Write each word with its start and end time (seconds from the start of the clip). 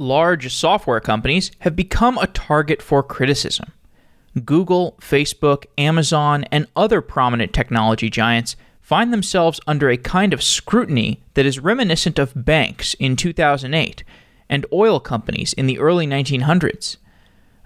large 0.00 0.52
software 0.52 0.98
companies 0.98 1.50
have 1.60 1.76
become 1.76 2.16
a 2.18 2.26
target 2.28 2.80
for 2.80 3.02
criticism. 3.02 3.70
Google, 4.44 4.96
Facebook, 5.00 5.66
Amazon, 5.76 6.44
and 6.50 6.66
other 6.74 7.00
prominent 7.02 7.52
technology 7.52 8.08
giants 8.08 8.56
find 8.80 9.12
themselves 9.12 9.60
under 9.66 9.90
a 9.90 9.96
kind 9.96 10.32
of 10.32 10.42
scrutiny 10.42 11.22
that 11.34 11.44
is 11.44 11.58
reminiscent 11.58 12.18
of 12.18 12.32
banks 12.34 12.94
in 12.94 13.14
2008 13.14 14.02
and 14.48 14.66
oil 14.72 14.98
companies 14.98 15.52
in 15.52 15.66
the 15.66 15.78
early 15.78 16.06
1900s. 16.06 16.96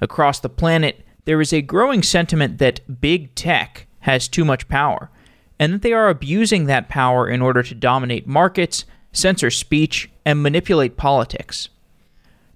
Across 0.00 0.40
the 0.40 0.48
planet, 0.48 1.06
there 1.26 1.40
is 1.40 1.52
a 1.52 1.62
growing 1.62 2.02
sentiment 2.02 2.58
that 2.58 3.00
big 3.00 3.34
tech 3.34 3.86
has 4.00 4.28
too 4.28 4.44
much 4.44 4.68
power, 4.68 5.08
and 5.58 5.72
that 5.72 5.82
they 5.82 5.92
are 5.92 6.08
abusing 6.08 6.64
that 6.66 6.88
power 6.88 7.28
in 7.28 7.40
order 7.40 7.62
to 7.62 7.74
dominate 7.74 8.26
markets, 8.26 8.84
censor 9.12 9.50
speech, 9.50 10.10
and 10.26 10.42
manipulate 10.42 10.96
politics. 10.96 11.68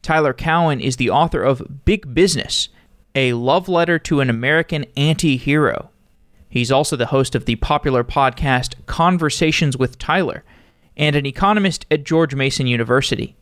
Tyler 0.02 0.32
Cowen 0.32 0.80
is 0.80 0.96
the 0.96 1.10
author 1.10 1.42
of 1.42 1.84
Big 1.84 2.14
Business, 2.14 2.68
a 3.14 3.32
love 3.32 3.68
letter 3.68 3.98
to 4.00 4.20
an 4.20 4.30
American 4.30 4.86
anti 4.96 5.36
hero. 5.36 5.90
He's 6.48 6.72
also 6.72 6.96
the 6.96 7.06
host 7.06 7.34
of 7.34 7.44
the 7.44 7.56
popular 7.56 8.04
podcast 8.04 8.74
Conversations 8.86 9.76
with 9.76 9.98
Tyler 9.98 10.44
and 10.96 11.14
an 11.14 11.26
economist 11.26 11.86
at 11.90 12.04
George 12.04 12.34
Mason 12.34 12.66
University. 12.66 13.36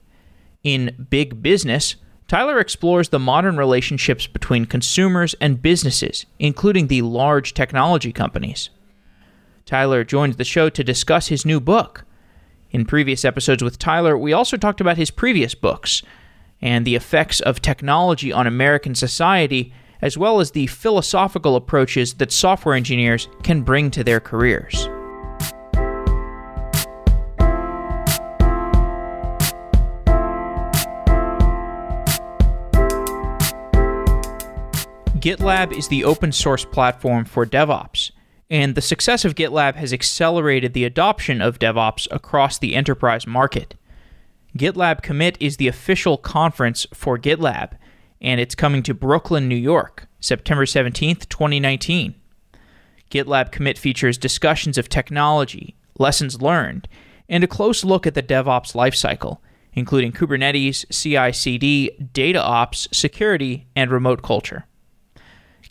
In 0.63 1.07
Big 1.11 1.43
Business, 1.43 1.97
Tyler 2.29 2.59
explores 2.59 3.11
the 3.11 3.21
modern 3.21 3.57
relationships 3.57 4.27
between 4.27 4.65
consumers 4.65 5.35
and 5.41 5.63
businesses, 5.63 6.27
including 6.38 6.88
the 6.88 7.02
large 7.02 7.55
technology 7.55 8.13
companies. 8.13 8.71
Tyler 9.65 10.02
joins 10.05 10.37
the 10.37 10.45
show 10.45 10.69
to 10.69 10.85
discuss 10.85 11.29
his 11.29 11.47
new 11.47 11.61
book. 11.61 12.05
In 12.73 12.85
previous 12.85 13.25
episodes 13.25 13.63
with 13.63 13.79
Tyler, 13.79 14.19
we 14.19 14.33
also 14.33 14.57
talked 14.57 14.80
about 14.80 14.97
his 14.97 15.11
previous 15.11 15.55
books 15.55 16.02
and 16.60 16.87
the 16.87 16.95
effects 16.95 17.41
of 17.41 17.60
technology 17.60 18.33
on 18.33 18.46
American 18.46 18.95
society, 18.95 19.73
as 20.01 20.16
well 20.16 20.40
as 20.40 20.51
the 20.51 20.66
philosophical 20.66 21.57
approaches 21.57 22.15
that 22.15 22.32
software 22.32 22.74
engineers 22.74 23.29
can 23.43 23.63
bring 23.63 23.90
to 23.90 24.04
their 24.04 24.21
careers. 24.21 24.88
GitLab 35.26 35.73
is 35.76 35.88
the 35.88 36.04
open 36.04 36.30
source 36.30 36.65
platform 36.65 37.24
for 37.24 37.45
DevOps, 37.45 38.13
and 38.48 38.76
the 38.76 38.80
success 38.80 39.24
of 39.24 39.35
GitLab 39.35 39.74
has 39.74 39.93
accelerated 39.93 40.73
the 40.73 40.85
adoption 40.85 41.41
of 41.41 41.59
DevOps 41.59 42.07
across 42.13 42.59
the 42.59 42.76
enterprise 42.76 43.26
market. 43.26 43.74
GitLab 44.57 45.02
Commit 45.02 45.37
is 45.40 45.57
the 45.57 45.68
official 45.68 46.16
conference 46.16 46.87
for 46.95 47.18
GitLab, 47.18 47.73
and 48.21 48.40
it's 48.40 48.54
coming 48.54 48.82
to 48.85 48.95
Brooklyn, 48.95 49.48
New 49.48 49.57
York, 49.57 50.07
September 50.21 50.65
17th, 50.65 51.29
2019. 51.29 52.15
GitLab 53.10 53.52
Commit 53.52 53.79
features 53.79 54.18
discussions 54.18 54.79
of 54.79 54.88
technology, 54.88 55.76
lessons 55.98 56.40
learned, 56.40 56.88
and 57.29 57.45
a 57.45 57.48
close 57.48 57.85
look 57.85 58.07
at 58.07 58.15
the 58.15 58.23
DevOps 58.23 58.74
lifecycle, 58.74 59.38
including 59.73 60.13
Kubernetes, 60.13 60.85
CI 60.91 61.32
CD, 61.32 61.91
data 62.13 62.43
ops, 62.43 62.88
security, 62.93 63.66
and 63.76 63.91
remote 63.91 64.22
culture. 64.22 64.66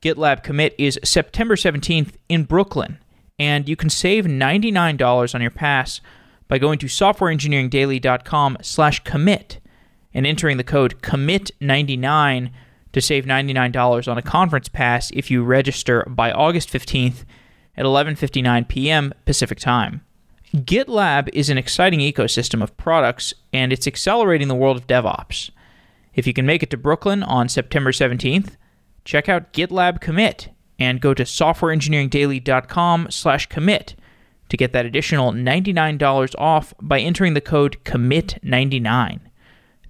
GitLab 0.02 0.44
Commit 0.44 0.76
is 0.78 1.00
September 1.04 1.56
17th 1.56 2.14
in 2.30 2.44
Brooklyn, 2.44 3.00
and 3.40 3.68
you 3.68 3.76
can 3.76 3.90
save 3.90 4.26
$99 4.26 5.34
on 5.34 5.42
your 5.42 5.52
pass 5.52 6.02
by 6.48 6.58
going 6.58 6.80
to 6.80 6.86
softwareengineeringdaily.com 6.86 8.58
slash 8.62 9.04
commit 9.04 9.60
and 10.14 10.26
entering 10.26 10.58
the 10.58 10.64
code 10.64 11.02
commit99 11.02 12.52
to 12.94 13.02
save 13.02 13.26
$99 13.26 14.08
on 14.08 14.18
a 14.18 14.22
conference 14.22 14.70
pass 14.70 15.12
if 15.12 15.30
you 15.30 15.44
register 15.44 16.06
by 16.08 16.32
August 16.32 16.70
15th 16.70 17.26
at 17.78 17.86
11:59 17.86 18.68
p.m. 18.68 19.14
Pacific 19.26 19.60
Time. 19.60 20.02
GitLab 20.56 21.28
is 21.34 21.50
an 21.50 21.58
exciting 21.58 22.00
ecosystem 22.00 22.64
of 22.64 22.78
products 22.78 23.34
and 23.52 23.74
it's 23.74 23.88
accelerating 23.88 24.48
the 24.48 24.56
world 24.56 24.78
of 24.78 24.88
DevOps. 24.88 25.50
If 26.14 26.26
you 26.26 26.34
can 26.34 26.46
make 26.46 26.64
it 26.64 26.70
to 26.70 26.78
Brooklyn 26.78 27.24
on 27.24 27.50
September 27.50 27.92
17th, 27.92 28.56
check 29.04 29.28
out 29.28 29.52
GitLab 29.52 30.00
Commit 30.00 30.50
and 30.80 31.02
go 31.02 31.14
to 31.14 31.24
softwareengineeringdaily.com 31.24 33.08
slash 33.10 33.48
commit 33.48 33.96
to 34.50 34.58
get 34.58 34.74
that 34.74 34.86
additional 34.86 35.32
$99 35.32 36.36
off 36.38 36.74
by 36.82 37.00
entering 37.00 37.34
the 37.34 37.42
code 37.42 37.78
COMMIT99. 37.84 39.20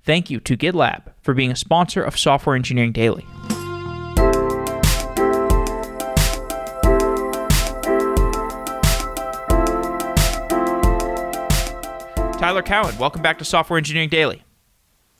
Thank 0.03 0.29
you 0.29 0.39
to 0.41 0.55
GitLab 0.55 1.13
for 1.21 1.33
being 1.33 1.51
a 1.51 1.55
sponsor 1.55 2.03
of 2.03 2.17
Software 2.17 2.55
Engineering 2.55 2.91
Daily. 2.91 3.25
Tyler 12.37 12.61
Cowen, 12.61 12.95
welcome 12.99 13.23
back 13.23 13.39
to 13.39 13.45
Software 13.45 13.77
Engineering 13.77 14.09
Daily. 14.09 14.43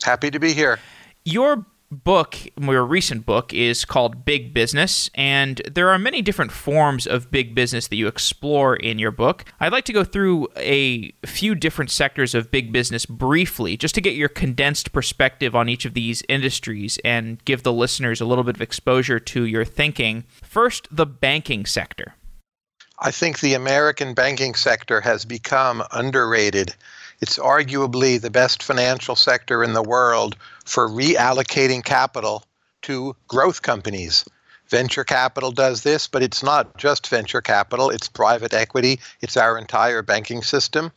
Happy 0.03 0.29
to 0.29 0.37
be 0.37 0.53
here. 0.53 0.79
Your 1.23 1.65
book, 1.91 2.37
your 2.59 2.85
recent 2.85 3.25
book, 3.25 3.53
is 3.53 3.85
called 3.85 4.25
Big 4.25 4.53
Business, 4.53 5.09
and 5.15 5.61
there 5.71 5.89
are 5.89 5.99
many 5.99 6.21
different 6.21 6.51
forms 6.51 7.05
of 7.07 7.31
big 7.31 7.55
business 7.55 7.87
that 7.87 7.95
you 7.95 8.07
explore 8.07 8.75
in 8.75 8.99
your 8.99 9.11
book. 9.11 9.45
I'd 9.59 9.71
like 9.71 9.85
to 9.85 9.93
go 9.93 10.03
through 10.03 10.47
a 10.57 11.11
few 11.25 11.55
different 11.55 11.91
sectors 11.91 12.35
of 12.35 12.51
big 12.51 12.71
business 12.71 13.05
briefly, 13.05 13.77
just 13.77 13.95
to 13.95 14.01
get 14.01 14.15
your 14.15 14.29
condensed 14.29 14.91
perspective 14.91 15.55
on 15.55 15.69
each 15.69 15.85
of 15.85 15.93
these 15.93 16.23
industries 16.27 16.97
and 17.05 17.43
give 17.45 17.63
the 17.63 17.73
listeners 17.73 18.21
a 18.21 18.25
little 18.25 18.43
bit 18.43 18.55
of 18.55 18.61
exposure 18.61 19.19
to 19.19 19.45
your 19.45 19.65
thinking. 19.65 20.23
First, 20.43 20.87
the 20.91 21.05
banking 21.05 21.65
sector. 21.65 22.15
I 22.99 23.11
think 23.11 23.39
the 23.39 23.53
American 23.53 24.13
banking 24.13 24.55
sector 24.55 25.01
has 25.01 25.25
become 25.25 25.83
underrated 25.91 26.73
it's 27.21 27.37
arguably 27.37 28.19
the 28.19 28.29
best 28.29 28.61
financial 28.61 29.15
sector 29.15 29.63
in 29.63 29.73
the 29.73 29.83
world 29.83 30.35
for 30.65 30.89
reallocating 30.89 31.83
capital 31.83 32.43
to 32.83 33.15
growth 33.27 33.61
companies. 33.61 34.25
Venture 34.67 35.03
capital 35.03 35.51
does 35.51 35.83
this, 35.83 36.07
but 36.07 36.23
it's 36.23 36.41
not 36.41 36.77
just 36.77 37.07
venture 37.07 37.41
capital, 37.41 37.89
it's 37.91 38.07
private 38.07 38.53
equity, 38.53 38.99
it's 39.21 39.37
our 39.37 39.57
entire 39.57 40.01
banking 40.01 40.41
system. 40.41 40.91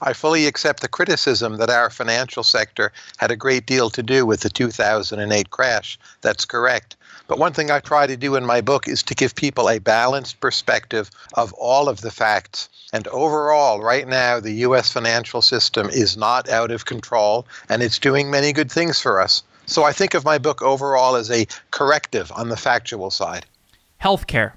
I 0.00 0.12
fully 0.12 0.46
accept 0.46 0.80
the 0.80 0.88
criticism 0.88 1.56
that 1.56 1.70
our 1.70 1.90
financial 1.90 2.44
sector 2.44 2.92
had 3.16 3.32
a 3.32 3.36
great 3.36 3.66
deal 3.66 3.90
to 3.90 4.02
do 4.02 4.24
with 4.24 4.40
the 4.40 4.50
2008 4.50 5.50
crash. 5.50 5.98
That's 6.20 6.44
correct. 6.44 6.96
But 7.28 7.38
one 7.38 7.52
thing 7.52 7.70
I 7.70 7.80
try 7.80 8.06
to 8.06 8.16
do 8.16 8.36
in 8.36 8.46
my 8.46 8.62
book 8.62 8.88
is 8.88 9.02
to 9.04 9.14
give 9.14 9.34
people 9.34 9.68
a 9.68 9.78
balanced 9.78 10.40
perspective 10.40 11.10
of 11.34 11.52
all 11.52 11.88
of 11.88 12.00
the 12.00 12.10
facts. 12.10 12.70
And 12.90 13.06
overall, 13.08 13.80
right 13.80 14.08
now, 14.08 14.40
the 14.40 14.54
U.S. 14.66 14.90
financial 14.90 15.42
system 15.42 15.88
is 15.90 16.16
not 16.16 16.48
out 16.48 16.70
of 16.70 16.86
control 16.86 17.46
and 17.68 17.82
it's 17.82 17.98
doing 17.98 18.30
many 18.30 18.54
good 18.54 18.72
things 18.72 18.98
for 18.98 19.20
us. 19.20 19.42
So 19.66 19.84
I 19.84 19.92
think 19.92 20.14
of 20.14 20.24
my 20.24 20.38
book 20.38 20.62
overall 20.62 21.16
as 21.16 21.30
a 21.30 21.46
corrective 21.70 22.32
on 22.32 22.48
the 22.48 22.56
factual 22.56 23.10
side. 23.10 23.44
Healthcare. 24.02 24.52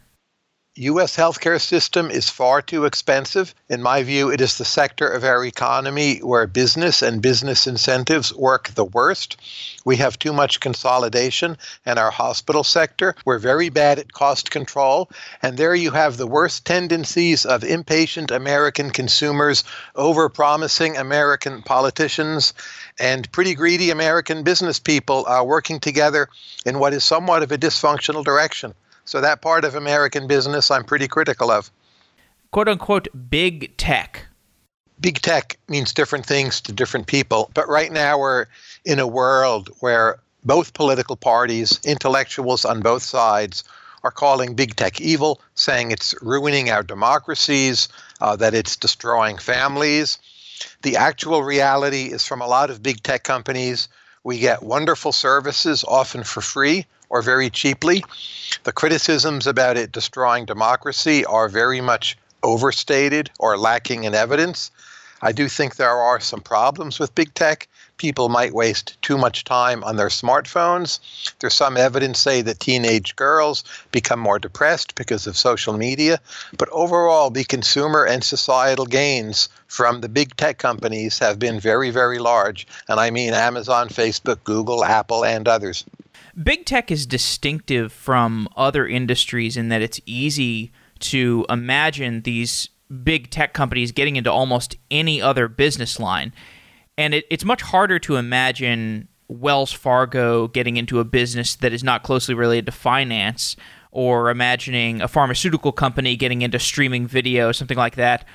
U.S. 0.78 1.18
healthcare 1.18 1.60
system 1.60 2.10
is 2.10 2.30
far 2.30 2.62
too 2.62 2.86
expensive. 2.86 3.54
In 3.68 3.82
my 3.82 4.04
view, 4.04 4.32
it 4.32 4.40
is 4.40 4.58
the 4.58 4.64
sector 4.64 5.06
of 5.06 5.26
our 5.26 5.44
economy 5.44 6.20
where 6.20 6.48
business 6.48 7.02
and 7.02 7.22
business 7.22 7.68
incentives 7.68 8.34
work 8.34 8.70
the 8.70 8.86
worst. 8.86 9.36
We 9.84 9.98
have 9.98 10.18
too 10.18 10.32
much 10.32 10.62
consolidation 10.62 11.58
in 11.86 11.98
our 11.98 12.10
hospital 12.10 12.64
sector. 12.64 13.16
We're 13.26 13.38
very 13.38 13.68
bad 13.68 14.00
at 14.00 14.14
cost 14.14 14.50
control. 14.50 15.10
And 15.42 15.58
there 15.58 15.76
you 15.76 15.92
have 15.92 16.16
the 16.16 16.26
worst 16.26 16.64
tendencies 16.64 17.46
of 17.46 17.66
impatient 17.66 18.32
American 18.32 18.92
consumers 18.92 19.66
over-promising 19.98 20.96
American 20.96 21.64
politicians 21.64 22.54
and 22.98 23.30
pretty 23.34 23.56
greedy 23.56 23.90
American 23.90 24.44
business 24.44 24.80
people 24.80 25.28
uh, 25.28 25.44
working 25.44 25.82
together 25.82 26.30
in 26.66 26.80
what 26.80 26.94
is 26.94 27.04
somewhat 27.04 27.44
of 27.44 27.52
a 27.52 27.58
dysfunctional 27.58 28.24
direction. 28.24 28.74
So 29.06 29.22
that 29.22 29.42
part 29.42 29.66
of 29.66 29.76
American 29.76 30.28
business 30.28 30.72
I'm 30.72 30.84
pretty 30.84 31.08
critical 31.08 31.52
of. 31.52 31.72
Quote 32.52 32.68
unquote 32.68 33.08
big 33.30 33.76
tech. 33.78 34.26
Big 35.00 35.22
tech 35.22 35.58
means 35.68 35.94
different 35.94 36.26
things 36.26 36.62
to 36.62 36.72
different 36.72 37.08
people. 37.08 37.50
But 37.54 37.68
right 37.68 37.92
now 37.92 38.20
we're 38.20 38.46
in 38.86 39.00
a 39.00 39.08
world 39.08 39.70
where 39.80 40.20
both 40.44 40.74
political 40.74 41.16
parties, 41.16 41.80
intellectuals 41.84 42.66
on 42.66 42.82
both 42.82 43.04
sides, 43.04 43.64
are 44.04 44.12
calling 44.12 44.56
big 44.56 44.76
tech 44.76 45.00
evil, 45.00 45.42
saying 45.54 45.92
it's 45.92 46.16
ruining 46.22 46.70
our 46.70 46.84
democracies, 46.84 47.88
uh, 48.20 48.36
that 48.36 48.54
it's 48.54 48.76
destroying 48.76 49.38
families. 49.38 50.18
The 50.82 50.98
actual 50.98 51.44
reality 51.44 52.06
is 52.12 52.26
from 52.26 52.42
a 52.42 52.48
lot 52.48 52.70
of 52.70 52.84
big 52.84 53.04
tech 53.04 53.24
companies, 53.24 53.88
we 54.24 54.40
get 54.40 54.64
wonderful 54.64 55.12
services, 55.12 55.84
often 55.88 56.24
for 56.24 56.42
free, 56.42 56.86
or 57.12 57.22
very 57.22 57.50
cheaply. 57.50 58.04
The 58.64 58.72
criticisms 58.72 59.46
about 59.46 59.78
it 59.78 59.92
destroying 59.92 60.46
democracy 60.46 61.26
are 61.26 61.50
very 61.50 61.82
much 61.82 62.18
overstated 62.42 63.30
or 63.38 63.58
lacking 63.58 64.06
in 64.06 64.16
evidence. 64.16 64.72
I 65.22 65.32
do 65.32 65.48
think 65.48 65.76
there 65.76 65.90
are 65.90 66.20
some 66.20 66.42
problems 66.42 66.98
with 67.00 67.14
big 67.14 67.34
tech. 67.36 67.68
people 67.98 68.30
might 68.30 68.56
waste 68.56 68.98
too 69.04 69.16
much 69.16 69.44
time 69.44 69.84
on 69.84 69.96
their 69.96 70.08
smartphones. 70.08 71.00
There's 71.38 71.54
some 71.54 71.78
evidence 71.78 72.18
say 72.18 72.42
that 72.42 72.60
teenage 72.60 73.16
girls 73.16 73.64
become 73.92 74.20
more 74.20 74.40
depressed 74.40 74.96
because 74.96 75.28
of 75.28 75.38
social 75.38 75.78
media, 75.78 76.20
but 76.58 76.70
overall 76.70 77.30
the 77.30 77.44
consumer 77.44 78.04
and 78.04 78.24
societal 78.24 78.88
gains 78.88 79.50
from 79.68 80.02
the 80.02 80.10
big 80.10 80.36
tech 80.36 80.58
companies 80.58 81.20
have 81.20 81.38
been 81.38 81.60
very 81.60 81.92
very 81.92 82.18
large, 82.18 82.66
and 82.88 83.00
I 83.00 83.12
mean 83.12 83.36
Amazon, 83.36 83.90
Facebook, 83.90 84.44
Google, 84.44 84.84
Apple 84.84 85.24
and 85.24 85.48
others. 85.48 85.86
Big 86.42 86.66
tech 86.66 86.92
is 86.92 87.06
distinctive 87.06 87.92
from 87.92 88.48
other 88.56 88.88
industries 88.88 89.58
in 89.58 89.70
that 89.70 89.82
it's 89.82 90.00
easy 90.06 90.72
to 91.00 91.46
imagine 91.50 92.22
these 92.22 92.70
big 93.04 93.30
tech 93.30 93.54
companies 93.54 93.92
getting 93.92 94.16
into 94.16 94.32
almost 94.32 94.78
any 94.90 95.22
other 95.22 95.48
business 95.48 96.00
line. 96.00 96.34
And 96.98 97.14
it, 97.14 97.26
it's 97.30 97.46
much 97.46 97.62
harder 97.62 98.00
to 98.00 98.16
imagine 98.16 99.08
Wells 99.28 99.72
Fargo 99.72 100.48
getting 100.48 100.78
into 100.78 101.00
a 101.00 101.06
business 101.06 101.56
that 101.58 101.74
is 101.74 101.84
not 101.84 102.04
closely 102.04 102.36
related 102.36 102.66
to 102.66 102.72
finance, 102.72 103.56
or 103.92 104.30
imagining 104.30 105.02
a 105.02 105.08
pharmaceutical 105.08 105.72
company 105.72 106.16
getting 106.16 106.42
into 106.42 106.60
streaming 106.60 107.08
video, 107.08 107.52
something 107.52 107.78
like 107.78 107.96
that. 107.96 108.26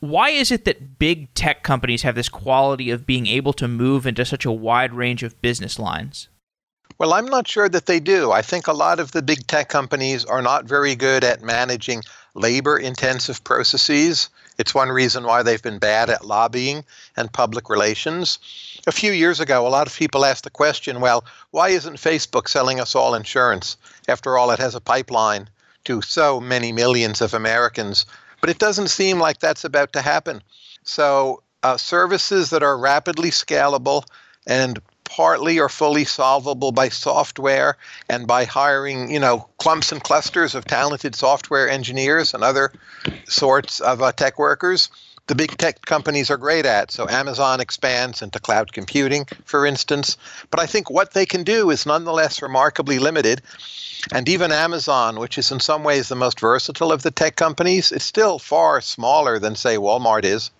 Why 0.00 0.30
is 0.30 0.50
it 0.50 0.64
that 0.64 0.98
big 0.98 1.32
tech 1.34 1.62
companies 1.62 2.02
have 2.02 2.14
this 2.14 2.28
quality 2.28 2.90
of 2.90 3.06
being 3.06 3.26
able 3.26 3.52
to 3.54 3.68
move 3.68 4.06
into 4.06 4.24
such 4.24 4.44
a 4.44 4.52
wide 4.52 4.94
range 4.94 5.22
of 5.22 5.40
business 5.42 5.78
lines? 5.78 6.28
Well, 7.02 7.14
I'm 7.14 7.26
not 7.26 7.48
sure 7.48 7.68
that 7.68 7.86
they 7.86 7.98
do. 7.98 8.30
I 8.30 8.42
think 8.42 8.68
a 8.68 8.72
lot 8.72 9.00
of 9.00 9.10
the 9.10 9.22
big 9.22 9.44
tech 9.48 9.68
companies 9.68 10.24
are 10.24 10.40
not 10.40 10.66
very 10.66 10.94
good 10.94 11.24
at 11.24 11.42
managing 11.42 12.04
labor 12.34 12.78
intensive 12.78 13.42
processes. 13.42 14.28
It's 14.56 14.72
one 14.72 14.88
reason 14.88 15.24
why 15.24 15.42
they've 15.42 15.60
been 15.60 15.80
bad 15.80 16.10
at 16.10 16.24
lobbying 16.24 16.84
and 17.16 17.32
public 17.32 17.68
relations. 17.68 18.38
A 18.86 18.92
few 18.92 19.10
years 19.10 19.40
ago, 19.40 19.66
a 19.66 19.68
lot 19.68 19.88
of 19.88 19.96
people 19.96 20.24
asked 20.24 20.44
the 20.44 20.50
question 20.50 21.00
well, 21.00 21.24
why 21.50 21.70
isn't 21.70 21.96
Facebook 21.96 22.46
selling 22.46 22.78
us 22.78 22.94
all 22.94 23.16
insurance? 23.16 23.76
After 24.06 24.38
all, 24.38 24.52
it 24.52 24.60
has 24.60 24.76
a 24.76 24.80
pipeline 24.80 25.50
to 25.86 26.02
so 26.02 26.40
many 26.40 26.70
millions 26.70 27.20
of 27.20 27.34
Americans. 27.34 28.06
But 28.40 28.50
it 28.50 28.60
doesn't 28.60 28.90
seem 28.90 29.18
like 29.18 29.40
that's 29.40 29.64
about 29.64 29.92
to 29.94 30.02
happen. 30.02 30.40
So, 30.84 31.42
uh, 31.64 31.78
services 31.78 32.50
that 32.50 32.62
are 32.62 32.78
rapidly 32.78 33.30
scalable 33.30 34.04
and 34.46 34.80
partly 35.12 35.60
or 35.60 35.68
fully 35.68 36.06
solvable 36.06 36.72
by 36.72 36.88
software 36.88 37.76
and 38.08 38.26
by 38.26 38.46
hiring, 38.46 39.10
you 39.10 39.20
know, 39.20 39.46
clumps 39.58 39.92
and 39.92 40.02
clusters 40.02 40.54
of 40.54 40.64
talented 40.64 41.14
software 41.14 41.68
engineers 41.68 42.32
and 42.32 42.42
other 42.42 42.72
sorts 43.28 43.80
of 43.80 44.00
uh, 44.00 44.10
tech 44.12 44.38
workers. 44.38 44.88
The 45.26 45.34
big 45.34 45.58
tech 45.58 45.84
companies 45.84 46.30
are 46.30 46.38
great 46.38 46.64
at. 46.64 46.90
So 46.90 47.06
Amazon 47.10 47.60
expands 47.60 48.22
into 48.22 48.40
cloud 48.40 48.72
computing, 48.72 49.26
for 49.44 49.66
instance. 49.66 50.16
But 50.50 50.60
I 50.60 50.66
think 50.66 50.88
what 50.88 51.12
they 51.12 51.26
can 51.26 51.44
do 51.44 51.68
is 51.68 51.84
nonetheless 51.84 52.40
remarkably 52.40 52.98
limited. 52.98 53.42
And 54.14 54.26
even 54.30 54.50
Amazon, 54.50 55.20
which 55.20 55.36
is 55.36 55.52
in 55.52 55.60
some 55.60 55.84
ways 55.84 56.08
the 56.08 56.16
most 56.16 56.40
versatile 56.40 56.90
of 56.90 57.02
the 57.02 57.10
tech 57.10 57.36
companies, 57.36 57.92
is 57.92 58.02
still 58.02 58.38
far 58.38 58.80
smaller 58.80 59.38
than, 59.38 59.56
say, 59.56 59.76
Walmart 59.76 60.24
is 60.24 60.50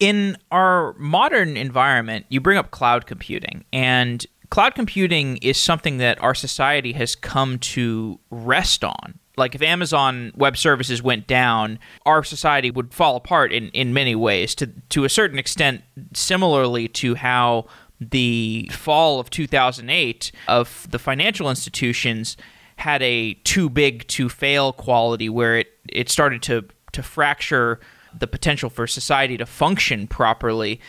in 0.00 0.36
our 0.50 0.94
modern 0.94 1.56
environment, 1.56 2.26
you 2.28 2.40
bring 2.40 2.58
up 2.58 2.70
cloud 2.70 3.06
computing, 3.06 3.64
and 3.72 4.24
cloud 4.50 4.74
computing 4.74 5.38
is 5.38 5.58
something 5.58 5.98
that 5.98 6.22
our 6.22 6.34
society 6.34 6.92
has 6.92 7.14
come 7.14 7.58
to 7.58 8.18
rest 8.30 8.84
on. 8.84 9.18
Like 9.36 9.54
if 9.54 9.62
Amazon 9.62 10.32
Web 10.34 10.56
Services 10.56 11.02
went 11.02 11.26
down, 11.26 11.78
our 12.04 12.24
society 12.24 12.70
would 12.70 12.92
fall 12.92 13.14
apart 13.16 13.52
in, 13.52 13.68
in 13.68 13.92
many 13.92 14.14
ways. 14.14 14.54
To 14.56 14.66
to 14.66 15.04
a 15.04 15.08
certain 15.08 15.38
extent, 15.38 15.82
similarly 16.12 16.88
to 16.88 17.14
how 17.14 17.66
the 18.00 18.68
fall 18.72 19.18
of 19.20 19.30
2008 19.30 20.32
of 20.46 20.86
the 20.90 20.98
financial 20.98 21.50
institutions 21.50 22.36
had 22.76 23.02
a 23.02 23.34
too 23.34 23.68
big 23.68 24.06
to 24.06 24.28
fail 24.28 24.72
quality 24.72 25.28
where 25.28 25.58
it, 25.58 25.68
it 25.88 26.08
started 26.08 26.42
to 26.42 26.64
to 26.92 27.02
fracture 27.02 27.80
the 28.20 28.26
potential 28.26 28.70
for 28.70 28.86
society 28.86 29.36
to 29.36 29.46
function 29.46 30.06
properly. 30.06 30.80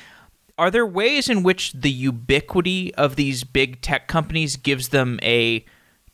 Are 0.58 0.72
there 0.72 0.86
ways 0.86 1.30
in 1.30 1.44
which 1.44 1.74
the 1.74 1.92
ubiquity 1.92 2.94
of 2.96 3.16
these 3.16 3.44
big 3.44 3.82
tech 3.82 4.08
companies 4.08 4.56
gives 4.58 4.90
them 4.90 5.20
a 5.24 5.66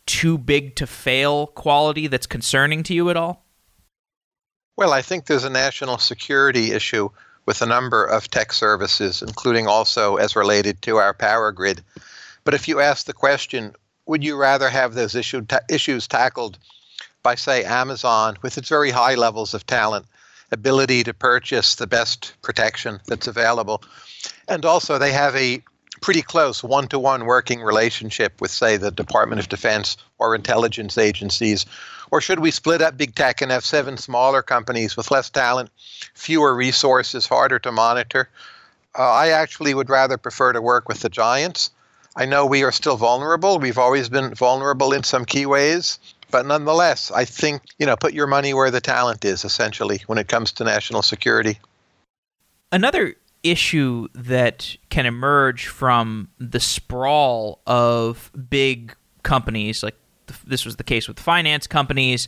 too 0.06 0.38
big 0.38 0.76
to 0.76 0.86
fail 0.86 1.48
quality 1.48 2.08
that's 2.08 2.28
concerning 2.28 2.84
to 2.84 2.94
you 2.94 3.10
at 3.10 3.18
all? 3.18 3.44
Well, 4.78 4.94
I 4.94 5.02
think 5.02 5.26
there's 5.26 5.46
a 5.46 5.50
national 5.50 5.98
security 5.98 6.72
issue 6.72 7.10
with 7.46 7.62
a 7.62 7.66
number 7.66 8.04
of 8.06 8.30
tech 8.30 8.52
services, 8.52 9.22
including 9.22 9.68
also 9.68 10.18
as 10.18 10.36
related 10.36 10.82
to 10.84 10.98
our 10.98 11.14
power 11.14 11.52
grid. 11.52 11.82
But 12.44 12.54
if 12.54 12.68
you 12.68 12.80
ask 12.80 13.06
the 13.06 13.14
question, 13.14 13.74
would 14.06 14.24
you 14.24 14.36
rather 14.36 14.70
have 14.70 14.94
those 14.94 15.16
issue 15.16 15.42
ta- 15.42 15.62
issues 15.70 16.08
tackled 16.08 16.58
by, 17.24 17.36
say, 17.36 17.64
Amazon 17.64 18.38
with 18.42 18.58
its 18.58 18.70
very 18.70 18.92
high 18.92 19.16
levels 19.16 19.54
of 19.54 19.66
talent 19.66 20.06
ability 20.52 21.04
to 21.04 21.14
purchase 21.14 21.76
the 21.76 21.88
best 21.88 22.36
protection 22.42 23.00
that's 23.08 23.28
available. 23.28 23.84
And 24.48 24.66
also, 24.66 24.98
they 24.98 25.12
have 25.12 25.36
a 25.36 25.64
pretty 26.02 26.22
close 26.22 26.64
one 26.64 26.88
to 26.90 27.00
one 27.00 27.26
working 27.26 27.62
relationship 27.62 28.40
with, 28.42 28.52
say, 28.52 28.78
the 28.78 28.92
Department 28.92 29.40
of 29.40 29.50
Defense 29.50 29.98
or 30.18 30.36
intelligence 30.36 30.98
agencies? 30.98 31.66
Or 32.12 32.22
should 32.22 32.40
we 32.40 32.52
split 32.52 32.82
up 32.82 32.98
big 32.98 33.16
tech 33.16 33.42
and 33.42 33.52
have 33.52 33.66
seven 33.66 33.98
smaller 33.98 34.42
companies 34.42 34.96
with 34.96 35.12
less 35.12 35.30
talent, 35.30 35.72
fewer 36.14 36.56
resources, 36.56 37.26
harder 37.26 37.60
to 37.60 37.72
monitor? 37.72 38.30
Uh, 38.98 39.12
I 39.12 39.30
actually 39.30 39.74
would 39.74 39.90
rather 39.90 40.18
prefer 40.18 40.54
to 40.54 40.62
work 40.62 40.88
with 40.88 41.00
the 41.00 41.10
giants. 41.10 41.72
I 42.16 42.26
know 42.26 42.46
we 42.46 42.64
are 42.64 42.72
still 42.72 42.96
vulnerable. 42.96 43.60
We've 43.60 43.78
always 43.78 44.08
been 44.08 44.34
vulnerable 44.34 44.94
in 44.94 45.04
some 45.04 45.26
key 45.26 45.46
ways. 45.46 46.00
But 46.36 46.46
nonetheless, 46.46 47.12
I 47.12 47.24
think, 47.24 47.62
you 47.80 47.86
know, 47.86 47.96
put 47.96 48.14
your 48.14 48.28
money 48.28 48.54
where 48.54 48.70
the 48.70 48.82
talent 48.82 49.24
is, 49.24 49.46
essentially, 49.46 50.02
when 50.08 50.18
it 50.18 50.28
comes 50.28 50.52
to 50.52 50.66
national 50.66 51.02
security. 51.02 51.62
Another 52.74 53.16
issue 53.42 54.10
that 54.14 54.76
can 54.90 55.06
emerge 55.06 55.68
from 55.68 56.28
the 56.38 56.60
sprawl 56.60 57.62
of 57.66 58.34
big 58.50 58.94
companies, 59.24 59.82
like 59.82 59.96
this 60.46 60.66
was 60.66 60.76
the 60.76 60.84
case 60.84 61.08
with 61.08 61.22
finance 61.22 61.68
companies, 61.68 62.28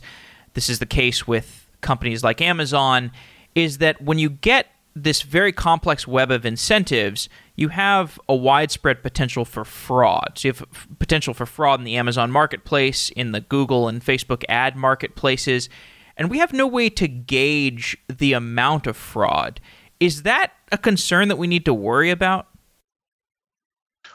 this 0.54 0.70
is 0.70 0.78
the 0.78 0.86
case 0.86 1.26
with 1.28 1.66
companies 1.82 2.24
like 2.24 2.40
Amazon, 2.40 3.12
is 3.54 3.76
that 3.76 4.00
when 4.00 4.18
you 4.18 4.30
get 4.30 4.68
this 4.96 5.20
very 5.20 5.52
complex 5.52 6.08
web 6.08 6.30
of 6.30 6.46
incentives, 6.46 7.28
you 7.58 7.70
have 7.70 8.20
a 8.28 8.36
widespread 8.36 9.02
potential 9.02 9.44
for 9.44 9.64
fraud. 9.64 10.34
So 10.36 10.46
you 10.46 10.52
have 10.54 10.88
potential 11.00 11.34
for 11.34 11.44
fraud 11.44 11.80
in 11.80 11.84
the 11.84 11.96
Amazon 11.96 12.30
marketplace, 12.30 13.10
in 13.10 13.32
the 13.32 13.40
Google 13.40 13.88
and 13.88 14.00
Facebook 14.00 14.44
ad 14.48 14.76
marketplaces, 14.76 15.68
and 16.16 16.30
we 16.30 16.38
have 16.38 16.52
no 16.52 16.68
way 16.68 16.88
to 16.90 17.08
gauge 17.08 17.98
the 18.08 18.32
amount 18.32 18.86
of 18.86 18.96
fraud. 18.96 19.60
Is 19.98 20.22
that 20.22 20.52
a 20.70 20.78
concern 20.78 21.26
that 21.26 21.36
we 21.36 21.48
need 21.48 21.64
to 21.64 21.74
worry 21.74 22.10
about? 22.10 22.46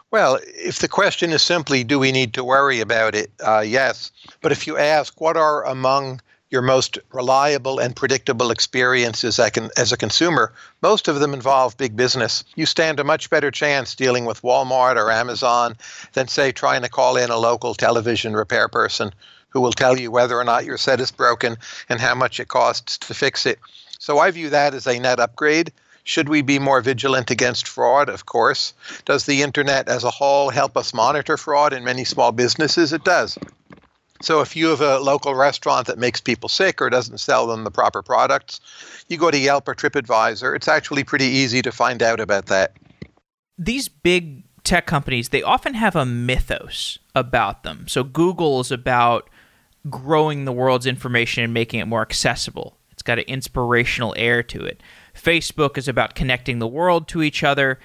Well, 0.09 0.39
if 0.43 0.79
the 0.79 0.87
question 0.87 1.31
is 1.31 1.41
simply, 1.41 1.83
do 1.83 1.99
we 1.99 2.13
need 2.13 2.33
to 2.35 2.45
worry 2.45 2.79
about 2.79 3.13
it? 3.13 3.29
Uh, 3.45 3.59
yes. 3.59 4.11
But 4.39 4.53
if 4.53 4.65
you 4.65 4.77
ask, 4.77 5.19
what 5.19 5.35
are 5.35 5.65
among 5.65 6.21
your 6.53 6.61
most 6.61 6.99
reliable 7.11 7.79
and 7.79 7.95
predictable 7.95 8.51
experiences 8.51 9.39
as 9.39 9.91
a 9.91 9.97
consumer, 9.97 10.53
most 10.83 11.07
of 11.07 11.19
them 11.19 11.33
involve 11.33 11.75
big 11.77 11.95
business. 11.95 12.43
You 12.55 12.67
stand 12.67 12.99
a 12.99 13.03
much 13.03 13.31
better 13.31 13.49
chance 13.49 13.95
dealing 13.95 14.25
with 14.25 14.43
Walmart 14.43 14.95
or 14.95 15.11
Amazon 15.11 15.75
than, 16.13 16.27
say, 16.27 16.51
trying 16.51 16.83
to 16.83 16.89
call 16.89 17.17
in 17.17 17.31
a 17.31 17.37
local 17.37 17.73
television 17.73 18.35
repair 18.35 18.67
person 18.67 19.11
who 19.49 19.61
will 19.61 19.71
tell 19.71 19.99
you 19.99 20.11
whether 20.11 20.37
or 20.37 20.43
not 20.43 20.63
your 20.63 20.77
set 20.77 20.99
is 20.99 21.09
broken 21.09 21.57
and 21.89 21.99
how 21.99 22.13
much 22.13 22.39
it 22.39 22.49
costs 22.49 22.99
to 22.99 23.15
fix 23.15 23.47
it. 23.47 23.57
So 23.97 24.19
I 24.19 24.29
view 24.29 24.51
that 24.51 24.75
as 24.75 24.85
a 24.85 24.99
net 24.99 25.19
upgrade. 25.19 25.71
Should 26.03 26.29
we 26.29 26.43
be 26.43 26.59
more 26.59 26.81
vigilant 26.81 27.31
against 27.31 27.67
fraud? 27.67 28.09
Of 28.09 28.27
course. 28.27 28.73
Does 29.05 29.25
the 29.25 29.41
internet 29.41 29.87
as 29.87 30.03
a 30.03 30.11
whole 30.11 30.51
help 30.51 30.77
us 30.77 30.93
monitor 30.93 31.35
fraud 31.35 31.73
in 31.73 31.83
many 31.83 32.03
small 32.03 32.31
businesses? 32.31 32.93
It 32.93 33.03
does. 33.03 33.39
So 34.23 34.39
if 34.39 34.55
you 34.55 34.69
have 34.69 34.79
a 34.79 34.99
local 34.99 35.35
restaurant 35.35 35.85
that 35.87 35.97
makes 35.97 36.21
people 36.21 36.47
sick 36.47 36.81
or 36.81 36.89
doesn't 36.89 37.17
sell 37.17 37.45
them 37.45 37.65
the 37.65 37.71
proper 37.71 38.01
products, 38.01 38.61
you 39.09 39.17
go 39.17 39.29
to 39.29 39.37
Yelp 39.37 39.67
or 39.67 39.75
TripAdvisor. 39.75 40.55
It's 40.55 40.69
actually 40.69 41.03
pretty 41.03 41.25
easy 41.25 41.61
to 41.61 41.73
find 41.73 42.01
out 42.01 42.21
about 42.21 42.45
that. 42.45 42.71
These 43.57 43.89
big 43.89 44.43
tech 44.63 44.85
companies, 44.85 45.29
they 45.29 45.43
often 45.43 45.73
have 45.73 45.97
a 45.97 46.05
mythos 46.05 46.99
about 47.13 47.63
them. 47.63 47.85
So 47.89 48.05
Google 48.05 48.61
is 48.61 48.71
about 48.71 49.29
growing 49.89 50.45
the 50.45 50.53
world's 50.53 50.85
information 50.85 51.43
and 51.43 51.53
making 51.53 51.81
it 51.81 51.87
more 51.89 52.01
accessible. 52.01 52.77
It's 52.93 53.03
got 53.03 53.19
an 53.19 53.25
inspirational 53.25 54.15
air 54.17 54.41
to 54.43 54.63
it. 54.63 54.81
Facebook 55.13 55.77
is 55.77 55.89
about 55.89 56.15
connecting 56.15 56.59
the 56.59 56.67
world 56.67 57.09
to 57.09 57.23
each 57.23 57.43
other. 57.43 57.77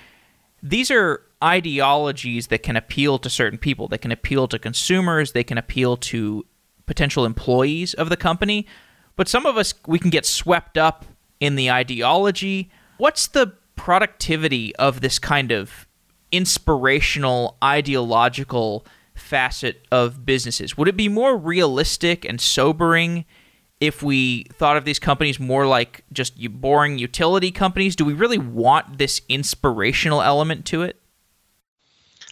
These 0.63 0.93
are 0.93 1.21
ideologies 1.43 2.49
that 2.49 2.63
can 2.63 2.77
appeal 2.77 3.19
to 3.19 3.31
certain 3.31 3.59
people. 3.59 3.89
They 3.89 3.99
can 3.99 4.13
appeal 4.13 4.49
to 4.49 4.59
consumers, 4.59 5.33
they 5.33 5.45
can 5.45 5.59
appeal 5.59 5.97
to 5.97 6.45
potential 6.87 7.25
employees 7.25 7.95
of 7.95 8.09
the 8.09 8.17
company. 8.17 8.67
But 9.17 9.29
some 9.29 9.47
of 9.47 9.57
us, 9.57 9.75
we 9.87 9.99
can 9.99 10.11
get 10.11 10.27
swept 10.27 10.79
up 10.79 11.05
in 11.41 11.57
the 11.57 11.71
ideology. 11.71 12.71
What's 12.97 13.27
the 13.27 13.55
productivity 13.77 14.75
of 14.77 15.01
this 15.01 15.19
kind 15.19 15.53
of 15.53 15.87
inspirational, 16.33 17.57
ideological 17.63 18.87
facet 19.15 19.87
of 19.91 20.25
businesses? 20.25 20.77
Would 20.77 20.89
it 20.89 20.97
be 20.97 21.09
more 21.09 21.37
realistic 21.37 22.25
and 22.25 22.41
sobering 22.41 23.25
if 23.81 24.03
we 24.03 24.45
thought 24.53 24.77
of 24.77 24.85
these 24.85 24.99
companies 24.99 25.39
more 25.39 25.67
like 25.67 26.05
just 26.13 26.39
boring 26.61 26.99
utility 26.99 27.51
companies? 27.51 27.97
Do 27.97 28.05
we 28.05 28.13
really 28.13 28.39
want 28.39 28.99
this 28.99 29.21
inspirational 29.29 30.23
element 30.23 30.65
to 30.67 30.83
it? 30.83 30.98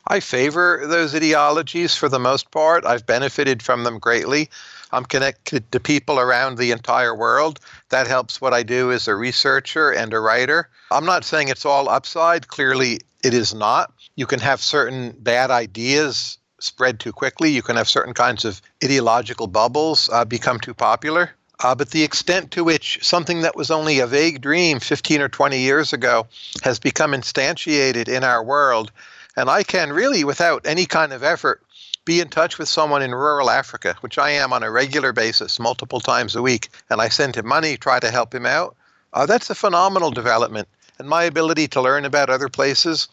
I 0.08 0.20
favor 0.20 0.84
those 0.86 1.14
ideologies 1.14 1.96
for 1.96 2.08
the 2.08 2.20
most 2.20 2.50
part. 2.52 2.86
I've 2.86 3.06
benefited 3.06 3.62
from 3.62 3.82
them 3.82 3.98
greatly. 3.98 4.50
I'm 4.92 5.04
connected 5.04 5.70
to 5.72 5.80
people 5.80 6.20
around 6.20 6.58
the 6.58 6.70
entire 6.70 7.14
world. 7.14 7.58
That 7.88 8.06
helps 8.06 8.40
what 8.40 8.54
I 8.54 8.62
do 8.62 8.92
as 8.92 9.08
a 9.08 9.16
researcher 9.16 9.90
and 9.90 10.12
a 10.12 10.20
writer. 10.20 10.68
I'm 10.92 11.06
not 11.06 11.24
saying 11.24 11.48
it's 11.48 11.66
all 11.66 11.88
upside. 11.88 12.46
Clearly, 12.46 13.00
it 13.24 13.34
is 13.34 13.52
not. 13.52 13.92
You 14.14 14.26
can 14.26 14.38
have 14.38 14.60
certain 14.60 15.10
bad 15.18 15.50
ideas 15.50 16.38
spread 16.60 17.00
too 17.00 17.12
quickly. 17.12 17.50
You 17.50 17.62
can 17.62 17.76
have 17.76 17.88
certain 17.88 18.14
kinds 18.14 18.44
of 18.44 18.62
ideological 18.84 19.48
bubbles 19.48 20.08
uh, 20.12 20.24
become 20.24 20.60
too 20.60 20.74
popular. 20.74 21.32
Uh, 21.60 21.74
but 21.74 21.90
the 21.90 22.04
extent 22.04 22.50
to 22.52 22.62
which 22.62 22.98
something 23.02 23.40
that 23.40 23.56
was 23.56 23.70
only 23.70 23.98
a 23.98 24.06
vague 24.06 24.40
dream 24.40 24.78
15 24.78 25.22
or 25.22 25.28
20 25.28 25.58
years 25.58 25.92
ago 25.92 26.26
has 26.62 26.78
become 26.78 27.12
instantiated 27.12 28.08
in 28.08 28.22
our 28.24 28.44
world, 28.44 28.92
and 29.36 29.48
I 29.50 29.62
can 29.62 29.92
really, 29.92 30.24
without 30.24 30.66
any 30.66 30.86
kind 30.86 31.12
of 31.12 31.22
effort, 31.22 31.62
be 32.04 32.20
in 32.20 32.28
touch 32.28 32.58
with 32.58 32.68
someone 32.68 33.02
in 33.02 33.14
rural 33.14 33.50
Africa, 33.50 33.96
which 34.00 34.18
I 34.18 34.30
am 34.30 34.52
on 34.52 34.62
a 34.62 34.70
regular 34.70 35.12
basis, 35.12 35.58
multiple 35.58 36.00
times 36.00 36.36
a 36.36 36.42
week, 36.42 36.68
and 36.88 37.00
I 37.00 37.08
send 37.08 37.36
him 37.36 37.46
money, 37.46 37.76
try 37.76 38.00
to 38.00 38.10
help 38.10 38.34
him 38.34 38.46
out. 38.46 38.76
Uh, 39.12 39.26
that's 39.26 39.50
a 39.50 39.54
phenomenal 39.54 40.10
development. 40.10 40.68
And 40.98 41.08
my 41.08 41.24
ability 41.24 41.68
to 41.68 41.82
learn 41.82 42.04
about 42.04 42.30
other 42.30 42.48
places 42.48 43.08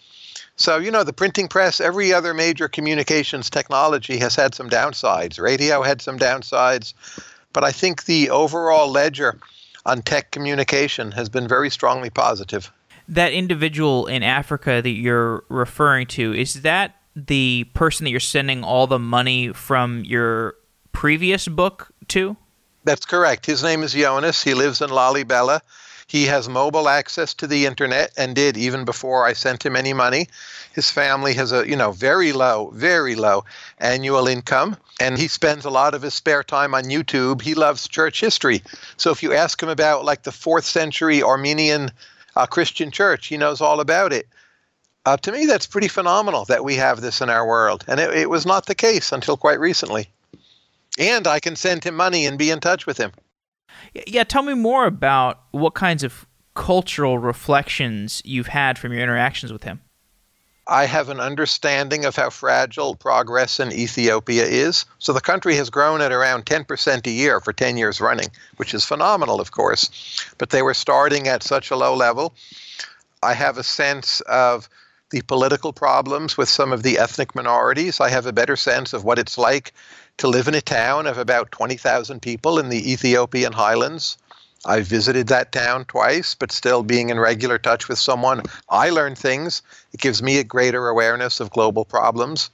so, 0.55 0.77
you 0.77 0.91
know, 0.91 1.03
the 1.03 1.13
printing 1.13 1.47
press, 1.47 1.81
every 1.81 2.13
other 2.13 2.33
major 2.33 2.67
communications 2.67 3.49
technology 3.49 4.17
has 4.19 4.35
had 4.35 4.53
some 4.53 4.69
downsides. 4.69 5.39
Radio 5.39 5.81
had 5.81 6.01
some 6.01 6.19
downsides. 6.19 6.93
But 7.53 7.63
I 7.63 7.71
think 7.71 8.05
the 8.05 8.29
overall 8.29 8.89
ledger 8.89 9.39
on 9.85 10.01
tech 10.01 10.31
communication 10.31 11.11
has 11.11 11.29
been 11.29 11.47
very 11.47 11.69
strongly 11.69 12.09
positive. 12.09 12.71
That 13.13 13.33
individual 13.33 14.07
in 14.07 14.23
Africa 14.23 14.81
that 14.81 14.89
you're 14.89 15.43
referring 15.49 16.07
to, 16.07 16.33
is 16.33 16.61
that 16.61 16.95
the 17.15 17.65
person 17.73 18.05
that 18.05 18.09
you're 18.09 18.19
sending 18.19 18.63
all 18.63 18.87
the 18.87 18.99
money 18.99 19.53
from 19.53 20.03
your 20.03 20.55
previous 20.91 21.47
book 21.47 21.91
to? 22.09 22.35
That's 22.85 23.05
correct. 23.05 23.45
His 23.45 23.63
name 23.63 23.83
is 23.83 23.93
Jonas. 23.93 24.43
He 24.43 24.53
lives 24.53 24.81
in 24.81 24.89
Lalibela. 24.89 25.61
He 26.07 26.25
has 26.25 26.49
mobile 26.49 26.89
access 26.89 27.33
to 27.35 27.47
the 27.47 27.65
internet 27.65 28.11
and 28.17 28.35
did 28.35 28.57
even 28.57 28.83
before 28.83 29.25
I 29.25 29.33
sent 29.33 29.65
him 29.65 29.75
any 29.75 29.93
money. 29.93 30.27
His 30.73 30.89
family 30.89 31.33
has 31.35 31.51
a, 31.51 31.67
you 31.67 31.75
know, 31.75 31.91
very 31.91 32.33
low, 32.33 32.71
very 32.73 33.15
low 33.15 33.45
annual 33.79 34.27
income 34.27 34.77
and 34.99 35.17
he 35.17 35.27
spends 35.27 35.65
a 35.65 35.69
lot 35.69 35.95
of 35.95 36.01
his 36.01 36.13
spare 36.13 36.43
time 36.43 36.75
on 36.75 36.83
YouTube. 36.85 37.41
He 37.41 37.53
loves 37.55 37.87
church 37.87 38.19
history. 38.19 38.61
So 38.97 39.11
if 39.11 39.23
you 39.23 39.33
ask 39.33 39.61
him 39.61 39.69
about 39.69 40.05
like 40.05 40.23
the 40.23 40.31
4th 40.31 40.63
century 40.63 41.23
Armenian 41.23 41.91
uh, 42.35 42.45
Christian 42.45 42.91
church, 42.91 43.27
he 43.27 43.37
knows 43.37 43.61
all 43.61 43.79
about 43.79 44.13
it. 44.13 44.27
Uh, 45.05 45.17
to 45.17 45.31
me, 45.31 45.45
that's 45.45 45.67
pretty 45.67 45.87
phenomenal 45.87 46.45
that 46.45 46.63
we 46.63 46.75
have 46.75 47.01
this 47.01 47.21
in 47.21 47.29
our 47.29 47.45
world. 47.45 47.83
And 47.87 47.99
it, 47.99 48.13
it 48.13 48.29
was 48.29 48.45
not 48.45 48.65
the 48.65 48.75
case 48.75 49.11
until 49.11 49.35
quite 49.35 49.59
recently. 49.59 50.09
And 50.97 51.27
I 51.27 51.39
can 51.39 51.55
send 51.55 51.83
him 51.83 51.95
money 51.95 52.25
and 52.25 52.37
be 52.37 52.51
in 52.51 52.59
touch 52.59 52.85
with 52.85 52.97
him. 52.97 53.11
Yeah, 54.07 54.23
tell 54.23 54.43
me 54.43 54.53
more 54.53 54.85
about 54.85 55.41
what 55.51 55.73
kinds 55.73 56.03
of 56.03 56.25
cultural 56.55 57.17
reflections 57.17 58.21
you've 58.23 58.47
had 58.47 58.77
from 58.77 58.93
your 58.93 59.01
interactions 59.01 59.51
with 59.51 59.63
him. 59.63 59.81
I 60.67 60.85
have 60.85 61.09
an 61.09 61.19
understanding 61.19 62.05
of 62.05 62.15
how 62.15 62.29
fragile 62.29 62.95
progress 62.95 63.59
in 63.59 63.73
Ethiopia 63.73 64.45
is. 64.45 64.85
So 64.99 65.11
the 65.11 65.19
country 65.19 65.55
has 65.55 65.69
grown 65.69 66.01
at 66.01 66.13
around 66.13 66.45
10% 66.45 67.05
a 67.05 67.11
year 67.11 67.41
for 67.41 67.51
10 67.51 67.75
years 67.75 67.99
running, 67.99 68.27
which 68.55 68.73
is 68.73 68.85
phenomenal, 68.85 69.41
of 69.41 69.51
course. 69.51 69.89
But 70.37 70.51
they 70.51 70.61
were 70.61 70.73
starting 70.73 71.27
at 71.27 71.43
such 71.43 71.69
a 71.69 71.75
low 71.75 71.93
level. 71.93 72.33
I 73.21 73.33
have 73.33 73.57
a 73.57 73.63
sense 73.63 74.21
of 74.21 74.69
the 75.09 75.21
political 75.21 75.73
problems 75.73 76.37
with 76.37 76.49
some 76.49 76.71
of 76.71 76.81
the 76.81 76.97
ethnic 76.97 77.35
minorities. 77.35 77.99
I 77.99 78.09
have 78.09 78.25
a 78.25 78.33
better 78.33 78.55
sense 78.55 78.93
of 78.93 79.03
what 79.03 79.19
it's 79.19 79.37
like 79.37 79.73
to 80.17 80.27
live 80.27 80.47
in 80.47 80.55
a 80.55 80.61
town 80.61 81.07
of 81.07 81.17
about 81.17 81.51
20,000 81.51 82.21
people 82.21 82.57
in 82.57 82.69
the 82.69 82.91
Ethiopian 82.91 83.53
highlands. 83.53 84.17
I 84.65 84.81
visited 84.81 85.27
that 85.27 85.51
town 85.51 85.85
twice, 85.85 86.35
but 86.35 86.51
still 86.51 86.83
being 86.83 87.09
in 87.09 87.19
regular 87.19 87.57
touch 87.57 87.89
with 87.89 87.99
someone, 87.99 88.43
I 88.69 88.89
learn 88.89 89.15
things. 89.15 89.61
It 89.93 89.99
gives 89.99 90.23
me 90.23 90.37
a 90.37 90.43
greater 90.43 90.87
awareness 90.87 91.39
of 91.39 91.51
global 91.51 91.85
problems. 91.85 92.49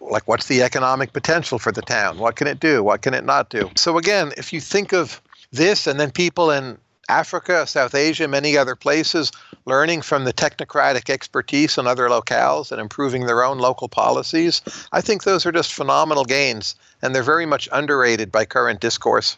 Like, 0.00 0.28
what's 0.28 0.46
the 0.46 0.62
economic 0.62 1.12
potential 1.12 1.58
for 1.58 1.72
the 1.72 1.82
town? 1.82 2.18
What 2.18 2.36
can 2.36 2.46
it 2.46 2.60
do? 2.60 2.82
What 2.84 3.02
can 3.02 3.14
it 3.14 3.24
not 3.24 3.50
do? 3.50 3.70
So, 3.76 3.98
again, 3.98 4.32
if 4.36 4.52
you 4.52 4.60
think 4.60 4.92
of 4.92 5.20
this 5.52 5.86
and 5.86 5.98
then 5.98 6.10
people 6.10 6.50
in 6.50 6.78
Africa, 7.08 7.66
South 7.66 7.94
Asia, 7.94 8.28
many 8.28 8.56
other 8.56 8.76
places, 8.76 9.32
learning 9.64 10.02
from 10.02 10.24
the 10.24 10.32
technocratic 10.32 11.10
expertise 11.10 11.78
in 11.78 11.86
other 11.86 12.08
locales 12.08 12.70
and 12.70 12.80
improving 12.80 13.26
their 13.26 13.42
own 13.42 13.58
local 13.58 13.88
policies. 13.88 14.60
I 14.92 15.00
think 15.00 15.24
those 15.24 15.46
are 15.46 15.52
just 15.52 15.72
phenomenal 15.72 16.24
gains, 16.24 16.76
and 17.00 17.14
they're 17.14 17.22
very 17.22 17.46
much 17.46 17.68
underrated 17.72 18.30
by 18.30 18.44
current 18.44 18.80
discourse. 18.80 19.36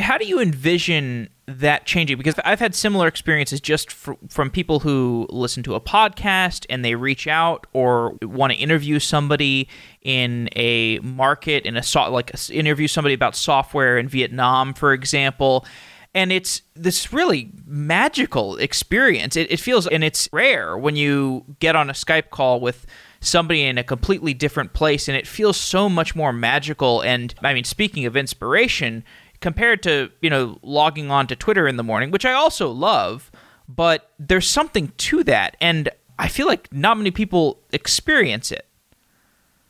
How 0.00 0.18
do 0.18 0.26
you 0.26 0.40
envision 0.40 1.28
that 1.46 1.86
changing? 1.86 2.16
Because 2.16 2.34
I've 2.44 2.60
had 2.60 2.74
similar 2.74 3.06
experiences 3.06 3.60
just 3.60 3.92
fr- 3.92 4.14
from 4.28 4.50
people 4.50 4.80
who 4.80 5.26
listen 5.30 5.62
to 5.64 5.74
a 5.74 5.80
podcast 5.80 6.66
and 6.70 6.84
they 6.84 6.94
reach 6.94 7.26
out 7.26 7.66
or 7.72 8.16
want 8.22 8.52
to 8.52 8.58
interview 8.58 8.98
somebody 8.98 9.68
in 10.02 10.48
a 10.56 10.98
market 11.00 11.66
in 11.66 11.76
a 11.76 11.82
so- 11.82 12.10
like 12.10 12.32
interview 12.50 12.88
somebody 12.88 13.14
about 13.14 13.36
software 13.36 13.98
in 13.98 14.08
Vietnam, 14.08 14.74
for 14.74 14.92
example 14.92 15.64
and 16.16 16.32
it's 16.32 16.62
this 16.74 17.12
really 17.12 17.52
magical 17.66 18.56
experience. 18.56 19.36
It, 19.36 19.52
it, 19.52 19.60
feels, 19.60 19.86
and 19.86 20.02
it's 20.02 20.30
rare 20.32 20.78
when 20.78 20.96
you 20.96 21.44
get 21.60 21.76
on 21.76 21.90
a 21.90 21.92
Skype 21.92 22.30
call 22.30 22.58
with 22.58 22.86
somebody 23.20 23.64
in 23.64 23.76
a 23.76 23.84
completely 23.84 24.32
different 24.32 24.72
place, 24.72 25.08
and 25.08 25.16
it 25.16 25.26
feels 25.26 25.58
so 25.58 25.90
much 25.90 26.16
more 26.16 26.32
magical. 26.32 27.02
And 27.02 27.34
I 27.42 27.52
mean, 27.52 27.64
speaking 27.64 28.06
of 28.06 28.16
inspiration, 28.16 29.04
compared 29.40 29.82
to 29.84 30.10
you 30.20 30.30
know 30.30 30.58
logging 30.62 31.10
on 31.10 31.26
to 31.28 31.36
Twitter 31.36 31.66
in 31.68 31.76
the 31.76 31.82
morning, 31.82 32.10
which 32.10 32.24
I 32.24 32.32
also 32.32 32.70
love, 32.70 33.30
but 33.68 34.10
there's 34.18 34.48
something 34.48 34.92
to 34.98 35.24
that, 35.24 35.56
and 35.60 35.88
I 36.18 36.28
feel 36.28 36.46
like 36.46 36.72
not 36.72 36.96
many 36.96 37.10
people 37.10 37.60
experience 37.72 38.50
it. 38.50 38.66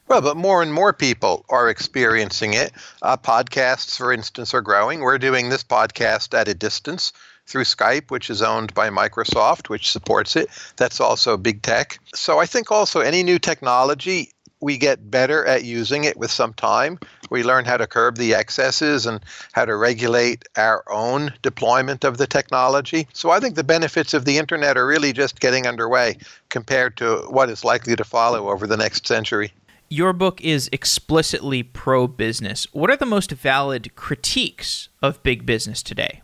Well, 0.08 0.20
but 0.20 0.36
more 0.36 0.62
and 0.62 0.72
more 0.72 0.92
people 0.92 1.44
are 1.48 1.68
experiencing 1.68 2.54
it. 2.54 2.72
Uh, 3.02 3.16
podcasts, 3.16 3.96
for 3.96 4.12
instance, 4.12 4.54
are 4.54 4.60
growing. 4.60 5.00
We're 5.00 5.18
doing 5.18 5.48
this 5.48 5.64
podcast 5.64 6.32
at 6.38 6.46
a 6.46 6.54
distance 6.54 7.12
through 7.46 7.64
Skype, 7.64 8.10
which 8.10 8.30
is 8.30 8.40
owned 8.40 8.72
by 8.74 8.88
Microsoft, 8.88 9.68
which 9.68 9.90
supports 9.90 10.36
it. 10.36 10.48
That's 10.76 11.00
also 11.00 11.36
big 11.36 11.62
tech. 11.62 11.98
So 12.14 12.38
I 12.38 12.46
think 12.46 12.70
also 12.70 13.00
any 13.00 13.24
new 13.24 13.40
technology, 13.40 14.32
we 14.60 14.78
get 14.78 15.10
better 15.10 15.44
at 15.44 15.64
using 15.64 16.04
it 16.04 16.16
with 16.16 16.30
some 16.30 16.52
time. 16.54 16.98
We 17.30 17.42
learn 17.42 17.64
how 17.64 17.76
to 17.76 17.86
curb 17.86 18.16
the 18.16 18.34
excesses 18.34 19.06
and 19.06 19.20
how 19.52 19.64
to 19.64 19.76
regulate 19.76 20.44
our 20.56 20.82
own 20.90 21.32
deployment 21.42 22.04
of 22.04 22.18
the 22.18 22.26
technology. 22.26 23.06
So 23.12 23.30
I 23.30 23.40
think 23.40 23.54
the 23.54 23.64
benefits 23.64 24.14
of 24.14 24.24
the 24.24 24.38
internet 24.38 24.76
are 24.76 24.86
really 24.86 25.12
just 25.12 25.40
getting 25.40 25.66
underway 25.66 26.18
compared 26.48 26.96
to 26.98 27.18
what 27.28 27.50
is 27.50 27.64
likely 27.64 27.96
to 27.96 28.04
follow 28.04 28.50
over 28.50 28.66
the 28.66 28.76
next 28.76 29.06
century 29.06 29.52
your 29.88 30.12
book 30.12 30.40
is 30.40 30.68
explicitly 30.72 31.62
pro 31.62 32.06
business. 32.06 32.66
What 32.72 32.90
are 32.90 32.96
the 32.96 33.06
most 33.06 33.30
valid 33.30 33.94
critiques 33.94 34.88
of 35.02 35.22
big 35.22 35.46
business 35.46 35.82
today? 35.82 36.22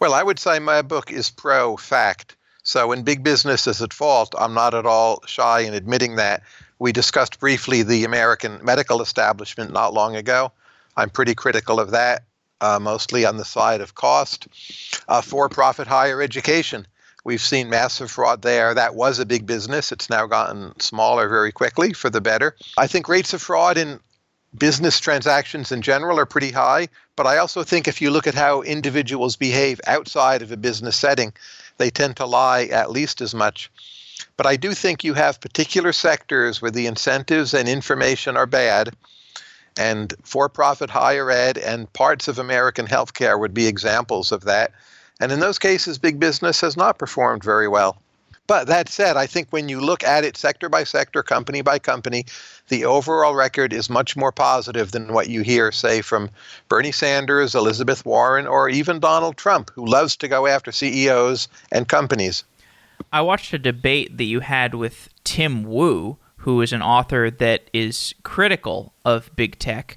Well, 0.00 0.14
I 0.14 0.22
would 0.22 0.38
say 0.38 0.58
my 0.58 0.82
book 0.82 1.12
is 1.12 1.30
pro 1.30 1.76
fact. 1.76 2.36
So 2.62 2.88
when 2.88 3.02
big 3.02 3.24
business 3.24 3.66
is 3.66 3.80
at 3.80 3.92
fault, 3.92 4.34
I'm 4.38 4.54
not 4.54 4.74
at 4.74 4.86
all 4.86 5.22
shy 5.26 5.60
in 5.60 5.74
admitting 5.74 6.16
that. 6.16 6.42
We 6.78 6.92
discussed 6.92 7.40
briefly 7.40 7.82
the 7.82 8.04
American 8.04 8.60
medical 8.62 9.02
establishment 9.02 9.72
not 9.72 9.94
long 9.94 10.16
ago. 10.16 10.52
I'm 10.96 11.10
pretty 11.10 11.34
critical 11.34 11.80
of 11.80 11.90
that, 11.92 12.24
uh, 12.60 12.78
mostly 12.80 13.24
on 13.24 13.36
the 13.36 13.44
side 13.44 13.80
of 13.80 13.94
cost. 13.94 14.48
Uh, 15.08 15.22
for 15.22 15.48
profit 15.48 15.86
higher 15.86 16.20
education 16.22 16.86
We've 17.28 17.42
seen 17.42 17.68
massive 17.68 18.10
fraud 18.10 18.40
there. 18.40 18.72
That 18.72 18.94
was 18.94 19.18
a 19.18 19.26
big 19.26 19.44
business. 19.44 19.92
It's 19.92 20.08
now 20.08 20.26
gotten 20.26 20.72
smaller 20.80 21.28
very 21.28 21.52
quickly 21.52 21.92
for 21.92 22.08
the 22.08 22.22
better. 22.22 22.56
I 22.78 22.86
think 22.86 23.06
rates 23.06 23.34
of 23.34 23.42
fraud 23.42 23.76
in 23.76 24.00
business 24.56 24.98
transactions 24.98 25.70
in 25.70 25.82
general 25.82 26.18
are 26.18 26.24
pretty 26.24 26.52
high, 26.52 26.88
but 27.16 27.26
I 27.26 27.36
also 27.36 27.64
think 27.64 27.86
if 27.86 28.00
you 28.00 28.10
look 28.10 28.26
at 28.26 28.34
how 28.34 28.62
individuals 28.62 29.36
behave 29.36 29.78
outside 29.86 30.40
of 30.40 30.52
a 30.52 30.56
business 30.56 30.96
setting, 30.96 31.34
they 31.76 31.90
tend 31.90 32.16
to 32.16 32.24
lie 32.24 32.64
at 32.64 32.90
least 32.90 33.20
as 33.20 33.34
much. 33.34 33.70
But 34.36 34.46
I 34.46 34.56
do 34.56 34.74
think 34.74 35.04
you 35.04 35.14
have 35.14 35.40
particular 35.40 35.92
sectors 35.92 36.60
where 36.60 36.70
the 36.70 36.86
incentives 36.86 37.54
and 37.54 37.68
information 37.68 38.36
are 38.36 38.46
bad, 38.46 38.94
and 39.76 40.14
for 40.24 40.48
profit 40.48 40.90
higher 40.90 41.30
ed 41.30 41.56
and 41.58 41.92
parts 41.92 42.28
of 42.28 42.38
American 42.38 42.86
healthcare 42.86 43.38
would 43.38 43.54
be 43.54 43.66
examples 43.66 44.32
of 44.32 44.44
that. 44.44 44.72
And 45.20 45.32
in 45.32 45.40
those 45.40 45.58
cases, 45.58 45.98
big 45.98 46.18
business 46.18 46.60
has 46.60 46.76
not 46.76 46.98
performed 46.98 47.44
very 47.44 47.68
well. 47.68 47.96
But 48.48 48.66
that 48.68 48.88
said, 48.88 49.18
I 49.18 49.26
think 49.26 49.48
when 49.50 49.68
you 49.68 49.78
look 49.78 50.02
at 50.02 50.24
it 50.24 50.38
sector 50.38 50.70
by 50.70 50.84
sector, 50.84 51.22
company 51.22 51.60
by 51.60 51.78
company, 51.78 52.24
the 52.68 52.86
overall 52.86 53.34
record 53.34 53.74
is 53.74 53.90
much 53.90 54.16
more 54.16 54.32
positive 54.32 54.90
than 54.90 55.12
what 55.12 55.28
you 55.28 55.42
hear, 55.42 55.70
say, 55.70 56.00
from 56.00 56.30
Bernie 56.68 56.90
Sanders, 56.90 57.54
Elizabeth 57.54 58.06
Warren, 58.06 58.46
or 58.46 58.70
even 58.70 59.00
Donald 59.00 59.36
Trump, 59.36 59.70
who 59.74 59.84
loves 59.84 60.16
to 60.16 60.28
go 60.28 60.46
after 60.46 60.72
CEOs 60.72 61.48
and 61.70 61.88
companies. 61.88 62.42
I 63.12 63.20
watched 63.22 63.52
a 63.52 63.58
debate 63.58 64.16
that 64.18 64.24
you 64.24 64.40
had 64.40 64.74
with 64.74 65.08
Tim 65.24 65.64
Wu, 65.64 66.18
who 66.38 66.60
is 66.62 66.72
an 66.72 66.82
author 66.82 67.30
that 67.30 67.70
is 67.72 68.14
critical 68.22 68.92
of 69.04 69.34
big 69.36 69.58
tech. 69.58 69.96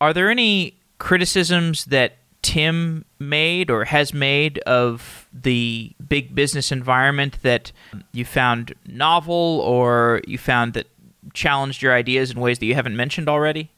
Are 0.00 0.12
there 0.12 0.30
any 0.30 0.74
criticisms 0.98 1.86
that 1.86 2.18
Tim 2.42 3.04
made 3.18 3.70
or 3.70 3.84
has 3.84 4.14
made 4.14 4.58
of 4.60 5.28
the 5.32 5.92
big 6.08 6.34
business 6.34 6.70
environment 6.72 7.38
that 7.42 7.72
you 8.12 8.24
found 8.24 8.74
novel 8.86 9.60
or 9.64 10.22
you 10.26 10.38
found 10.38 10.72
that 10.74 10.86
challenged 11.34 11.82
your 11.82 11.94
ideas 11.94 12.30
in 12.30 12.40
ways 12.40 12.58
that 12.58 12.66
you 12.66 12.74
haven't 12.74 12.96
mentioned 12.96 13.28
already? 13.28 13.70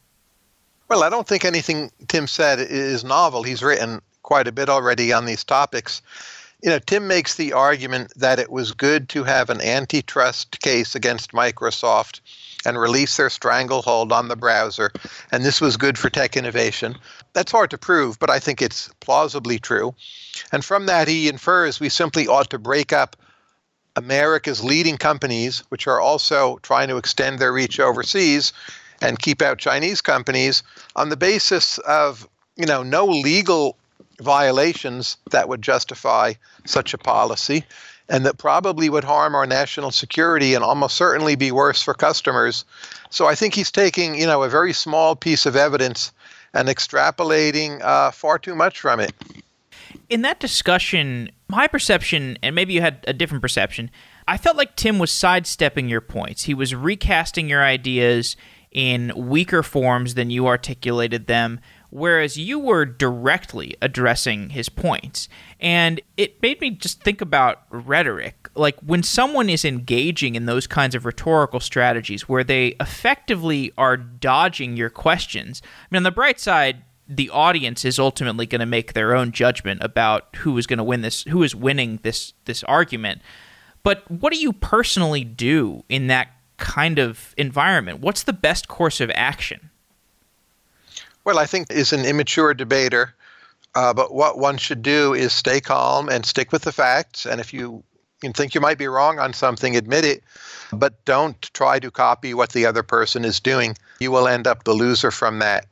Well, 0.89 1.03
I 1.03 1.09
don't 1.09 1.27
think 1.27 1.45
anything 1.45 1.91
Tim 2.07 2.27
said 2.27 2.59
is 2.59 3.03
novel. 3.03 3.43
He's 3.43 3.63
written 3.63 4.01
quite 4.23 4.47
a 4.47 4.51
bit 4.51 4.69
already 4.69 5.13
on 5.13 5.25
these 5.25 5.43
topics. 5.43 6.01
You 6.61 6.69
know, 6.69 6.79
Tim 6.79 7.07
makes 7.07 7.35
the 7.35 7.53
argument 7.53 8.13
that 8.15 8.37
it 8.37 8.51
was 8.51 8.71
good 8.71 9.09
to 9.09 9.23
have 9.23 9.49
an 9.49 9.61
antitrust 9.61 10.61
case 10.61 10.93
against 10.93 11.31
Microsoft 11.31 12.19
and 12.65 12.79
release 12.79 13.17
their 13.17 13.31
stranglehold 13.31 14.11
on 14.11 14.27
the 14.27 14.35
browser, 14.35 14.91
and 15.31 15.43
this 15.43 15.59
was 15.59 15.75
good 15.75 15.97
for 15.97 16.11
tech 16.11 16.37
innovation. 16.37 16.95
That's 17.33 17.51
hard 17.51 17.71
to 17.71 17.79
prove, 17.79 18.19
but 18.19 18.29
I 18.29 18.37
think 18.37 18.61
it's 18.61 18.89
plausibly 18.99 19.57
true. 19.57 19.95
And 20.51 20.63
from 20.63 20.85
that, 20.85 21.07
he 21.07 21.27
infers 21.27 21.79
we 21.79 21.89
simply 21.89 22.27
ought 22.27 22.51
to 22.51 22.59
break 22.59 22.93
up 22.93 23.15
America's 23.95 24.63
leading 24.63 24.97
companies, 24.97 25.63
which 25.69 25.87
are 25.87 25.99
also 25.99 26.59
trying 26.61 26.87
to 26.89 26.97
extend 26.97 27.39
their 27.39 27.51
reach 27.51 27.79
overseas 27.79 28.53
and 29.01 29.19
keep 29.19 29.41
out 29.41 29.57
Chinese 29.57 30.01
companies 30.01 30.61
on 30.95 31.09
the 31.09 31.17
basis 31.17 31.79
of 31.79 32.27
you 32.55 32.67
know 32.67 32.83
no 32.83 33.05
legal 33.05 33.77
violations 34.21 35.17
that 35.31 35.49
would 35.49 35.61
justify 35.61 36.33
such 36.65 36.93
a 36.93 36.97
policy 36.97 37.63
and 38.09 38.25
that 38.25 38.37
probably 38.37 38.89
would 38.89 39.03
harm 39.03 39.35
our 39.35 39.45
national 39.45 39.91
security 39.91 40.53
and 40.53 40.63
almost 40.63 40.97
certainly 40.97 41.35
be 41.35 41.51
worse 41.51 41.81
for 41.81 41.93
customers. 41.93 42.65
So 43.09 43.27
I 43.27 43.35
think 43.35 43.55
he's 43.55 43.71
taking, 43.71 44.15
you 44.15 44.25
know, 44.25 44.43
a 44.43 44.49
very 44.49 44.73
small 44.73 45.15
piece 45.15 45.45
of 45.45 45.55
evidence 45.55 46.11
and 46.53 46.67
extrapolating 46.67 47.81
uh, 47.81 48.11
far 48.11 48.37
too 48.37 48.55
much 48.55 48.79
from 48.81 48.99
it. 48.99 49.13
In 50.09 50.23
that 50.23 50.39
discussion, 50.39 51.31
my 51.47 51.67
perception, 51.67 52.37
and 52.43 52.53
maybe 52.53 52.73
you 52.73 52.81
had 52.81 53.03
a 53.07 53.13
different 53.13 53.41
perception, 53.41 53.89
I 54.27 54.37
felt 54.37 54.57
like 54.57 54.75
Tim 54.75 54.99
was 54.99 55.11
sidestepping 55.11 55.87
your 55.89 56.01
points. 56.01 56.43
He 56.43 56.53
was 56.53 56.75
recasting 56.75 57.49
your 57.49 57.63
ideas 57.63 58.35
in 58.71 59.11
weaker 59.15 59.63
forms 59.63 60.13
than 60.15 60.29
you 60.29 60.47
articulated 60.47 61.27
them, 61.27 61.59
whereas 61.91 62.37
you 62.37 62.57
were 62.57 62.85
directly 62.85 63.75
addressing 63.81 64.49
his 64.49 64.69
points. 64.69 65.29
And 65.59 66.01
it 66.17 66.41
made 66.41 66.59
me 66.59 66.71
just 66.71 67.03
think 67.03 67.21
about 67.21 67.63
rhetoric. 67.69 68.49
Like 68.55 68.77
when 68.79 69.03
someone 69.03 69.49
is 69.49 69.63
engaging 69.63 70.35
in 70.35 70.45
those 70.45 70.65
kinds 70.65 70.95
of 70.95 71.05
rhetorical 71.05 71.59
strategies 71.59 72.27
where 72.27 72.43
they 72.43 72.75
effectively 72.79 73.71
are 73.77 73.97
dodging 73.97 74.75
your 74.75 74.89
questions. 74.89 75.61
I 75.63 75.87
mean, 75.91 75.97
on 75.97 76.03
the 76.03 76.11
bright 76.11 76.39
side, 76.39 76.83
the 77.07 77.29
audience 77.29 77.83
is 77.83 77.99
ultimately 77.99 78.45
going 78.45 78.61
to 78.61 78.65
make 78.65 78.93
their 78.93 79.13
own 79.13 79.31
judgment 79.31 79.83
about 79.83 80.33
who 80.37 80.57
is 80.57 80.65
going 80.65 80.77
to 80.77 80.83
win 80.83 81.01
this, 81.01 81.23
who 81.23 81.43
is 81.43 81.53
winning 81.53 81.99
this 82.03 82.33
this 82.45 82.63
argument. 82.63 83.21
But 83.83 84.09
what 84.09 84.31
do 84.31 84.39
you 84.39 84.53
personally 84.53 85.23
do 85.23 85.83
in 85.89 86.07
that 86.07 86.29
kind 86.57 86.99
of 86.99 87.33
environment? 87.37 87.99
What's 87.99 88.23
the 88.23 88.33
best 88.33 88.67
course 88.69 89.01
of 89.01 89.11
action? 89.13 89.70
Well, 91.23 91.39
I 91.39 91.45
think 91.45 91.71
is 91.71 91.93
an 91.93 92.05
immature 92.05 92.53
debater. 92.53 93.13
Uh, 93.73 93.93
but 93.93 94.13
what 94.13 94.37
one 94.37 94.57
should 94.57 94.81
do 94.81 95.13
is 95.13 95.31
stay 95.31 95.61
calm 95.61 96.09
and 96.09 96.25
stick 96.25 96.51
with 96.51 96.63
the 96.63 96.71
facts. 96.71 97.25
And 97.25 97.39
if 97.39 97.53
you, 97.53 97.83
you 98.21 98.31
think 98.33 98.53
you 98.53 98.61
might 98.61 98.77
be 98.77 98.87
wrong 98.87 99.19
on 99.19 99.33
something, 99.33 99.75
admit 99.75 100.03
it. 100.03 100.23
But 100.73 101.03
don't 101.05 101.41
try 101.53 101.79
to 101.79 101.91
copy 101.91 102.33
what 102.33 102.51
the 102.51 102.65
other 102.65 102.83
person 102.83 103.23
is 103.23 103.39
doing. 103.39 103.77
You 103.99 104.11
will 104.11 104.27
end 104.27 104.47
up 104.47 104.63
the 104.63 104.73
loser 104.73 105.11
from 105.11 105.39
that. 105.39 105.67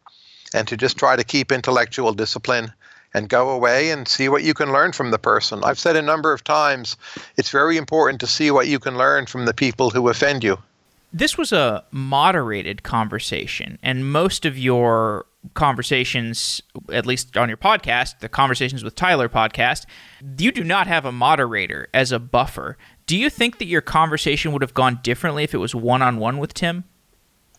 And 0.54 0.68
to 0.68 0.78
just 0.78 0.98
try 0.98 1.16
to 1.16 1.24
keep 1.24 1.52
intellectual 1.52 2.14
discipline 2.14 2.72
and 3.14 3.28
go 3.28 3.50
away 3.50 3.92
and 3.92 4.08
see 4.08 4.30
what 4.30 4.44
you 4.44 4.54
can 4.54 4.72
learn 4.72 4.92
from 4.92 5.12
the 5.12 5.20
person. 5.20 5.64
I've 5.64 5.80
said 5.80 5.96
a 5.96 6.02
number 6.02 6.32
of 6.32 6.44
times 6.44 6.96
it's 7.38 7.50
very 7.50 7.76
important 7.78 8.22
to 8.22 8.28
see 8.28 8.52
what 8.52 8.68
you 8.68 8.80
can 8.80 8.98
learn 8.98 9.26
from 9.26 9.46
the 9.46 9.54
people 9.54 9.90
who 9.90 10.10
offend 10.10 10.44
you. 10.44 10.58
This 11.12 11.38
was 11.38 11.52
a 11.52 11.86
moderated 11.92 12.84
conversation, 12.84 13.80
and 13.82 14.12
most 14.12 14.46
of 14.46 14.58
your 14.58 15.26
conversations, 15.54 16.62
at 16.92 17.06
least 17.06 17.36
on 17.38 17.48
your 17.48 17.58
podcast, 17.58 18.20
the 18.20 18.30
Conversations 18.30 18.84
with 18.84 18.96
Tyler 18.96 19.30
podcast, 19.30 19.86
you 20.38 20.52
do 20.52 20.64
not 20.64 20.88
have 20.88 21.06
a 21.06 21.12
moderator 21.12 21.88
as 21.94 22.12
a 22.12 22.20
buffer. 22.20 22.78
Do 23.06 23.18
you 23.18 23.30
think 23.30 23.58
that 23.60 23.66
your 23.66 23.82
conversation 23.82 24.52
would 24.52 24.62
have 24.62 24.74
gone 24.74 25.00
differently 25.02 25.44
if 25.44 25.54
it 25.54 25.58
was 25.58 25.74
one 25.74 26.02
on 26.02 26.18
one 26.18 26.38
with 26.38 26.54
Tim? 26.54 26.84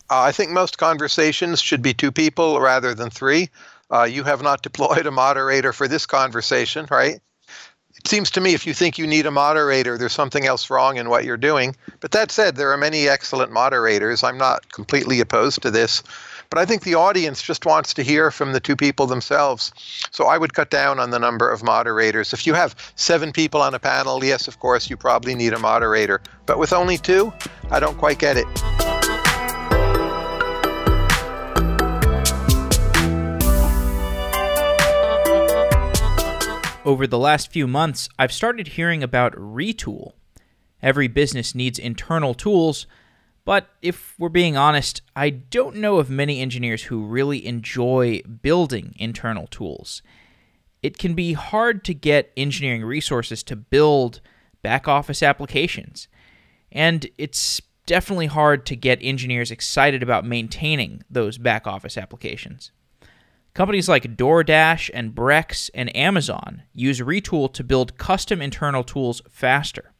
Uh, 0.09 0.21
I 0.21 0.31
think 0.31 0.51
most 0.51 0.77
conversations 0.77 1.61
should 1.61 1.81
be 1.81 1.93
two 1.93 2.11
people 2.11 2.59
rather 2.59 2.93
than 2.93 3.09
three. 3.09 3.49
Uh, 3.89 4.03
you 4.03 4.23
have 4.23 4.41
not 4.41 4.61
deployed 4.61 5.05
a 5.05 5.11
moderator 5.11 5.73
for 5.73 5.87
this 5.87 6.05
conversation, 6.05 6.87
right? 6.89 7.19
It 8.03 8.07
seems 8.07 8.31
to 8.31 8.41
me 8.41 8.55
if 8.55 8.65
you 8.65 8.73
think 8.73 8.97
you 8.97 9.05
need 9.05 9.27
a 9.27 9.31
moderator, 9.31 9.95
there's 9.95 10.11
something 10.11 10.47
else 10.47 10.71
wrong 10.71 10.97
in 10.97 11.07
what 11.07 11.23
you're 11.23 11.37
doing. 11.37 11.75
But 11.99 12.11
that 12.11 12.31
said, 12.31 12.55
there 12.55 12.71
are 12.71 12.77
many 12.77 13.07
excellent 13.07 13.51
moderators. 13.51 14.23
I'm 14.23 14.39
not 14.39 14.71
completely 14.71 15.19
opposed 15.19 15.61
to 15.61 15.69
this. 15.69 16.01
But 16.49 16.57
I 16.57 16.65
think 16.65 16.81
the 16.81 16.95
audience 16.95 17.43
just 17.43 17.63
wants 17.63 17.93
to 17.93 18.03
hear 18.03 18.31
from 18.31 18.53
the 18.53 18.59
two 18.59 18.75
people 18.75 19.05
themselves. 19.05 19.71
So 20.09 20.25
I 20.25 20.39
would 20.39 20.55
cut 20.55 20.71
down 20.71 20.99
on 20.99 21.11
the 21.11 21.19
number 21.19 21.49
of 21.49 21.61
moderators. 21.63 22.33
If 22.33 22.47
you 22.47 22.55
have 22.55 22.75
seven 22.95 23.31
people 23.31 23.61
on 23.61 23.75
a 23.75 23.79
panel, 23.79 24.25
yes, 24.25 24.47
of 24.47 24.59
course, 24.59 24.89
you 24.89 24.97
probably 24.97 25.35
need 25.35 25.53
a 25.53 25.59
moderator. 25.59 26.21
But 26.47 26.57
with 26.57 26.73
only 26.73 26.97
two, 26.97 27.31
I 27.69 27.79
don't 27.79 27.99
quite 27.99 28.17
get 28.17 28.35
it. 28.35 28.90
Over 36.83 37.05
the 37.05 37.19
last 37.19 37.51
few 37.51 37.67
months, 37.67 38.09
I've 38.17 38.33
started 38.33 38.69
hearing 38.69 39.03
about 39.03 39.33
Retool. 39.33 40.13
Every 40.81 41.07
business 41.07 41.53
needs 41.53 41.77
internal 41.77 42.33
tools 42.33 42.87
but 43.43 43.69
if 43.81 44.15
we're 44.19 44.29
being 44.29 44.55
honest, 44.55 45.01
I 45.15 45.29
don't 45.31 45.77
know 45.77 45.97
of 45.97 46.09
many 46.09 46.41
engineers 46.41 46.83
who 46.83 47.05
really 47.05 47.45
enjoy 47.45 48.21
building 48.21 48.93
internal 48.97 49.47
tools. 49.47 50.01
It 50.83 50.97
can 50.97 51.15
be 51.15 51.33
hard 51.33 51.83
to 51.85 51.93
get 51.93 52.31
engineering 52.37 52.83
resources 52.83 53.43
to 53.43 53.55
build 53.55 54.21
back 54.61 54.87
office 54.87 55.23
applications. 55.23 56.07
And 56.71 57.07
it's 57.17 57.61
definitely 57.85 58.27
hard 58.27 58.65
to 58.67 58.75
get 58.75 58.99
engineers 59.01 59.51
excited 59.51 60.03
about 60.03 60.25
maintaining 60.25 61.03
those 61.09 61.37
back 61.37 61.65
office 61.65 61.97
applications. 61.97 62.71
Companies 63.53 63.89
like 63.89 64.15
DoorDash 64.15 64.89
and 64.93 65.13
Brex 65.13 65.69
and 65.73 65.95
Amazon 65.95 66.63
use 66.73 66.99
Retool 67.01 67.51
to 67.53 67.63
build 67.63 67.97
custom 67.97 68.41
internal 68.41 68.83
tools 68.83 69.21
faster 69.29 69.91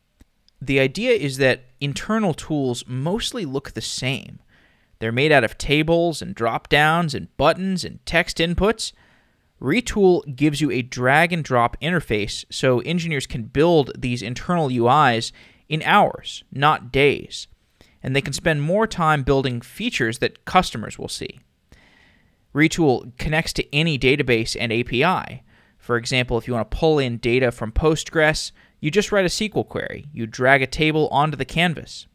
the 0.62 0.80
idea 0.80 1.12
is 1.12 1.38
that 1.38 1.64
internal 1.80 2.34
tools 2.34 2.84
mostly 2.88 3.46
look 3.46 3.72
the 3.72 3.82
same. 3.82 4.40
They're 5.00 5.12
made 5.12 5.32
out 5.32 5.44
of 5.44 5.58
tables 5.58 6.22
and 6.22 6.36
drop 6.36 6.70
downs 6.70 7.16
and 7.16 7.36
buttons 7.36 7.84
and 7.84 8.06
text 8.06 8.38
inputs. 8.38 8.94
Retool 9.60 10.36
gives 10.36 10.62
you 10.62 10.70
a 10.70 10.84
drag 10.84 11.34
and 11.34 11.44
drop 11.44 11.80
interface 11.82 12.46
so 12.52 12.80
engineers 12.82 13.26
can 13.26 13.44
build 13.44 13.92
these 13.98 14.22
internal 14.22 14.70
UIs 14.70 15.32
in 15.68 15.82
hours, 15.84 16.44
not 16.52 16.92
days. 16.92 17.48
And 18.04 18.16
they 18.16 18.22
can 18.22 18.34
spend 18.34 18.62
more 18.62 18.86
time 18.86 19.24
building 19.24 19.62
features 19.62 20.20
that 20.20 20.46
customers 20.46 21.00
will 21.00 21.08
see. 21.08 21.40
Retool 22.54 23.18
connects 23.18 23.54
to 23.54 23.76
any 23.76 23.98
database 23.98 24.58
and 24.60 24.72
API. 24.72 25.44
For 25.78 25.98
example, 25.98 26.38
if 26.38 26.48
you 26.48 26.54
want 26.54 26.70
to 26.70 26.78
pull 26.78 27.00
in 27.00 27.18
data 27.18 27.52
from 27.52 27.72
Postgres, 27.72 28.52
you 28.80 28.92
just 28.92 29.12
write 29.12 29.26
a 29.26 29.30
SQL 29.30 29.68
query. 29.68 30.06
You 30.12 30.28
drag 30.28 30.62
a 30.62 30.68
table 30.68 31.08
onto 31.10 31.38
the 31.38 31.46
canvas. 31.46 32.08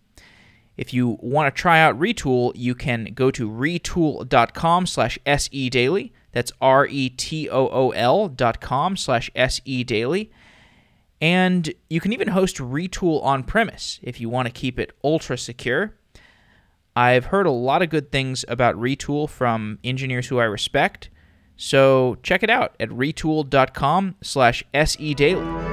If 0.76 0.92
you 0.92 1.18
want 1.20 1.54
to 1.54 1.60
try 1.60 1.80
out 1.80 1.98
Retool, 1.98 2.52
you 2.54 2.74
can 2.74 3.12
go 3.14 3.30
to 3.30 3.48
retool.com 3.48 4.86
slash 4.86 5.18
sedaily. 5.24 6.12
That's 6.32 6.52
R-E-T-O-O-L 6.60 8.28
dot 8.28 8.60
com 8.60 8.96
slash 8.96 9.30
sedaily. 9.34 10.30
And 11.18 11.72
you 11.88 12.00
can 12.00 12.12
even 12.12 12.28
host 12.28 12.56
Retool 12.56 13.22
on 13.24 13.42
premise 13.42 13.98
if 14.02 14.20
you 14.20 14.28
want 14.28 14.46
to 14.46 14.52
keep 14.52 14.78
it 14.78 14.92
ultra 15.02 15.38
secure. 15.38 15.94
I've 16.96 17.26
heard 17.26 17.46
a 17.46 17.50
lot 17.50 17.82
of 17.82 17.90
good 17.90 18.10
things 18.10 18.42
about 18.48 18.74
Retool 18.74 19.28
from 19.28 19.78
engineers 19.84 20.28
who 20.28 20.38
I 20.38 20.44
respect. 20.44 21.10
So 21.54 22.16
check 22.22 22.42
it 22.42 22.48
out 22.48 22.74
at 22.80 22.88
retool.com 22.88 24.14
slash 24.22 24.64
sedaily. 24.72 25.66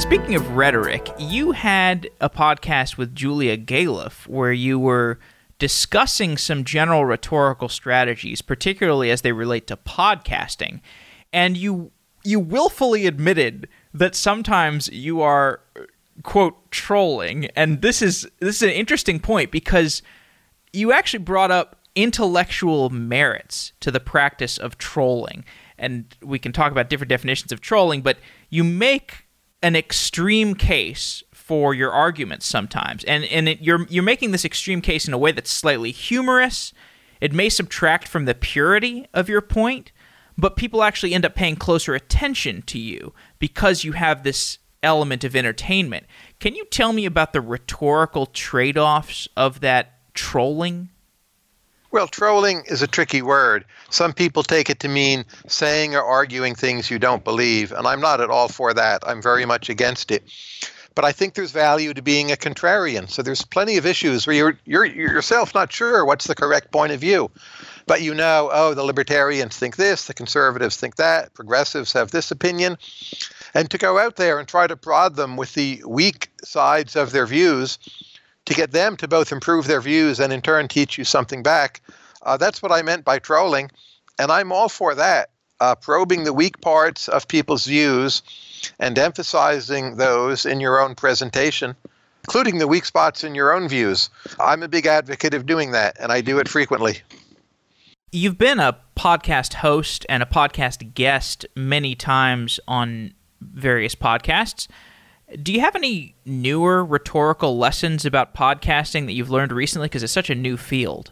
Speaking 0.00 0.34
of 0.34 0.56
rhetoric, 0.56 1.10
you 1.18 1.52
had 1.52 2.08
a 2.22 2.30
podcast 2.30 2.96
with 2.96 3.14
Julia 3.14 3.58
Galef 3.58 4.26
where 4.26 4.52
you 4.52 4.78
were 4.78 5.18
discussing 5.58 6.38
some 6.38 6.64
general 6.64 7.04
rhetorical 7.04 7.68
strategies, 7.68 8.40
particularly 8.40 9.10
as 9.10 9.20
they 9.20 9.32
relate 9.32 9.66
to 9.66 9.76
podcasting. 9.76 10.80
And 11.32 11.56
you 11.56 11.90
you 12.24 12.40
willfully 12.40 13.06
admitted 13.06 13.68
that 13.92 14.14
sometimes 14.14 14.88
you 14.88 15.20
are 15.20 15.60
quote 16.22 16.70
trolling. 16.70 17.46
And 17.56 17.82
this 17.82 18.02
is 18.02 18.26
this 18.40 18.56
is 18.56 18.62
an 18.62 18.70
interesting 18.70 19.20
point 19.20 19.50
because 19.50 20.02
you 20.72 20.92
actually 20.92 21.22
brought 21.24 21.50
up 21.50 21.80
intellectual 21.94 22.90
merits 22.90 23.72
to 23.80 23.90
the 23.90 24.00
practice 24.00 24.58
of 24.58 24.78
trolling. 24.78 25.44
And 25.78 26.14
we 26.22 26.38
can 26.38 26.52
talk 26.52 26.72
about 26.72 26.88
different 26.88 27.08
definitions 27.08 27.52
of 27.52 27.60
trolling, 27.60 28.02
but 28.02 28.18
you 28.48 28.64
make 28.64 29.26
an 29.62 29.76
extreme 29.76 30.54
case 30.54 31.22
for 31.32 31.74
your 31.74 31.92
arguments 31.92 32.46
sometimes, 32.46 33.04
and 33.04 33.24
and 33.24 33.48
it, 33.48 33.60
you're 33.60 33.86
you're 33.88 34.02
making 34.02 34.30
this 34.30 34.44
extreme 34.44 34.80
case 34.80 35.06
in 35.06 35.14
a 35.14 35.18
way 35.18 35.32
that's 35.32 35.50
slightly 35.50 35.90
humorous. 35.90 36.72
It 37.20 37.32
may 37.32 37.48
subtract 37.48 38.08
from 38.08 38.24
the 38.24 38.34
purity 38.34 39.06
of 39.14 39.28
your 39.28 39.40
point, 39.40 39.92
but 40.36 40.56
people 40.56 40.82
actually 40.82 41.14
end 41.14 41.24
up 41.24 41.34
paying 41.34 41.56
closer 41.56 41.94
attention 41.94 42.62
to 42.62 42.78
you 42.78 43.12
because 43.38 43.84
you 43.84 43.92
have 43.92 44.22
this 44.22 44.58
element 44.82 45.24
of 45.24 45.34
entertainment. 45.34 46.06
Can 46.40 46.54
you 46.54 46.64
tell 46.66 46.92
me 46.92 47.06
about 47.06 47.32
the 47.32 47.40
rhetorical 47.40 48.26
trade-offs 48.26 49.28
of 49.36 49.60
that 49.60 49.92
trolling? 50.12 50.90
Well, 51.90 52.08
trolling 52.08 52.64
is 52.66 52.82
a 52.82 52.86
tricky 52.86 53.22
word. 53.22 53.64
Some 53.88 54.12
people 54.12 54.42
take 54.42 54.68
it 54.68 54.80
to 54.80 54.88
mean 54.88 55.24
saying 55.46 55.94
or 55.94 56.02
arguing 56.02 56.54
things 56.54 56.90
you 56.90 56.98
don't 56.98 57.22
believe, 57.22 57.70
and 57.70 57.86
I'm 57.86 58.00
not 58.00 58.20
at 58.20 58.30
all 58.30 58.48
for 58.48 58.74
that. 58.74 59.04
I'm 59.06 59.22
very 59.22 59.46
much 59.46 59.68
against 59.70 60.10
it. 60.10 60.24
But 60.96 61.04
I 61.04 61.12
think 61.12 61.34
there's 61.34 61.50
value 61.50 61.94
to 61.94 62.02
being 62.02 62.30
a 62.30 62.36
contrarian. 62.36 63.08
So 63.08 63.22
there's 63.22 63.44
plenty 63.44 63.76
of 63.76 63.86
issues 63.86 64.26
where 64.26 64.36
you're, 64.36 64.58
you're, 64.64 64.84
you're 64.84 65.12
yourself 65.12 65.54
not 65.54 65.72
sure 65.72 66.04
what's 66.04 66.26
the 66.26 66.34
correct 66.34 66.70
point 66.70 66.92
of 66.92 67.00
view. 67.00 67.30
But 67.86 68.02
you 68.02 68.14
know, 68.14 68.50
oh, 68.52 68.74
the 68.74 68.82
libertarians 68.82 69.56
think 69.56 69.76
this, 69.76 70.06
the 70.06 70.14
conservatives 70.14 70.76
think 70.76 70.96
that, 70.96 71.34
progressives 71.34 71.92
have 71.92 72.10
this 72.10 72.30
opinion. 72.30 72.78
And 73.52 73.70
to 73.70 73.78
go 73.78 73.98
out 73.98 74.16
there 74.16 74.38
and 74.38 74.48
try 74.48 74.66
to 74.66 74.76
prod 74.76 75.16
them 75.16 75.36
with 75.36 75.54
the 75.54 75.82
weak 75.86 76.30
sides 76.42 76.96
of 76.96 77.12
their 77.12 77.26
views 77.26 77.78
to 78.46 78.54
get 78.54 78.72
them 78.72 78.96
to 78.98 79.08
both 79.08 79.32
improve 79.32 79.66
their 79.66 79.80
views 79.80 80.20
and 80.20 80.32
in 80.32 80.42
turn 80.42 80.68
teach 80.68 80.98
you 80.98 81.04
something 81.04 81.42
back, 81.42 81.82
uh, 82.22 82.36
that's 82.36 82.62
what 82.62 82.72
I 82.72 82.82
meant 82.82 83.04
by 83.04 83.18
trolling. 83.18 83.70
And 84.18 84.32
I'm 84.32 84.52
all 84.52 84.68
for 84.68 84.94
that. 84.94 85.30
Uh, 85.60 85.74
probing 85.74 86.24
the 86.24 86.32
weak 86.32 86.60
parts 86.60 87.08
of 87.08 87.28
people's 87.28 87.64
views 87.64 88.22
and 88.78 88.98
emphasizing 88.98 89.96
those 89.96 90.46
in 90.46 90.60
your 90.60 90.80
own 90.80 90.94
presentation, 90.94 91.76
including 92.24 92.58
the 92.58 92.66
weak 92.66 92.84
spots 92.84 93.24
in 93.24 93.34
your 93.34 93.54
own 93.54 93.68
views. 93.68 94.10
I'm 94.40 94.62
a 94.62 94.68
big 94.68 94.86
advocate 94.86 95.32
of 95.32 95.46
doing 95.46 95.72
that, 95.72 95.96
and 96.00 96.10
I 96.10 96.22
do 96.22 96.38
it 96.38 96.48
frequently. 96.48 97.00
You've 98.14 98.38
been 98.38 98.60
a 98.60 98.78
podcast 98.96 99.54
host 99.54 100.06
and 100.08 100.22
a 100.22 100.26
podcast 100.26 100.94
guest 100.94 101.46
many 101.56 101.96
times 101.96 102.60
on 102.68 103.12
various 103.40 103.96
podcasts. 103.96 104.68
Do 105.42 105.52
you 105.52 105.58
have 105.58 105.74
any 105.74 106.14
newer 106.24 106.84
rhetorical 106.84 107.58
lessons 107.58 108.04
about 108.04 108.32
podcasting 108.32 109.06
that 109.06 109.14
you've 109.14 109.30
learned 109.30 109.50
recently? 109.50 109.86
Because 109.86 110.04
it's 110.04 110.12
such 110.12 110.30
a 110.30 110.36
new 110.36 110.56
field. 110.56 111.10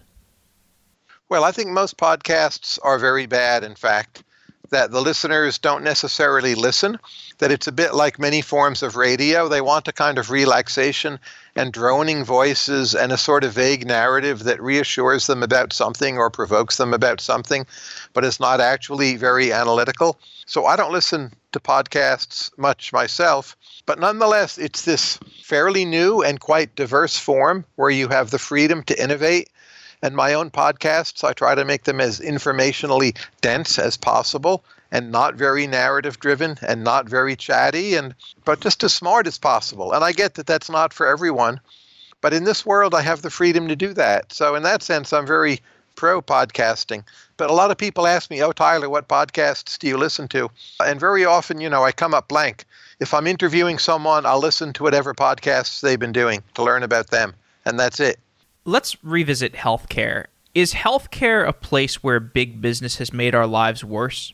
Well, 1.29 1.43
I 1.43 1.51
think 1.51 1.71
most 1.71 1.97
podcasts 1.97 2.79
are 2.85 3.01
very 3.01 3.27
bad, 3.27 3.65
in 3.65 3.75
fact 3.75 4.23
that 4.73 4.91
the 4.91 5.03
listeners 5.03 5.59
don't 5.59 5.85
necessarily 5.85 6.55
listen, 6.55 6.99
that 7.39 7.53
it's 7.53 7.67
a 7.67 7.73
bit 7.73 7.95
like 7.95 8.19
many 8.19 8.41
forms 8.41 8.83
of 8.83 8.97
radio. 8.97 9.47
They 9.47 9.61
want 9.61 9.87
a 9.87 9.93
kind 9.93 10.17
of 10.17 10.31
relaxation 10.31 11.21
and 11.55 11.75
droning 11.75 12.25
voices 12.25 12.95
and 12.95 13.13
a 13.13 13.19
sort 13.19 13.45
of 13.45 13.53
vague 13.53 13.87
narrative 13.87 14.45
that 14.45 14.63
reassures 14.63 15.27
them 15.27 15.43
about 15.43 15.75
something 15.75 16.17
or 16.17 16.31
provokes 16.31 16.79
them 16.79 16.95
about 16.95 17.21
something, 17.21 17.67
but 18.15 18.25
is 18.25 18.41
not 18.41 18.61
actually 18.61 19.17
very 19.17 19.53
analytical. 19.53 20.19
So 20.47 20.65
I 20.65 20.77
don't 20.77 20.93
listen 20.93 21.33
to 21.53 21.61
podcasts 21.61 22.51
much 22.57 22.95
myself, 22.95 23.59
but 23.85 24.01
nonetheless, 24.01 24.57
it's 24.57 24.87
this 24.87 25.19
fairly 25.43 25.85
new 25.85 26.23
and 26.23 26.41
quite 26.41 26.75
diverse 26.77 27.19
form 27.19 27.67
where 27.75 27.91
you 27.91 28.09
have 28.09 28.31
the 28.31 28.39
freedom 28.39 28.83
to 28.85 29.03
innovate 29.03 29.51
and 30.03 30.17
my 30.17 30.35
own 30.35 30.51
podcasts, 30.51 31.23
I 31.25 31.33
try 31.33 31.55
to 31.55 31.65
make 31.65 31.85
them 31.85 32.01
as 32.01 32.19
informationally 32.21 33.17
dense 33.41 33.79
as 33.79 33.97
possible 33.97 34.65
and 34.91 35.11
not 35.11 35.37
very 35.37 35.67
narrative 35.67 36.19
driven 36.19 36.59
and 36.61 36.85
not 36.85 37.09
very 37.09 37.37
chatty 37.37 37.95
and 37.95 38.15
but 38.45 38.61
just 38.61 38.85
as 38.85 38.93
smart 38.93 39.27
as 39.27 39.39
possible. 39.39 39.93
And 39.93 40.05
I 40.05 40.13
get 40.13 40.35
that 40.35 40.47
that's 40.47 40.69
not 40.69 40.93
for 40.93 41.07
everyone, 41.07 41.61
but 42.21 42.35
in 42.35 42.45
this 42.45 42.67
world 42.67 42.95
I 42.95 43.03
have 43.03 43.23
the 43.23 43.31
freedom 43.31 43.69
to 43.69 43.77
do 43.77 43.95
that. 43.95 44.33
So 44.33 44.55
in 44.55 44.65
that 44.65 44.83
sense 44.83 45.13
I'm 45.13 45.27
very 45.27 45.61
pro 45.95 46.21
podcasting. 46.21 47.05
But 47.37 47.51
a 47.51 47.55
lot 47.55 47.71
of 47.71 47.79
people 47.79 48.07
ask 48.07 48.31
me, 48.31 48.43
"Oh 48.43 48.53
Tyler, 48.53 48.89
what 48.89 49.09
podcasts 49.09 49.79
do 49.79 49.87
you 49.87 49.97
listen 49.97 50.29
to?" 50.29 50.51
And 50.85 50.99
very 51.01 51.25
often, 51.25 51.61
you 51.61 51.71
know, 51.71 51.85
I 51.85 51.93
come 51.93 52.15
up 52.15 52.29
blank. 52.29 52.65
If 53.01 53.15
I'm 53.15 53.27
interviewing 53.27 53.79
someone, 53.79 54.27
I'll 54.27 54.39
listen 54.39 54.73
to 54.75 54.83
whatever 54.83 55.15
podcasts 55.15 55.81
they've 55.81 55.99
been 55.99 56.13
doing 56.13 56.43
to 56.55 56.63
learn 56.63 56.83
about 56.83 57.11
them, 57.11 57.35
and 57.65 57.79
that's 57.79 58.01
it. 58.01 58.19
Let's 58.65 58.97
revisit 59.03 59.55
healthcare. 59.55 60.27
Is 60.55 60.73
healthcare 60.73 61.45
a 61.45 61.53
place 61.53 62.05
where 62.05 62.21
big 62.21 62.63
business 62.63 62.99
has 62.99 63.13
made 63.13 63.35
our 63.35 63.49
lives 63.49 63.83
worse? 63.83 64.33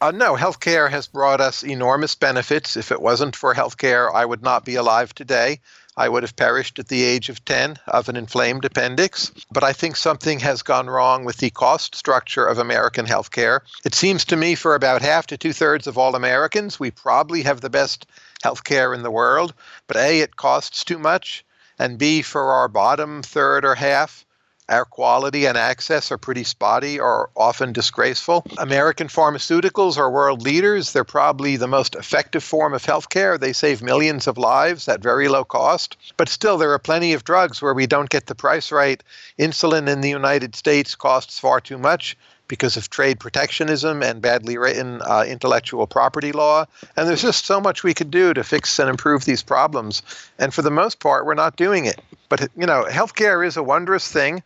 Uh, 0.00 0.10
no, 0.10 0.34
healthcare 0.34 0.90
has 0.90 1.06
brought 1.06 1.40
us 1.40 1.62
enormous 1.62 2.16
benefits. 2.16 2.76
If 2.76 2.90
it 2.90 3.00
wasn't 3.00 3.36
for 3.36 3.54
healthcare, 3.54 4.12
I 4.12 4.24
would 4.24 4.42
not 4.42 4.64
be 4.64 4.74
alive 4.74 5.14
today. 5.14 5.60
I 5.96 6.08
would 6.08 6.24
have 6.24 6.34
perished 6.34 6.80
at 6.80 6.88
the 6.88 7.04
age 7.04 7.28
of 7.28 7.44
10 7.44 7.78
of 7.86 8.08
an 8.08 8.16
inflamed 8.16 8.64
appendix. 8.64 9.30
But 9.52 9.62
I 9.62 9.72
think 9.72 9.94
something 9.94 10.40
has 10.40 10.62
gone 10.62 10.90
wrong 10.90 11.24
with 11.24 11.36
the 11.36 11.50
cost 11.50 11.94
structure 11.94 12.44
of 12.44 12.58
American 12.58 13.06
healthcare. 13.06 13.60
It 13.84 13.94
seems 13.94 14.24
to 14.24 14.36
me 14.36 14.56
for 14.56 14.74
about 14.74 15.02
half 15.02 15.28
to 15.28 15.38
two 15.38 15.52
thirds 15.52 15.86
of 15.86 15.96
all 15.96 16.16
Americans, 16.16 16.80
we 16.80 16.90
probably 16.90 17.44
have 17.44 17.60
the 17.60 17.70
best 17.70 18.06
healthcare 18.42 18.92
in 18.92 19.04
the 19.04 19.10
world. 19.12 19.54
But 19.86 19.98
A, 19.98 20.18
it 20.18 20.34
costs 20.34 20.82
too 20.82 20.98
much 20.98 21.44
and 21.82 21.98
B, 21.98 22.22
for 22.22 22.52
our 22.52 22.68
bottom 22.68 23.22
third 23.24 23.64
or 23.64 23.74
half, 23.74 24.24
our 24.68 24.84
quality 24.84 25.46
and 25.46 25.58
access 25.58 26.12
are 26.12 26.16
pretty 26.16 26.44
spotty 26.44 27.00
or 27.00 27.30
often 27.36 27.72
disgraceful. 27.72 28.44
American 28.56 29.08
pharmaceuticals 29.08 29.98
are 29.98 30.08
world 30.08 30.42
leaders. 30.42 30.92
They're 30.92 31.02
probably 31.02 31.56
the 31.56 31.66
most 31.66 31.96
effective 31.96 32.44
form 32.44 32.72
of 32.72 32.84
healthcare. 32.84 33.38
They 33.38 33.52
save 33.52 33.82
millions 33.82 34.28
of 34.28 34.38
lives 34.38 34.86
at 34.86 35.02
very 35.02 35.26
low 35.26 35.44
cost. 35.44 35.96
But 36.16 36.28
still, 36.28 36.56
there 36.56 36.72
are 36.72 36.78
plenty 36.78 37.14
of 37.14 37.24
drugs 37.24 37.60
where 37.60 37.74
we 37.74 37.88
don't 37.88 38.08
get 38.08 38.26
the 38.26 38.36
price 38.36 38.70
right. 38.70 39.02
Insulin 39.36 39.88
in 39.88 40.02
the 40.02 40.08
United 40.08 40.54
States 40.54 40.94
costs 40.94 41.40
far 41.40 41.60
too 41.60 41.78
much 41.78 42.16
because 42.52 42.76
of 42.76 42.90
trade 42.90 43.18
protectionism 43.18 44.02
and 44.02 44.20
badly 44.20 44.58
written 44.58 45.00
uh, 45.06 45.24
intellectual 45.26 45.86
property 45.86 46.32
law. 46.32 46.66
And 46.98 47.08
there's 47.08 47.22
just 47.22 47.46
so 47.46 47.62
much 47.62 47.82
we 47.82 47.94
could 47.94 48.10
do 48.10 48.34
to 48.34 48.44
fix 48.44 48.78
and 48.78 48.90
improve 48.90 49.24
these 49.24 49.42
problems. 49.42 50.02
And 50.38 50.52
for 50.52 50.60
the 50.60 50.70
most 50.70 51.00
part, 51.00 51.24
we're 51.24 51.32
not 51.32 51.56
doing 51.56 51.86
it. 51.86 51.98
But, 52.28 52.50
you 52.54 52.66
know, 52.66 52.84
healthcare 52.90 53.46
is 53.46 53.56
a 53.56 53.62
wondrous 53.62 54.06
thing, 54.06 54.42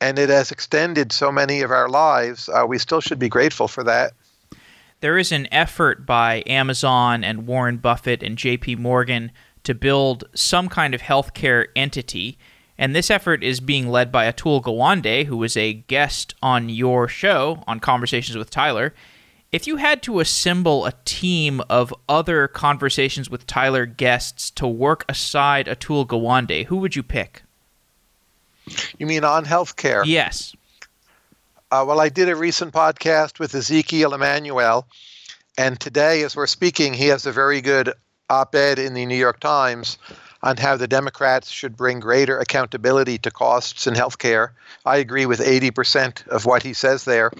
and 0.00 0.20
it 0.20 0.28
has 0.28 0.52
extended 0.52 1.10
so 1.10 1.32
many 1.32 1.62
of 1.62 1.72
our 1.72 1.88
lives. 1.88 2.48
Uh, 2.48 2.64
we 2.64 2.78
still 2.78 3.00
should 3.00 3.18
be 3.18 3.28
grateful 3.28 3.66
for 3.66 3.82
that. 3.82 4.12
There 5.00 5.18
is 5.18 5.32
an 5.32 5.48
effort 5.50 6.06
by 6.06 6.44
Amazon 6.46 7.24
and 7.24 7.48
Warren 7.48 7.78
Buffett 7.78 8.22
and 8.22 8.38
JP 8.38 8.78
Morgan 8.78 9.32
to 9.64 9.74
build 9.74 10.28
some 10.32 10.68
kind 10.68 10.94
of 10.94 11.02
healthcare 11.02 11.66
entity 11.74 12.38
and 12.78 12.94
this 12.94 13.10
effort 13.10 13.42
is 13.42 13.60
being 13.60 13.88
led 13.88 14.12
by 14.12 14.30
Atul 14.30 14.62
Gawande, 14.62 15.24
who 15.26 15.36
was 15.36 15.56
a 15.56 15.72
guest 15.72 16.34
on 16.42 16.68
your 16.68 17.08
show 17.08 17.62
on 17.66 17.80
Conversations 17.80 18.36
with 18.36 18.50
Tyler. 18.50 18.94
If 19.52 19.66
you 19.66 19.76
had 19.76 20.02
to 20.02 20.20
assemble 20.20 20.84
a 20.84 20.92
team 21.04 21.62
of 21.70 21.94
other 22.08 22.48
Conversations 22.48 23.30
with 23.30 23.46
Tyler 23.46 23.86
guests 23.86 24.50
to 24.52 24.66
work 24.66 25.04
aside 25.08 25.66
Atul 25.66 26.06
Gawande, 26.06 26.66
who 26.66 26.76
would 26.78 26.94
you 26.94 27.02
pick? 27.02 27.42
You 28.98 29.06
mean 29.06 29.24
on 29.24 29.44
healthcare? 29.44 30.02
Yes. 30.04 30.54
Uh, 31.70 31.84
well, 31.86 32.00
I 32.00 32.08
did 32.08 32.28
a 32.28 32.36
recent 32.36 32.74
podcast 32.74 33.38
with 33.38 33.54
Ezekiel 33.54 34.14
Emanuel, 34.14 34.86
and 35.56 35.78
today, 35.80 36.22
as 36.22 36.36
we're 36.36 36.46
speaking, 36.46 36.92
he 36.92 37.06
has 37.06 37.26
a 37.26 37.32
very 37.32 37.60
good 37.60 37.92
op 38.28 38.54
ed 38.54 38.78
in 38.78 38.94
the 38.94 39.06
New 39.06 39.16
York 39.16 39.40
Times 39.40 39.98
on 40.46 40.56
how 40.56 40.76
the 40.76 40.86
Democrats 40.86 41.50
should 41.50 41.76
bring 41.76 41.98
greater 41.98 42.38
accountability 42.38 43.18
to 43.18 43.32
costs 43.32 43.88
in 43.88 43.94
healthcare. 43.94 44.50
I 44.84 44.98
agree 44.98 45.26
with 45.26 45.40
80% 45.40 46.24
of 46.28 46.46
what 46.46 46.62
he 46.62 46.72
says 46.72 47.04
there. 47.04 47.32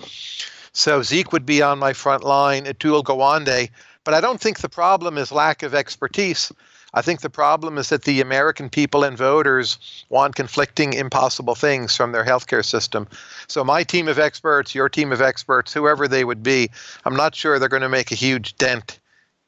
So 0.73 1.03
Zeke 1.03 1.33
would 1.33 1.47
be 1.47 1.63
on 1.63 1.79
my 1.79 1.93
front 1.93 2.25
line, 2.25 2.65
Atul 2.65 3.05
Gawande, 3.05 3.71
but 4.03 4.13
I 4.13 4.21
don't 4.21 4.41
think 4.41 4.59
the 4.59 4.69
problem 4.69 5.19
is 5.19 5.31
lack 5.31 5.63
of 5.63 5.73
expertise. 5.73 6.51
I 6.95 7.03
think 7.03 7.21
the 7.21 7.31
problem 7.31 7.79
is 7.79 7.91
that 7.91 8.03
the 8.03 8.21
American 8.21 8.69
people 8.69 9.05
and 9.05 9.17
voters 9.17 9.79
want 10.09 10.35
conflicting, 10.35 10.93
impossible 10.93 11.55
things 11.55 11.95
from 11.95 12.11
their 12.11 12.25
healthcare 12.25 12.65
system. 12.65 13.07
So, 13.47 13.63
my 13.63 13.85
team 13.85 14.09
of 14.09 14.19
experts, 14.19 14.75
your 14.75 14.89
team 14.89 15.13
of 15.13 15.21
experts, 15.21 15.73
whoever 15.73 16.09
they 16.09 16.25
would 16.25 16.43
be, 16.43 16.71
I'm 17.05 17.17
not 17.17 17.37
sure 17.37 17.59
they're 17.59 17.69
going 17.69 17.83
to 17.83 17.89
make 17.89 18.11
a 18.11 18.17
huge 18.17 18.57
dent 18.57 18.99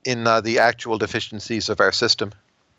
in 0.05 0.27
uh, 0.29 0.43
the 0.43 0.61
actual 0.61 0.99
deficiencies 0.99 1.69
of 1.69 1.81
our 1.81 1.93
system. 1.93 2.33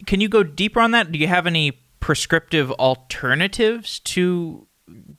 Can 0.05 0.21
you 0.21 0.29
go 0.29 0.43
deeper 0.43 0.79
on 0.79 0.91
that? 0.91 1.11
Do 1.11 1.19
you 1.19 1.27
have 1.27 1.47
any 1.47 1.79
prescriptive 1.99 2.71
alternatives 2.71 3.99
to 3.99 4.67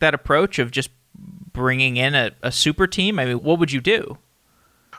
that 0.01 0.15
approach 0.15 0.59
of 0.59 0.71
just 0.71 0.91
bringing 1.53 1.97
in 1.97 2.15
a, 2.15 2.33
a 2.43 2.53
super 2.53 2.87
team? 2.87 3.19
I 3.19 3.27
mean, 3.27 3.43
what 3.43 3.59
would 3.59 3.73
you 3.73 3.81
do? 3.81 4.19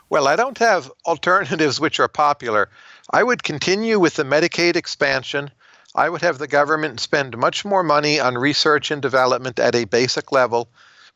Well, 0.08 0.28
I 0.28 0.36
don't 0.36 0.58
have 0.58 0.90
alternatives 1.06 1.80
which 1.80 1.98
are 1.98 2.08
popular. 2.08 2.68
I 3.10 3.22
would 3.22 3.42
continue 3.42 3.98
with 3.98 4.16
the 4.16 4.24
Medicaid 4.24 4.76
expansion. 4.76 5.50
I 5.94 6.08
would 6.08 6.22
have 6.22 6.38
the 6.38 6.46
government 6.46 7.00
spend 7.00 7.36
much 7.36 7.64
more 7.64 7.82
money 7.82 8.20
on 8.20 8.36
research 8.36 8.90
and 8.90 9.02
development 9.02 9.58
at 9.58 9.74
a 9.74 9.84
basic 9.84 10.30
level, 10.30 10.68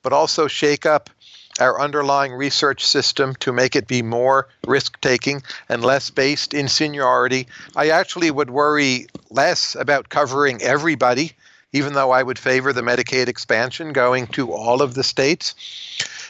but 0.02 0.12
also 0.12 0.46
shake 0.46 0.86
up 0.86 1.10
our 1.60 1.80
underlying 1.80 2.32
research 2.32 2.84
system 2.84 3.34
to 3.36 3.52
make 3.52 3.76
it 3.76 3.86
be 3.86 4.02
more 4.02 4.48
risk 4.66 5.00
taking 5.00 5.42
and 5.68 5.84
less 5.84 6.10
based 6.10 6.54
in 6.54 6.68
seniority. 6.68 7.46
I 7.74 7.90
actually 7.90 8.30
would 8.30 8.50
worry 8.50 9.06
less 9.30 9.74
about 9.74 10.08
covering 10.08 10.62
everybody, 10.62 11.32
even 11.72 11.94
though 11.94 12.10
I 12.10 12.22
would 12.22 12.38
favor 12.38 12.72
the 12.72 12.82
Medicaid 12.82 13.28
expansion 13.28 13.92
going 13.92 14.26
to 14.28 14.52
all 14.52 14.82
of 14.82 14.94
the 14.94 15.04
states. 15.04 15.54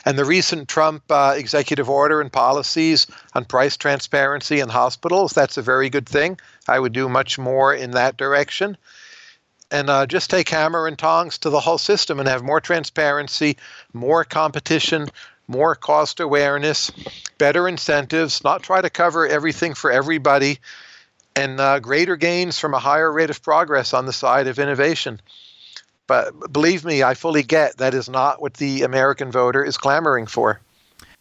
And 0.04 0.16
the 0.16 0.24
recent 0.24 0.68
Trump 0.68 1.02
uh, 1.10 1.34
executive 1.36 1.90
order 1.90 2.20
and 2.20 2.32
policies 2.32 3.08
on 3.34 3.44
price 3.44 3.76
transparency 3.76 4.60
in 4.60 4.68
hospitals, 4.68 5.32
that's 5.32 5.56
a 5.56 5.62
very 5.62 5.90
good 5.90 6.08
thing. 6.08 6.38
I 6.68 6.78
would 6.78 6.92
do 6.92 7.08
much 7.08 7.38
more 7.38 7.74
in 7.74 7.90
that 7.92 8.16
direction 8.16 8.76
and 9.70 9.90
uh, 9.90 10.07
just 10.07 10.31
take 10.31 10.48
hammer 10.48 10.87
and 10.87 10.98
tongs 10.98 11.38
to 11.38 11.50
the 11.50 11.61
whole 11.61 11.79
system 11.79 12.20
and 12.20 12.29
have 12.29 12.42
more 12.42 12.61
transparency, 12.61 13.57
more 13.92 14.24
competition, 14.24 15.09
more 15.48 15.74
cost 15.74 16.20
awareness, 16.20 16.90
better 17.38 17.68
incentives, 17.68 18.42
not 18.44 18.62
try 18.62 18.81
to 18.81 18.90
cover 18.90 19.26
everything 19.26 19.74
for 19.74 19.90
everybody, 19.90 20.59
and 21.35 21.61
uh, 21.61 21.79
greater 21.81 22.16
gains 22.16 22.59
from 22.59 22.74
a 22.74 22.79
higher 22.79 23.12
rate 23.12 23.31
of 23.31 23.42
progress 23.42 23.92
on 23.92 24.07
the 24.07 24.12
side 24.12 24.46
of 24.46 24.59
innovation. 24.59 25.20
But 26.07 26.52
believe 26.52 26.85
me, 26.85 27.02
I 27.02 27.14
fully 27.14 27.42
get 27.42 27.79
that 27.79 27.94
is 27.94 28.09
not 28.09 28.40
what 28.40 28.55
the 28.55 28.83
American 28.83 29.31
voter 29.31 29.64
is 29.64 29.76
clamoring 29.76 30.26
for 30.26 30.61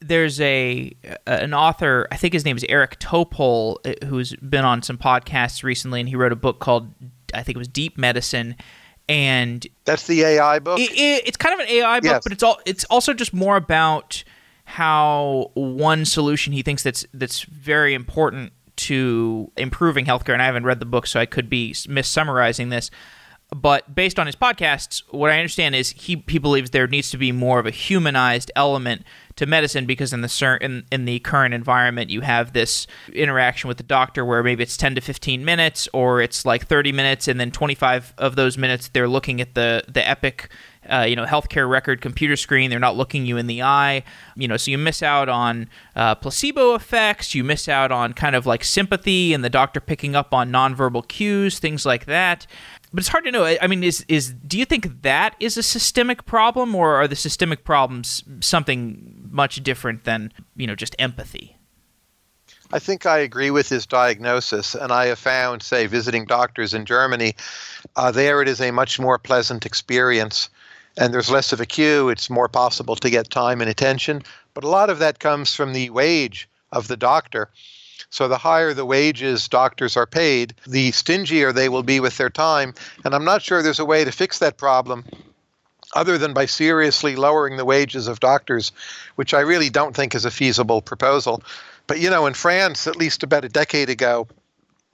there's 0.01 0.41
a 0.41 0.91
an 1.25 1.53
author 1.53 2.07
i 2.11 2.17
think 2.17 2.33
his 2.33 2.43
name 2.43 2.57
is 2.57 2.65
eric 2.67 2.99
topol 2.99 3.77
uh, 3.85 4.05
who's 4.05 4.35
been 4.35 4.65
on 4.65 4.81
some 4.81 4.97
podcasts 4.97 5.63
recently 5.63 5.99
and 6.01 6.09
he 6.09 6.15
wrote 6.15 6.33
a 6.33 6.35
book 6.35 6.59
called 6.59 6.91
I 7.35 7.43
think 7.43 7.55
it 7.55 7.59
was 7.59 7.67
Deep 7.67 7.97
Medicine, 7.97 8.55
and 9.07 9.65
that's 9.85 10.07
the 10.07 10.23
AI 10.23 10.59
book. 10.59 10.79
It, 10.79 10.91
it, 10.91 11.27
it's 11.27 11.37
kind 11.37 11.53
of 11.53 11.59
an 11.59 11.67
AI 11.67 11.99
book, 11.99 12.11
yes. 12.11 12.23
but 12.23 12.31
it's 12.31 12.43
all 12.43 12.59
it's 12.65 12.83
also 12.85 13.13
just 13.13 13.33
more 13.33 13.57
about 13.57 14.23
how 14.65 15.51
one 15.53 16.05
solution 16.05 16.53
he 16.53 16.61
thinks 16.61 16.83
that's 16.83 17.05
that's 17.13 17.43
very 17.43 17.93
important 17.93 18.51
to 18.75 19.51
improving 19.57 20.05
healthcare. 20.05 20.33
And 20.33 20.41
I 20.41 20.45
haven't 20.45 20.65
read 20.65 20.79
the 20.79 20.85
book, 20.85 21.07
so 21.07 21.19
I 21.19 21.25
could 21.25 21.49
be 21.49 21.73
missummarizing 21.73 22.69
this. 22.69 22.91
But 23.55 23.93
based 23.93 24.17
on 24.17 24.25
his 24.25 24.35
podcasts, 24.35 25.03
what 25.11 25.29
I 25.29 25.37
understand 25.37 25.75
is 25.75 25.91
he 25.91 26.23
he 26.27 26.39
believes 26.39 26.71
there 26.71 26.87
needs 26.87 27.09
to 27.11 27.17
be 27.17 27.31
more 27.31 27.59
of 27.59 27.65
a 27.65 27.71
humanized 27.71 28.51
element 28.55 29.03
to 29.35 29.45
medicine 29.45 29.85
because 29.85 30.13
in 30.13 30.21
the 30.21 30.29
cer- 30.29 30.57
in, 30.57 30.85
in 30.91 31.05
the 31.05 31.19
current 31.19 31.53
environment 31.53 32.09
you 32.09 32.21
have 32.21 32.53
this 32.53 32.87
interaction 33.13 33.67
with 33.67 33.77
the 33.77 33.83
doctor 33.83 34.23
where 34.23 34.43
maybe 34.43 34.63
it's 34.63 34.77
10 34.77 34.95
to 34.95 35.01
15 35.01 35.43
minutes 35.43 35.87
or 35.93 36.21
it's 36.21 36.45
like 36.45 36.67
30 36.67 36.91
minutes 36.91 37.27
and 37.27 37.39
then 37.39 37.51
25 37.51 38.13
of 38.17 38.35
those 38.35 38.57
minutes 38.57 38.89
they're 38.89 39.07
looking 39.07 39.41
at 39.41 39.53
the 39.55 39.83
the 39.87 40.07
epic 40.07 40.49
uh, 40.87 41.01
you 41.01 41.15
know 41.15 41.25
healthcare 41.25 41.67
record 41.67 41.99
computer 41.99 42.35
screen. 42.35 42.69
They're 42.69 42.79
not 42.79 42.95
looking 42.95 43.25
you 43.25 43.37
in 43.37 43.47
the 43.47 43.63
eye 43.63 44.03
you 44.35 44.47
know 44.47 44.57
so 44.57 44.69
you 44.69 44.77
miss 44.77 45.01
out 45.01 45.29
on 45.29 45.67
uh, 45.95 46.15
placebo 46.15 46.75
effects. 46.75 47.33
You 47.33 47.43
miss 47.43 47.67
out 47.67 47.91
on 47.91 48.13
kind 48.13 48.35
of 48.35 48.45
like 48.45 48.63
sympathy 48.63 49.33
and 49.33 49.43
the 49.43 49.49
doctor 49.49 49.79
picking 49.79 50.15
up 50.15 50.33
on 50.33 50.51
nonverbal 50.51 51.07
cues 51.07 51.59
things 51.59 51.85
like 51.85 52.05
that. 52.05 52.45
But 52.95 53.01
it's 53.01 53.09
hard 53.09 53.25
to 53.25 53.31
know. 53.31 53.43
I 53.43 53.67
mean, 53.67 53.83
is 53.83 54.05
is 54.07 54.31
do 54.31 54.57
you 54.57 54.63
think 54.63 55.01
that 55.01 55.35
is 55.41 55.57
a 55.57 55.63
systemic 55.63 56.25
problem, 56.25 56.73
or 56.73 56.95
are 56.95 57.09
the 57.09 57.15
systemic 57.17 57.65
problems 57.65 58.23
something 58.39 59.24
much 59.35 59.61
different 59.61 60.05
than 60.05 60.31
you 60.55 60.65
know 60.65 60.75
just 60.75 60.95
empathy? 60.97 61.57
I 62.73 62.79
think 62.79 63.05
I 63.05 63.19
agree 63.19 63.51
with 63.51 63.69
his 63.69 63.85
diagnosis, 63.85 64.73
and 64.73 64.91
I 64.91 65.05
have 65.07 65.19
found, 65.19 65.61
say, 65.61 65.85
visiting 65.85 66.25
doctors 66.25 66.73
in 66.73 66.85
Germany, 66.85 67.35
uh, 67.95 68.11
there 68.11 68.41
it 68.41 68.47
is 68.47 68.59
a 68.59 68.71
much 68.71 68.99
more 68.99 69.19
pleasant 69.19 69.65
experience, 69.65 70.49
and 70.97 71.13
there's 71.13 71.29
less 71.29 71.53
of 71.53 71.61
a 71.61 71.65
queue. 71.65 72.09
It's 72.09 72.29
more 72.29 72.49
possible 72.49 72.95
to 72.95 73.09
get 73.09 73.29
time 73.29 73.61
and 73.61 73.69
attention, 73.69 74.23
but 74.55 74.63
a 74.63 74.69
lot 74.69 74.89
of 74.89 74.99
that 74.99 75.19
comes 75.19 75.53
from 75.53 75.73
the 75.73 75.91
wage 75.91 76.49
of 76.71 76.87
the 76.87 76.97
doctor. 76.97 77.49
So 78.09 78.27
the 78.27 78.37
higher 78.37 78.73
the 78.73 78.85
wages 78.85 79.47
doctors 79.47 79.97
are 79.97 80.07
paid, 80.07 80.55
the 80.65 80.91
stingier 80.91 81.51
they 81.51 81.69
will 81.69 81.83
be 81.83 81.99
with 81.99 82.17
their 82.17 82.29
time. 82.29 82.73
And 83.03 83.13
I'm 83.13 83.25
not 83.25 83.41
sure 83.41 83.61
there's 83.61 83.79
a 83.79 83.85
way 83.85 84.05
to 84.05 84.11
fix 84.11 84.39
that 84.39 84.57
problem 84.57 85.05
other 85.95 86.17
than 86.17 86.33
by 86.33 86.45
seriously 86.45 87.15
lowering 87.15 87.57
the 87.57 87.65
wages 87.65 88.07
of 88.07 88.19
doctors, 88.19 88.71
which 89.15 89.33
I 89.33 89.39
really 89.39 89.69
don't 89.69 89.95
think 89.95 90.13
is 90.13 90.25
a 90.25 90.31
feasible 90.31 90.81
proposal. 90.81 91.41
But 91.87 91.99
you 91.99 92.09
know, 92.09 92.25
in 92.27 92.33
France, 92.33 92.85
at 92.87 92.95
least 92.95 93.23
about 93.23 93.45
a 93.45 93.49
decade 93.49 93.89
ago, 93.89 94.27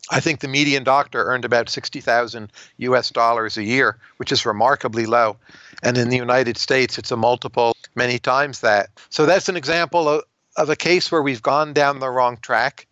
I 0.10 0.20
think 0.20 0.40
the 0.40 0.48
median 0.48 0.84
doctor 0.84 1.24
earned 1.24 1.46
about 1.46 1.70
60,000 1.70 2.52
US 2.78 3.10
dollars 3.10 3.58
a 3.58 3.64
year, 3.64 3.98
which 4.18 4.32
is 4.32 4.46
remarkably 4.46 5.06
low. 5.06 5.38
And 5.84 5.98
in 5.98 6.10
the 6.10 6.18
United 6.18 6.58
States, 6.58 6.98
it's 6.98 7.12
a 7.12 7.18
multiple 7.18 7.76
many 7.96 8.20
times 8.20 8.62
that. 8.62 8.90
So 9.10 9.26
that's 9.26 9.50
an 9.50 9.58
example 9.58 10.10
of, 10.10 10.24
of 10.58 10.70
a 10.70 10.76
case 10.76 11.12
where 11.12 11.22
we've 11.22 11.42
gone 11.42 11.74
down 11.74 12.00
the 12.00 12.10
wrong 12.10 12.38
track 12.38 12.88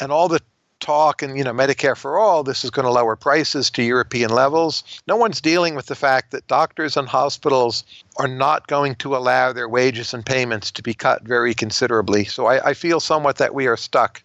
and 0.00 0.10
all 0.10 0.28
the 0.28 0.40
talk 0.80 1.22
and 1.22 1.36
you 1.36 1.44
know 1.44 1.52
Medicare 1.52 1.96
for 1.96 2.18
all 2.18 2.42
this 2.42 2.64
is 2.64 2.70
going 2.70 2.84
to 2.84 2.92
lower 2.92 3.16
prices 3.16 3.70
to 3.70 3.82
European 3.82 4.30
levels. 4.30 4.84
No 5.06 5.16
one's 5.16 5.40
dealing 5.40 5.74
with 5.74 5.86
the 5.86 5.94
fact 5.94 6.30
that 6.30 6.46
doctors 6.46 6.96
and 6.96 7.08
hospitals 7.08 7.84
are 8.18 8.28
not 8.28 8.66
going 8.66 8.94
to 8.96 9.16
allow 9.16 9.52
their 9.52 9.68
wages 9.68 10.12
and 10.12 10.24
payments 10.24 10.70
to 10.72 10.82
be 10.82 10.94
cut 10.94 11.22
very 11.22 11.54
considerably. 11.54 12.24
So 12.24 12.46
I, 12.46 12.70
I 12.70 12.74
feel 12.74 13.00
somewhat 13.00 13.36
that 13.36 13.54
we 13.54 13.66
are 13.66 13.76
stuck. 13.76 14.22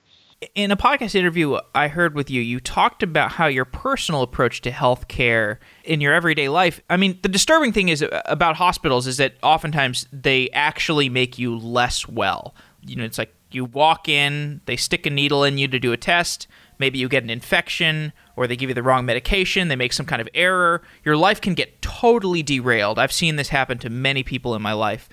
In 0.56 0.72
a 0.72 0.78
podcast 0.78 1.14
interview 1.14 1.60
I 1.76 1.88
heard 1.88 2.16
with 2.16 2.32
you, 2.32 2.42
you 2.42 2.60
talked 2.60 3.04
about 3.04 3.34
how 3.34 3.46
your 3.46 3.66
personal 3.66 4.24
approach 4.24 4.62
to 4.62 4.72
healthcare 4.72 5.58
in 5.84 6.02
your 6.02 6.16
everyday 6.16 6.50
life. 6.50 6.82
I 6.90 6.98
mean, 6.98 7.20
the 7.22 7.30
disturbing 7.30 7.72
thing 7.74 7.90
is 7.90 8.02
uh, 8.02 8.24
about 8.26 8.56
hospitals 8.56 9.06
is 9.06 9.18
that 9.18 9.36
oftentimes 9.44 10.08
they 10.12 10.50
actually 10.50 11.10
make 11.10 11.38
you 11.38 11.56
less 11.56 12.08
well. 12.08 12.56
You 12.82 12.96
know, 12.96 13.04
it's 13.04 13.20
like 13.20 13.32
you 13.54 13.66
walk 13.66 14.08
in, 14.10 14.62
they 14.66 14.76
stick 14.76 15.06
a 15.06 15.10
needle 15.10 15.44
in 15.44 15.58
you 15.58 15.68
to 15.68 15.80
do 15.80 15.92
a 15.92 15.98
test. 15.98 16.48
Maybe 16.80 16.98
you 16.98 17.08
get 17.08 17.24
an 17.24 17.30
infection, 17.30 18.12
or 18.36 18.48
they 18.48 18.56
give 18.56 18.70
you 18.70 18.74
the 18.74 18.82
wrong 18.82 19.06
medication, 19.06 19.68
they 19.68 19.76
make 19.76 19.94
some 19.94 20.06
kind 20.06 20.22
of 20.22 20.28
error. 20.34 20.82
Your 21.06 21.16
life 21.16 21.40
can 21.40 21.54
get 21.54 21.82
totally 21.82 22.42
derailed. 22.42 22.98
I've 22.98 23.12
seen 23.12 23.36
this 23.36 23.50
happen 23.50 23.78
to 23.80 23.90
many 23.90 24.24
people 24.24 24.56
in 24.56 24.62
my 24.62 24.74
life. 24.74 25.08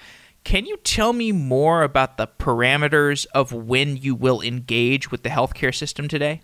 Can 0.45 0.65
you 0.65 0.79
tell 0.79 1.13
me 1.13 1.31
more 1.31 1.83
about 1.83 2.17
the 2.17 2.27
parameters 2.27 3.27
of 3.35 3.53
when 3.53 3.99
you 3.99 4.15
will 4.15 4.41
engage 4.41 5.11
with 5.11 5.23
the 5.23 5.29
healthcare 5.29 5.75
system 5.75 6.09
today? 6.09 6.41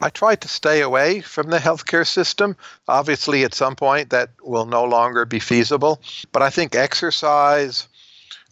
I 0.00 0.10
try 0.10 0.36
to 0.36 0.48
stay 0.48 0.80
away 0.80 1.20
from 1.20 1.50
the 1.50 1.58
healthcare 1.58 2.06
system. 2.06 2.56
Obviously, 2.88 3.44
at 3.44 3.54
some 3.54 3.76
point, 3.76 4.10
that 4.10 4.30
will 4.42 4.66
no 4.66 4.84
longer 4.84 5.24
be 5.24 5.38
feasible. 5.38 6.00
But 6.32 6.42
I 6.42 6.50
think 6.50 6.74
exercise, 6.74 7.88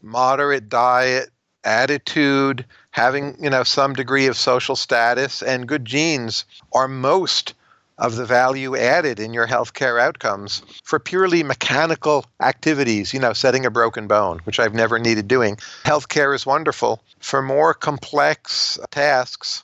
moderate 0.02 0.68
diet, 0.68 1.30
attitude, 1.64 2.64
having 2.90 3.36
you 3.40 3.50
know 3.50 3.64
some 3.64 3.94
degree 3.94 4.26
of 4.26 4.36
social 4.36 4.76
status, 4.76 5.42
and 5.42 5.68
good 5.68 5.84
genes 5.84 6.44
are 6.72 6.88
most 6.88 7.54
of 7.98 8.16
the 8.16 8.26
value 8.26 8.76
added 8.76 9.20
in 9.20 9.32
your 9.32 9.46
healthcare 9.46 10.00
outcomes 10.00 10.62
for 10.82 10.98
purely 10.98 11.42
mechanical 11.42 12.24
activities, 12.40 13.14
you 13.14 13.20
know, 13.20 13.32
setting 13.32 13.64
a 13.64 13.70
broken 13.70 14.08
bone, 14.08 14.40
which 14.44 14.58
I've 14.58 14.74
never 14.74 14.98
needed 14.98 15.28
doing. 15.28 15.56
Healthcare 15.84 16.34
is 16.34 16.44
wonderful. 16.44 17.00
For 17.20 17.40
more 17.40 17.72
complex 17.72 18.78
tasks, 18.90 19.62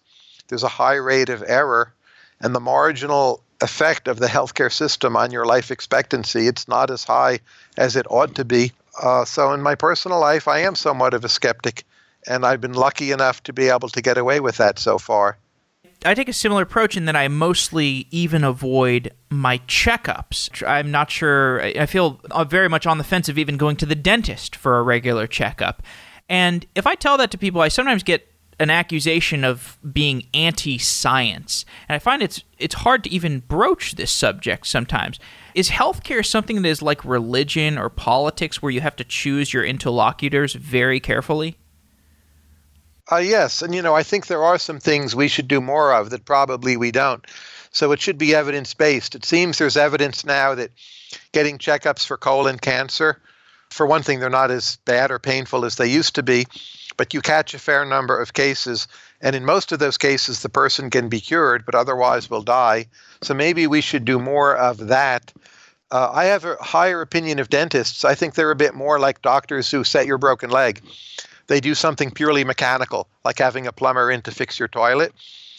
there's 0.49 0.63
a 0.63 0.69
high 0.69 0.95
rate 0.95 1.29
of 1.29 1.43
error, 1.47 1.93
and 2.41 2.55
the 2.55 2.61
marginal 2.61 3.43
effect 3.61 4.09
of 4.09 4.19
the 4.19 4.27
healthcare 4.27 4.73
system 4.73 5.17
on 5.17 5.31
your 5.31 5.45
life 5.45 5.71
expectancy, 5.71 6.47
it's 6.47 6.69
not 6.69 6.91
as 6.91 7.05
high 7.05 7.41
as 7.77 7.97
it 7.97 8.07
ought 8.09 8.35
to 8.37 8.45
be. 8.45 8.73
Uh, 9.01 9.25
so, 9.25 9.53
in 9.53 9.61
my 9.61 9.75
personal 9.75 10.21
life, 10.21 10.49
I 10.49 10.61
am 10.61 10.75
somewhat 10.75 11.15
of 11.15 11.25
a 11.25 11.29
skeptic 11.29 11.85
and 12.27 12.45
I've 12.45 12.61
been 12.61 12.75
lucky 12.75 13.13
enough 13.13 13.43
to 13.45 13.53
be 13.53 13.69
able 13.69 13.89
to 13.89 14.03
get 14.03 14.19
away 14.19 14.41
with 14.41 14.57
that 14.59 14.79
so 14.79 14.99
far. 14.99 15.39
I 16.05 16.15
take 16.15 16.31
a 16.31 16.33
similar 16.33 16.63
approach 16.63 16.97
in 16.97 17.05
that 17.05 17.17
I 17.17 17.29
mostly 17.29 18.07
even 18.11 18.43
avoid 18.43 19.13
my 19.29 19.59
checkups. 19.69 20.67
I'm 20.67 20.91
not 20.91 21.11
sure, 21.11 21.61
I 21.61 21.85
feel 21.85 22.21
uh, 22.31 22.45
very 22.45 22.69
much 22.69 22.87
on 22.87 22.97
the 22.97 23.05
fence 23.05 23.29
of 23.29 23.39
even 23.39 23.59
going 23.59 23.77
to 23.77 23.87
the 23.87 23.95
dentist 23.95 24.57
for 24.57 24.79
a 24.79 24.83
regular 24.83 25.27
checkup. 25.27 25.83
And 26.29 26.65
if 26.75 26.87
I 26.87 26.95
tell 26.95 27.19
that 27.19 27.31
to 27.33 27.39
people, 27.39 27.61
I 27.61 27.69
sometimes 27.69 28.03
get 28.03 28.27
an 28.59 28.71
accusation 28.71 29.43
of 29.43 29.79
being 29.93 30.27
anti-science. 30.33 31.65
And 31.89 31.97
I 31.97 31.99
find 31.99 32.23
it's 32.23 32.45
it's 32.59 32.75
hard 32.77 33.03
to 33.05 33.11
even 33.11 33.41
broach 33.41 33.93
this 33.93 34.13
subject 34.13 34.67
sometimes. 34.67 35.19
Is 35.55 35.71
healthcare 35.71 36.25
something 36.25 36.61
that 36.61 36.69
is 36.69 36.83
like 36.83 37.05
religion 37.05 37.79
or 37.79 37.89
politics 37.89 38.61
where 38.61 38.71
you 38.71 38.83
have 38.83 38.97
to 38.97 39.05
choose 39.05 39.53
your 39.53 39.65
interlocutors 39.65 40.53
very 40.53 41.01
carefully? 41.01 41.57
Uh, 43.11 43.17
yes, 43.17 43.63
and 43.63 43.75
you 43.75 43.83
know, 43.83 43.95
I 43.95 44.03
think 44.03 44.27
there 44.27 44.45
are 44.45 44.59
some 44.59 44.79
things 44.79 45.17
we 45.17 45.29
should 45.29 45.49
do 45.49 45.61
more 45.61 45.93
of 45.93 46.11
that 46.11 46.25
probably 46.25 46.77
we 46.77 46.93
don't. 46.93 47.27
So 47.73 47.93
it 47.93 48.01
should 48.01 48.19
be 48.19 48.35
evidence 48.35 48.75
based. 48.75 49.15
It 49.15 49.25
seems 49.25 49.59
there's 49.59 49.77
evidence 49.77 50.25
now 50.25 50.55
that 50.55 50.71
getting 51.33 51.59
checkups 51.59 52.07
for 52.07 52.17
colon 52.17 52.59
cancer, 52.59 53.21
for 53.71 53.87
one 53.87 54.03
thing, 54.03 54.21
they're 54.21 54.31
not 54.31 54.51
as 54.51 54.77
bad 54.85 55.11
or 55.11 55.19
painful 55.19 55.65
as 55.65 55.77
they 55.77 55.87
used 55.87 56.17
to 56.17 56.23
be, 56.23 56.47
but 56.97 57.15
you 57.15 57.21
catch 57.21 57.55
a 57.55 57.59
fair 57.59 57.85
number 57.85 58.21
of 58.21 58.33
cases. 58.33 58.89
And 59.21 59.37
in 59.37 59.45
most 59.45 59.71
of 59.73 59.79
those 59.79 59.97
cases, 59.97 60.43
the 60.43 60.49
person 60.49 60.91
can 60.91 61.09
be 61.09 61.21
cured, 61.21 61.65
but 61.65 61.75
otherwise 61.75 62.29
will 62.29 62.43
die. 62.43 62.87
So 63.23 63.35
maybe 63.35 63.67
we 63.67 63.81
should 63.81 64.05
do 64.05 64.19
more 64.19 64.57
of 64.57 64.89
that. 64.89 65.33
Uh, 65.93 66.11
I 66.13 66.27
have 66.27 66.45
a 66.45 66.57
higher 66.61 67.01
opinion 67.01 67.39
of 67.39 67.49
dentists. 67.49 68.05
I 68.05 68.15
think 68.15 68.35
they're 68.35 68.51
a 68.51 68.57
bit 68.57 68.75
more 68.75 68.99
like 68.99 69.23
doctors 69.23 69.71
who 69.71 69.85
set 69.85 70.07
your 70.07 70.19
broken 70.19 70.51
leg. 70.51 70.83
They 71.51 71.59
do 71.59 71.75
something 71.75 72.13
purely 72.13 72.45
mechanical, 72.45 73.09
like 73.25 73.41
having 73.41 73.67
a 73.67 73.73
plumber 73.73 74.09
in 74.09 74.23
to 74.23 74.31
fix 74.31 74.57
your 74.57 74.69
toilet. 74.69 75.13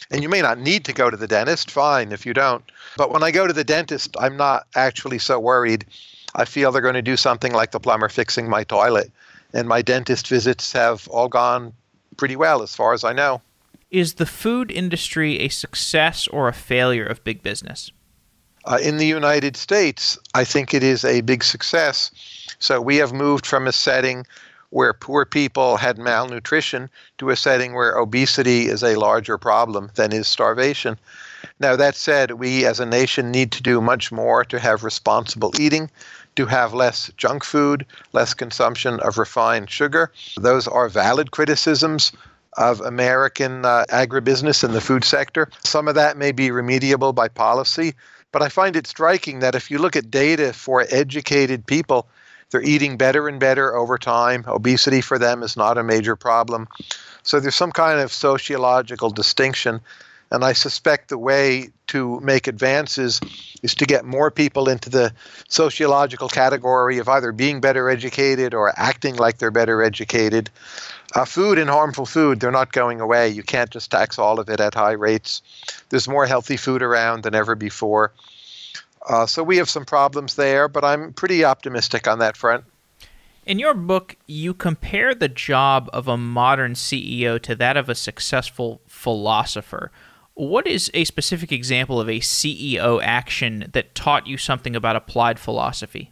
And 0.10 0.23
you 0.23 0.30
may 0.30 0.41
not 0.41 0.58
need 0.58 0.86
to 0.86 0.93
go 0.93 1.10
to 1.10 1.17
the 1.17 1.27
dentist, 1.27 1.69
fine 1.69 2.13
if 2.13 2.25
you 2.25 2.34
don't. 2.34 2.63
But 2.95 3.12
when 3.12 3.23
I 3.23 3.32
go 3.32 3.45
to 3.45 3.51
the 3.51 3.65
dentist, 3.65 4.15
I'm 4.17 4.38
not 4.38 4.67
actually 4.73 5.19
so 5.19 5.38
worried. 5.38 5.86
I 6.34 6.45
feel 6.45 6.71
they're 6.71 6.82
going 6.82 6.93
to 6.93 7.01
do 7.01 7.17
something 7.17 7.51
like 7.51 7.71
the 7.71 7.80
plumber 7.82 8.08
fixing 8.08 8.49
my 8.49 8.63
toilet. 8.63 9.12
And 9.54 9.67
my 9.67 9.82
dentist 9.82 10.30
visits 10.30 10.71
have 10.71 11.10
all 11.10 11.27
gone 11.27 11.73
pretty 12.15 12.38
well, 12.38 12.62
as 12.62 12.73
far 12.73 12.93
as 12.93 13.04
I 13.04 13.12
know. 13.12 13.41
Is 13.89 14.13
the 14.13 14.25
food 14.25 14.71
industry 14.71 15.39
a 15.39 15.49
success 15.49 16.25
or 16.25 16.47
a 16.47 16.54
failure 16.54 17.06
of 17.06 17.21
big 17.25 17.43
business? 17.43 17.91
Uh, 18.63 18.80
in 18.82 18.95
the 18.95 19.08
United 19.08 19.58
States, 19.58 20.17
I 20.34 20.45
think 20.45 20.73
it 20.73 20.84
is 20.84 21.04
a 21.04 21.19
big 21.19 21.43
success. 21.43 22.12
So 22.60 22.80
we 22.80 22.95
have 22.95 23.12
moved 23.12 23.45
from 23.45 23.67
a 23.67 23.73
setting 23.73 24.25
where 24.71 24.93
poor 24.93 25.25
people 25.25 25.77
had 25.77 25.97
malnutrition 25.97 26.89
to 27.19 27.29
a 27.29 27.36
setting 27.36 27.73
where 27.73 27.97
obesity 27.97 28.67
is 28.67 28.84
a 28.84 28.95
larger 28.95 29.38
problem 29.38 29.91
than 29.95 30.12
is 30.12 30.27
starvation. 30.27 30.97
Now, 31.60 31.75
that 31.75 31.95
said, 31.95 32.31
we 32.31 32.65
as 32.65 32.79
a 32.79 32.86
nation 32.86 33.31
need 33.31 33.51
to 33.51 33.62
do 33.62 33.81
much 33.81 34.12
more 34.12 34.43
to 34.45 34.60
have 34.60 34.84
responsible 34.84 35.53
eating, 35.60 35.91
to 36.36 36.45
have 36.45 36.73
less 36.73 37.12
junk 37.17 37.43
food, 37.43 37.86
less 38.13 38.34
consumption 38.34 38.99
of 39.01 39.17
refined 39.17 39.69
sugar. 39.69 40.12
Those 40.38 40.67
are 40.67 40.89
valid 40.89 41.31
criticisms 41.31 42.12
of 42.57 42.81
American 42.81 43.65
uh, 43.65 43.86
agribusiness 43.89 44.63
and 44.63 44.73
the 44.73 44.81
food 44.81 45.03
sector. 45.03 45.49
Some 45.63 45.88
of 45.88 45.95
that 45.95 46.17
may 46.17 46.31
be 46.31 46.49
remediable 46.49 47.13
by 47.13 47.27
policy, 47.27 47.93
but 48.31 48.41
I 48.41 48.49
find 48.49 48.75
it 48.75 48.88
striking 48.88 49.39
that 49.39 49.55
if 49.55 49.69
you 49.69 49.77
look 49.77 49.95
at 49.95 50.12
data 50.12 50.53
for 50.53 50.86
educated 50.89 51.65
people, 51.65 52.07
they're 52.51 52.61
eating 52.61 52.97
better 52.97 53.27
and 53.27 53.39
better 53.39 53.75
over 53.75 53.97
time. 53.97 54.43
Obesity 54.47 55.01
for 55.01 55.17
them 55.17 55.41
is 55.41 55.57
not 55.57 55.77
a 55.77 55.83
major 55.83 56.15
problem. 56.15 56.67
So 57.23 57.39
there's 57.39 57.55
some 57.55 57.71
kind 57.71 57.99
of 57.99 58.11
sociological 58.11 59.09
distinction. 59.09 59.79
And 60.31 60.45
I 60.45 60.53
suspect 60.53 61.09
the 61.09 61.17
way 61.17 61.69
to 61.87 62.19
make 62.21 62.47
advances 62.47 63.19
is 63.63 63.75
to 63.75 63.85
get 63.85 64.05
more 64.05 64.31
people 64.31 64.69
into 64.69 64.89
the 64.89 65.13
sociological 65.49 66.29
category 66.29 66.99
of 66.99 67.09
either 67.09 67.33
being 67.33 67.59
better 67.59 67.89
educated 67.89 68.53
or 68.53 68.73
acting 68.77 69.15
like 69.15 69.37
they're 69.37 69.51
better 69.51 69.83
educated. 69.83 70.49
Uh, 71.13 71.25
food 71.25 71.57
and 71.57 71.69
harmful 71.69 72.05
food, 72.05 72.39
they're 72.39 72.49
not 72.49 72.71
going 72.71 73.01
away. 73.01 73.27
You 73.27 73.43
can't 73.43 73.69
just 73.69 73.91
tax 73.91 74.17
all 74.17 74.39
of 74.39 74.49
it 74.49 74.61
at 74.61 74.73
high 74.73 74.93
rates. 74.93 75.41
There's 75.89 76.07
more 76.07 76.25
healthy 76.25 76.55
food 76.55 76.81
around 76.81 77.23
than 77.23 77.35
ever 77.35 77.55
before. 77.55 78.13
Uh, 79.07 79.25
so 79.25 79.43
we 79.43 79.57
have 79.57 79.69
some 79.69 79.85
problems 79.85 80.35
there, 80.35 80.67
but 80.67 80.83
I'm 80.83 81.13
pretty 81.13 81.43
optimistic 81.43 82.07
on 82.07 82.19
that 82.19 82.37
front. 82.37 82.65
In 83.45 83.57
your 83.57 83.73
book, 83.73 84.17
you 84.27 84.53
compare 84.53 85.15
the 85.15 85.27
job 85.27 85.89
of 85.91 86.07
a 86.07 86.17
modern 86.17 86.73
CEO 86.73 87.41
to 87.41 87.55
that 87.55 87.75
of 87.75 87.89
a 87.89 87.95
successful 87.95 88.81
philosopher. 88.87 89.91
What 90.35 90.67
is 90.67 90.91
a 90.93 91.05
specific 91.05 91.51
example 91.51 91.99
of 91.99 92.07
a 92.07 92.19
CEO 92.19 93.01
action 93.03 93.69
that 93.73 93.95
taught 93.95 94.27
you 94.27 94.37
something 94.37 94.75
about 94.75 94.95
applied 94.95 95.39
philosophy? 95.39 96.11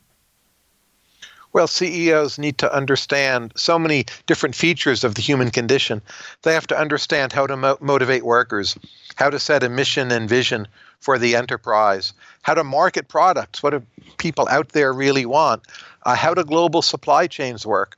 Well, 1.52 1.68
CEOs 1.68 2.38
need 2.38 2.60
to 2.60 2.72
understand 2.72 3.54
so 3.56 3.80
many 3.80 4.06
different 4.28 4.54
features 4.54 5.04
of 5.04 5.16
the 5.16 5.22
human 5.22 5.50
condition. 5.50 6.02
They 6.44 6.54
have 6.54 6.68
to 6.68 6.80
understand 6.80 7.34
how 7.34 7.48
to 7.48 7.58
mo- 7.58 7.78
motivate 7.82 8.24
workers, 8.24 8.78
how 9.16 9.32
to 9.32 9.40
set 9.40 9.64
a 9.64 9.70
mission 9.70 10.12
and 10.12 10.30
vision 10.30 10.68
for 11.00 11.18
the 11.18 11.36
enterprise, 11.36 12.14
how 12.44 12.54
to 12.54 12.64
market 12.64 13.08
products, 13.08 13.64
what 13.64 13.72
do 13.72 13.82
people 14.18 14.48
out 14.50 14.70
there 14.70 14.94
really 14.94 15.26
want, 15.26 15.64
uh, 16.06 16.14
how 16.14 16.36
do 16.36 16.44
global 16.44 16.84
supply 16.84 17.26
chains 17.26 17.66
work. 17.66 17.98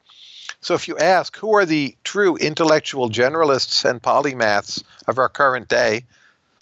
So, 0.61 0.73
if 0.73 0.87
you 0.87 0.97
ask 0.97 1.35
who 1.35 1.53
are 1.55 1.65
the 1.65 1.95
true 2.05 2.37
intellectual 2.37 3.09
generalists 3.09 3.83
and 3.83 4.01
polymaths 4.01 4.81
of 5.07 5.17
our 5.17 5.29
current 5.29 5.67
day, 5.67 6.05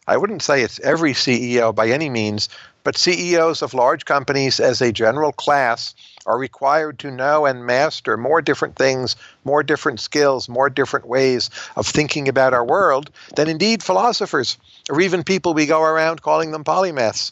I 0.08 0.18
wouldn't 0.18 0.42
say 0.42 0.64
it's 0.64 0.80
every 0.80 1.14
CEO 1.14 1.76
by 1.76 1.90
any 1.90 2.10
means, 2.10 2.50
but 2.84 2.98
CEOs 2.98 3.62
of 3.62 3.76
large 3.76 4.06
companies 4.06 4.60
as 4.60 4.82
a 4.82 4.92
general 4.92 5.32
class 5.32 5.94
are 6.30 6.38
required 6.38 7.00
to 7.00 7.10
know 7.10 7.48
and 7.48 7.66
master 7.66 8.16
more 8.16 8.42
different 8.42 8.76
things, 8.76 9.16
more 9.44 9.64
different 9.64 10.00
skills, 10.00 10.48
more 10.48 10.70
different 10.70 11.08
ways 11.08 11.50
of 11.76 11.88
thinking 11.88 12.30
about 12.30 12.54
our 12.54 12.64
world 12.64 13.10
than 13.36 13.50
indeed 13.50 13.82
philosophers 13.82 14.58
or 14.92 15.02
even 15.02 15.24
people 15.24 15.56
we 15.56 15.66
go 15.66 15.82
around 15.82 16.22
calling 16.22 16.52
them 16.52 16.64
polymaths. 16.64 17.32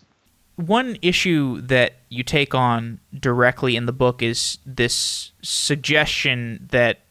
One 0.56 0.98
issue 1.04 1.62
that 1.62 1.98
you 2.10 2.24
take 2.24 2.56
on 2.56 3.00
directly 3.18 3.76
in 3.76 3.86
the 3.86 3.94
book 3.94 4.24
is 4.24 4.58
this 4.66 5.32
suggestion 5.44 6.68
that 6.72 7.02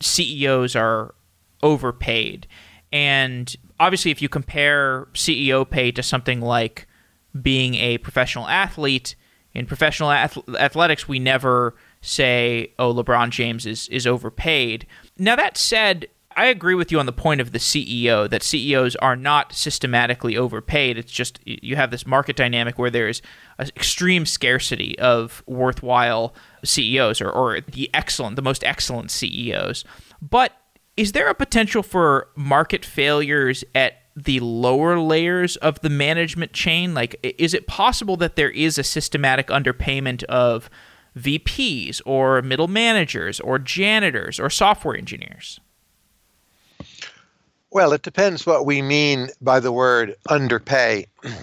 CEOs 0.00 0.74
are 0.74 1.14
overpaid. 1.62 2.46
And 2.90 3.54
obviously, 3.78 4.10
if 4.10 4.22
you 4.22 4.30
compare 4.30 5.06
CEO 5.12 5.68
pay 5.68 5.92
to 5.92 6.02
something 6.02 6.40
like 6.40 6.88
being 7.40 7.74
a 7.74 7.98
professional 7.98 8.48
athlete, 8.48 9.14
in 9.54 9.66
professional 9.66 10.10
ath- 10.10 10.48
athletics, 10.58 11.08
we 11.08 11.18
never 11.18 11.74
say, 12.00 12.72
"Oh, 12.78 12.94
LeBron 12.94 13.30
James 13.30 13.66
is 13.66 13.88
is 13.88 14.06
overpaid." 14.06 14.86
Now 15.18 15.36
that 15.36 15.56
said, 15.56 16.06
I 16.36 16.46
agree 16.46 16.74
with 16.74 16.92
you 16.92 17.00
on 17.00 17.06
the 17.06 17.12
point 17.12 17.40
of 17.40 17.52
the 17.52 17.58
CEO 17.58 18.28
that 18.30 18.42
CEOs 18.42 18.94
are 18.96 19.16
not 19.16 19.52
systematically 19.52 20.36
overpaid. 20.36 20.96
It's 20.96 21.12
just 21.12 21.40
you 21.44 21.74
have 21.76 21.90
this 21.90 22.06
market 22.06 22.36
dynamic 22.36 22.78
where 22.78 22.90
there's 22.90 23.20
an 23.58 23.68
extreme 23.76 24.24
scarcity 24.24 24.98
of 24.98 25.42
worthwhile 25.46 26.34
CEOs 26.64 27.20
or, 27.20 27.30
or 27.30 27.60
the 27.60 27.90
excellent, 27.92 28.36
the 28.36 28.42
most 28.42 28.62
excellent 28.62 29.10
CEOs. 29.10 29.84
But 30.22 30.52
is 30.96 31.12
there 31.12 31.28
a 31.28 31.34
potential 31.34 31.82
for 31.82 32.28
market 32.36 32.84
failures 32.84 33.64
at 33.74 33.94
the 34.24 34.40
lower 34.40 34.98
layers 34.98 35.56
of 35.56 35.80
the 35.80 35.90
management 35.90 36.52
chain? 36.52 36.94
Like, 36.94 37.16
is 37.22 37.54
it 37.54 37.66
possible 37.66 38.16
that 38.18 38.36
there 38.36 38.50
is 38.50 38.78
a 38.78 38.84
systematic 38.84 39.48
underpayment 39.48 40.24
of 40.24 40.70
VPs 41.16 42.00
or 42.06 42.42
middle 42.42 42.68
managers 42.68 43.40
or 43.40 43.58
janitors 43.58 44.38
or 44.38 44.50
software 44.50 44.96
engineers? 44.96 45.60
Well, 47.70 47.92
it 47.92 48.02
depends 48.02 48.46
what 48.46 48.66
we 48.66 48.82
mean 48.82 49.28
by 49.40 49.60
the 49.60 49.72
word 49.72 50.16
underpay. 50.28 51.06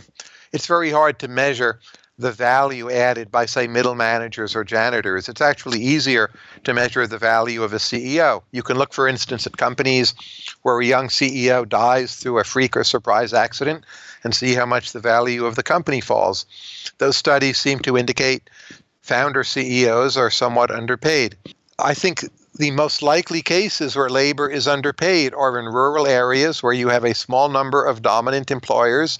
It's 0.53 0.65
very 0.65 0.89
hard 0.89 1.19
to 1.19 1.27
measure 1.27 1.81
the 2.19 2.31
value 2.31 2.89
added 2.89 3.31
by, 3.31 3.45
say, 3.45 3.67
middle 3.67 3.93
managers 3.93 4.55
or 4.55 4.63
janitors. 4.63 5.29
It's 5.29 5.41
actually 5.41 5.79
easier 5.79 6.31
to 6.63 6.73
measure 6.73 7.05
the 7.05 7.19
value 7.19 7.61
of 7.61 7.73
a 7.73 7.77
CEO. 7.77 8.41
You 8.51 8.63
can 8.63 8.77
look, 8.77 8.91
for 8.93 9.07
instance, 9.07 9.45
at 9.45 9.57
companies 9.57 10.15
where 10.63 10.79
a 10.79 10.85
young 10.85 11.09
CEO 11.09 11.67
dies 11.67 12.15
through 12.15 12.39
a 12.39 12.43
freak 12.43 12.75
or 12.75 12.83
surprise 12.83 13.33
accident 13.33 13.83
and 14.23 14.33
see 14.33 14.55
how 14.55 14.65
much 14.65 14.93
the 14.93 14.99
value 14.99 15.45
of 15.45 15.55
the 15.55 15.63
company 15.63 16.01
falls. 16.01 16.45
Those 16.97 17.17
studies 17.17 17.59
seem 17.59 17.79
to 17.79 17.97
indicate 17.97 18.49
founder 19.01 19.43
CEOs 19.43 20.17
are 20.17 20.31
somewhat 20.31 20.71
underpaid. 20.71 21.37
I 21.77 21.93
think 21.93 22.25
the 22.55 22.71
most 22.71 23.03
likely 23.03 23.43
cases 23.43 23.95
where 23.95 24.09
labor 24.09 24.49
is 24.49 24.67
underpaid 24.67 25.35
are 25.35 25.59
in 25.59 25.65
rural 25.65 26.07
areas 26.07 26.63
where 26.63 26.73
you 26.73 26.89
have 26.89 27.03
a 27.03 27.13
small 27.13 27.49
number 27.49 27.85
of 27.85 28.01
dominant 28.01 28.49
employers 28.49 29.19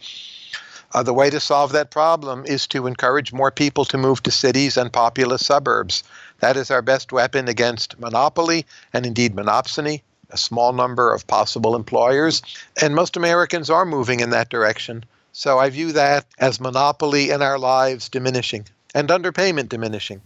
uh, 0.93 1.03
the 1.03 1.13
way 1.13 1.29
to 1.29 1.39
solve 1.39 1.71
that 1.73 1.91
problem 1.91 2.45
is 2.45 2.67
to 2.67 2.88
encourage 2.88 3.33
more 3.33 3.51
people 3.51 3.85
to 3.85 3.97
move 3.97 4.23
to 4.23 4.31
cities 4.31 4.77
and 4.77 4.91
populous 4.91 5.45
suburbs. 5.45 6.03
That 6.39 6.57
is 6.57 6.71
our 6.71 6.81
best 6.81 7.11
weapon 7.11 7.47
against 7.47 7.99
monopoly 7.99 8.65
and 8.93 9.05
indeed 9.05 9.35
monopsony, 9.35 10.01
a 10.29 10.38
small 10.38 10.73
number 10.73 11.13
of 11.13 11.27
possible 11.27 11.75
employers. 11.75 12.41
And 12.81 12.95
most 12.95 13.17
Americans 13.17 13.69
are 13.69 13.85
moving 13.85 14.19
in 14.19 14.29
that 14.31 14.49
direction. 14.49 15.03
So 15.31 15.59
I 15.59 15.69
view 15.69 15.91
that 15.91 16.25
as 16.39 16.59
monopoly 16.59 17.29
in 17.29 17.41
our 17.41 17.59
lives 17.59 18.09
diminishing 18.09 18.65
and 18.95 19.09
underpayment 19.09 19.69
diminishing. 19.69 20.21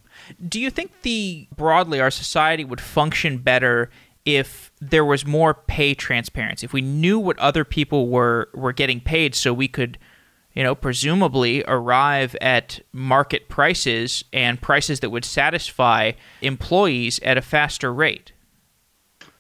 Do 0.48 0.60
you 0.60 0.70
think 0.70 1.02
the 1.02 1.48
broadly 1.56 2.00
our 2.00 2.12
society 2.12 2.64
would 2.64 2.80
function 2.80 3.40
better 3.40 3.90
if 4.24 4.72
there 4.80 5.04
was 5.04 5.26
more 5.26 5.54
pay 5.54 5.94
transparency? 5.94 6.66
If 6.66 6.72
we 6.72 6.82
knew 6.82 7.20
what 7.20 7.38
other 7.40 7.66
people 7.66 8.08
were 8.08 8.50
were 8.54 8.72
getting 8.72 9.02
paid 9.02 9.36
so 9.36 9.54
we 9.54 9.68
could 9.68 9.98
you 10.54 10.64
know, 10.64 10.76
presumably 10.76 11.64
arrive 11.68 12.36
at 12.42 12.80
market 12.92 13.48
prices 13.50 14.24
and 14.34 14.62
prices 14.62 15.00
that 15.00 15.10
would 15.10 15.26
satisfy 15.26 16.12
employees 16.42 17.20
at 17.24 17.38
a 17.38 17.42
faster 17.42 17.94
rate. 17.94 18.32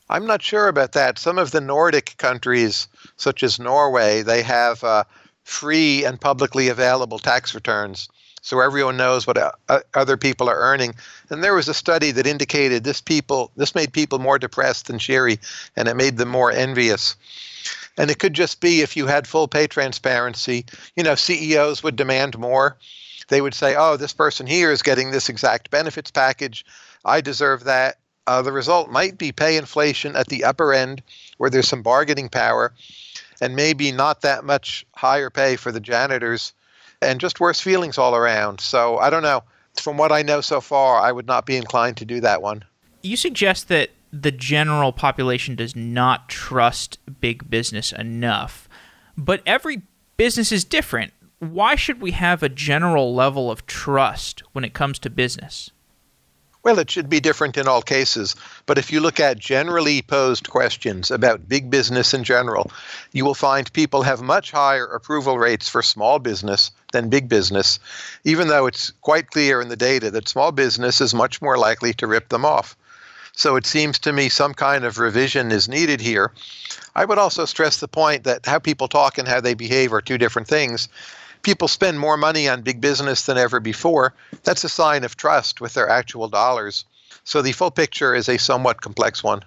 I'm 0.10 0.26
not 0.26 0.42
sure 0.42 0.68
about 0.68 0.92
that. 0.94 1.18
Some 1.18 1.38
of 1.38 1.52
the 1.52 1.62
Nordic 1.62 2.16
countries, 2.18 2.88
such 3.16 3.44
as 3.44 3.60
Norway, 3.60 4.22
they 4.24 4.42
have 4.42 4.84
uh, 4.84 5.06
free 5.44 6.04
and 6.06 6.20
publicly 6.20 6.68
available 6.68 7.18
tax 7.18 7.56
returns. 7.56 8.10
So 8.42 8.60
everyone 8.60 8.98
knows 8.98 9.28
what 9.28 9.38
uh, 9.38 9.52
other 9.94 10.18
people 10.18 10.50
are 10.50 10.60
earning. 10.60 10.96
And 11.30 11.44
there 11.44 11.54
was 11.54 11.68
a 11.68 11.74
study 11.74 12.12
that 12.12 12.26
indicated 12.28 12.84
this 12.84 13.00
people 13.00 13.52
this 13.56 13.76
made 13.76 13.94
people 13.94 14.20
more 14.20 14.40
depressed 14.40 14.88
than 14.88 15.00
cheery, 15.00 15.40
and 15.76 15.88
it 15.88 15.96
made 15.96 16.18
them 16.18 16.30
more 16.30 16.52
envious. 16.52 17.16
And 17.98 18.10
it 18.10 18.20
could 18.20 18.34
just 18.34 18.62
be 18.62 18.82
if 18.82 18.96
you 18.96 19.08
had 19.08 19.28
full 19.28 19.48
pay 19.48 19.68
transparency, 19.68 20.66
you 20.96 21.04
know, 21.04 21.16
CEOs 21.16 21.84
would 21.84 21.96
demand 21.96 22.38
more. 22.38 22.78
They 23.28 23.42
would 23.42 23.54
say, 23.54 23.76
"Oh, 23.76 23.98
this 23.98 24.14
person 24.14 24.48
here 24.48 24.72
is 24.72 24.82
getting 24.82 25.12
this 25.12 25.30
exact 25.30 25.70
benefits 25.70 26.12
package. 26.12 26.66
I 27.06 27.22
deserve 27.22 27.66
that." 27.66 27.98
Uh, 28.28 28.42
the 28.42 28.52
result 28.52 28.90
might 28.90 29.18
be 29.18 29.32
pay 29.32 29.58
inflation 29.58 30.16
at 30.16 30.28
the 30.28 30.44
upper 30.44 30.74
end, 30.74 31.02
where 31.38 31.50
there's 31.50 31.68
some 31.68 31.82
bargaining 31.82 32.30
power, 32.30 32.74
and 33.42 33.56
maybe 33.56 33.92
not 33.92 34.22
that 34.22 34.44
much 34.44 34.86
higher 34.96 35.30
pay 35.30 35.56
for 35.56 35.72
the 35.72 35.80
janitors 35.80 36.54
and 37.02 37.20
just 37.20 37.40
worse 37.40 37.60
feelings 37.60 37.98
all 37.98 38.16
around. 38.16 38.62
So 38.62 38.98
I 38.98 39.10
don't 39.10 39.24
know. 39.24 39.44
From 39.76 39.98
what 39.98 40.12
I 40.12 40.22
know 40.22 40.42
so 40.42 40.60
far, 40.62 41.00
I 41.00 41.12
would 41.12 41.28
not 41.28 41.46
be 41.46 41.56
inclined 41.56 41.98
to 41.98 42.06
do 42.06 42.20
that 42.22 42.42
one. 42.42 42.64
You 43.02 43.16
suggest 43.16 43.70
that 43.70 43.90
the 44.12 44.32
general 44.32 44.92
population 44.92 45.56
does 45.56 45.76
not 45.76 46.30
trust 46.30 47.00
big 47.20 47.50
business 47.50 47.92
enough, 47.92 48.68
but 49.18 49.42
every 49.46 49.84
business 50.18 50.52
is 50.52 50.64
different. 50.64 51.14
Why 51.40 51.76
should 51.76 52.02
we 52.02 52.12
have 52.12 52.44
a 52.44 52.50
general 52.50 53.16
level 53.16 53.50
of 53.50 53.66
trust 53.66 54.44
when 54.52 54.64
it 54.64 54.74
comes 54.74 55.00
to 55.00 55.10
business? 55.10 55.72
Well, 56.64 56.78
it 56.78 56.92
should 56.92 57.10
be 57.10 57.20
different 57.20 57.58
in 57.58 57.68
all 57.68 57.82
cases. 57.82 58.36
But 58.68 58.78
if 58.78 58.92
you 58.92 59.00
look 59.00 59.20
at 59.20 59.40
generally 59.40 60.04
posed 60.04 60.52
questions 60.52 61.10
about 61.10 61.50
big 61.50 61.72
business 61.72 62.14
in 62.14 62.24
general, 62.24 62.72
you 63.14 63.26
will 63.26 63.34
find 63.34 63.74
people 63.74 64.04
have 64.04 64.22
much 64.22 64.52
higher 64.52 64.86
approval 64.86 65.40
rates 65.40 65.68
for 65.68 65.82
small 65.82 66.20
business 66.20 66.70
than 66.94 67.10
big 67.10 67.28
business, 67.28 67.80
even 68.26 68.48
though 68.48 68.68
it's 68.68 68.92
quite 69.02 69.32
clear 69.32 69.60
in 69.60 69.70
the 69.70 69.76
data 69.76 70.12
that 70.12 70.30
small 70.30 70.52
business 70.52 71.02
is 71.02 71.16
much 71.16 71.42
more 71.42 71.58
likely 71.58 71.94
to 71.94 72.06
rip 72.06 72.30
them 72.30 72.46
off. 72.46 72.78
So 73.34 73.56
it 73.56 73.66
seems 73.66 74.00
to 74.00 74.14
me 74.14 74.30
some 74.30 74.54
kind 74.54 74.84
of 74.84 75.00
revision 75.00 75.52
is 75.52 75.70
needed 75.70 76.02
here. 76.02 76.32
I 76.96 77.06
would 77.06 77.18
also 77.18 77.46
stress 77.46 77.80
the 77.80 77.88
point 77.88 78.26
that 78.26 78.46
how 78.46 78.60
people 78.60 78.88
talk 78.88 79.18
and 79.18 79.28
how 79.28 79.42
they 79.42 79.54
behave 79.54 79.94
are 79.94 80.02
two 80.02 80.18
different 80.18 80.48
things 80.48 80.90
people 81.42 81.68
spend 81.68 82.00
more 82.00 82.18
money 82.18 82.48
on 82.48 82.62
big 82.62 82.82
business 82.82 83.26
than 83.26 83.38
ever 83.38 83.60
before, 83.60 84.14
that's 84.44 84.64
a 84.64 84.70
sign 84.70 85.04
of 85.04 85.18
trust 85.18 85.62
with 85.62 85.74
their 85.74 85.90
actual 85.90 86.28
dollars. 86.28 86.86
So 87.24 87.42
the 87.42 87.52
full 87.52 87.72
picture 87.72 88.16
is 88.16 88.30
a 88.30 88.38
somewhat 88.38 88.82
complex 88.82 89.24
one. 89.24 89.44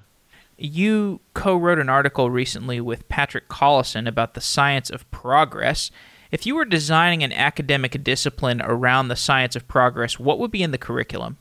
You 0.57 1.21
co 1.35 1.57
wrote 1.57 1.81
an 1.81 1.89
article 1.89 2.31
recently 2.31 2.81
with 2.81 3.09
Patrick 3.09 3.49
Collison 3.49 4.07
about 4.07 4.35
the 4.35 4.41
science 4.41 4.91
of 4.91 5.11
progress. 5.11 5.91
If 6.31 6.47
you 6.47 6.55
were 6.55 6.65
designing 6.65 7.23
an 7.23 7.33
academic 7.33 8.03
discipline 8.05 8.63
around 8.63 9.09
the 9.09 9.17
science 9.17 9.57
of 9.57 9.67
progress, 9.67 10.19
what 10.19 10.39
would 10.39 10.51
be 10.51 10.63
in 10.63 10.71
the 10.71 10.79
curriculum? 10.79 11.39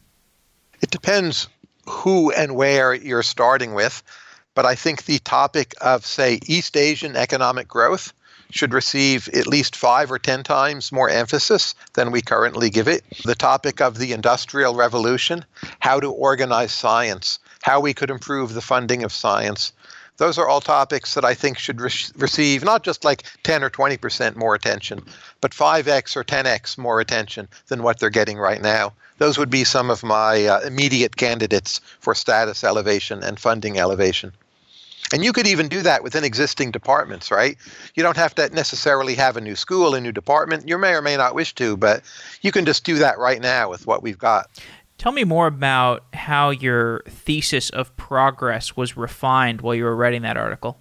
It 0.81 0.91
depends 0.91 1.47
who 1.85 2.31
and 2.31 2.55
where 2.55 2.93
you're 2.93 3.23
starting 3.23 3.73
with. 3.73 4.03
But 4.55 4.65
I 4.65 4.75
think 4.75 5.05
the 5.05 5.19
topic 5.19 5.73
of, 5.81 6.05
say, 6.05 6.39
East 6.45 6.77
Asian 6.77 7.15
economic 7.15 7.67
growth 7.67 8.13
should 8.51 8.73
receive 8.73 9.27
at 9.29 9.47
least 9.47 9.75
five 9.75 10.11
or 10.11 10.19
ten 10.19 10.43
times 10.43 10.91
more 10.91 11.09
emphasis 11.09 11.73
than 11.93 12.11
we 12.11 12.21
currently 12.21 12.69
give 12.69 12.87
it. 12.87 13.03
The 13.25 13.35
topic 13.35 13.81
of 13.81 13.97
the 13.97 14.13
Industrial 14.13 14.75
Revolution, 14.75 15.43
how 15.79 15.99
to 15.99 16.11
organize 16.11 16.71
science, 16.71 17.39
how 17.63 17.79
we 17.79 17.95
could 17.95 18.11
improve 18.11 18.53
the 18.53 18.61
funding 18.61 19.03
of 19.03 19.11
science. 19.11 19.73
Those 20.17 20.37
are 20.37 20.47
all 20.47 20.61
topics 20.61 21.15
that 21.15 21.25
I 21.25 21.33
think 21.33 21.57
should 21.57 21.81
re- 21.81 21.91
receive 22.15 22.63
not 22.63 22.83
just 22.83 23.03
like 23.03 23.23
10 23.41 23.63
or 23.63 23.71
20% 23.71 24.35
more 24.35 24.53
attention, 24.53 25.03
but 25.41 25.51
5x 25.51 26.15
or 26.15 26.23
10x 26.23 26.77
more 26.77 26.99
attention 26.99 27.47
than 27.67 27.81
what 27.81 27.99
they're 27.99 28.11
getting 28.11 28.37
right 28.37 28.61
now. 28.61 28.93
Those 29.17 29.37
would 29.37 29.49
be 29.49 29.63
some 29.63 29.89
of 29.89 30.03
my 30.03 30.45
uh, 30.45 30.61
immediate 30.61 31.15
candidates 31.15 31.79
for 31.99 32.15
status 32.15 32.63
elevation 32.63 33.23
and 33.23 33.39
funding 33.39 33.79
elevation. 33.79 34.33
And 35.13 35.23
you 35.23 35.33
could 35.33 35.45
even 35.45 35.67
do 35.67 35.81
that 35.81 36.01
within 36.01 36.23
existing 36.23 36.71
departments, 36.71 37.29
right? 37.29 37.57
You 37.93 38.01
don't 38.01 38.17
have 38.17 38.33
to 38.35 38.49
necessarily 38.49 39.13
have 39.15 39.37
a 39.37 39.41
new 39.41 39.55
school, 39.55 39.93
a 39.93 40.01
new 40.01 40.11
department. 40.11 40.67
You 40.67 40.77
may 40.77 40.93
or 40.93 41.01
may 41.01 41.17
not 41.17 41.35
wish 41.35 41.53
to, 41.55 41.77
but 41.77 42.01
you 42.41 42.51
can 42.51 42.65
just 42.65 42.83
do 42.83 42.95
that 42.95 43.19
right 43.19 43.41
now 43.41 43.69
with 43.69 43.85
what 43.85 44.01
we've 44.01 44.17
got. 44.17 44.49
Tell 44.97 45.11
me 45.11 45.23
more 45.23 45.47
about 45.47 46.05
how 46.13 46.49
your 46.49 47.03
thesis 47.07 47.69
of 47.69 47.95
progress 47.97 48.75
was 48.75 48.95
refined 48.95 49.61
while 49.61 49.75
you 49.75 49.83
were 49.83 49.95
writing 49.95 50.21
that 50.21 50.37
article. 50.37 50.79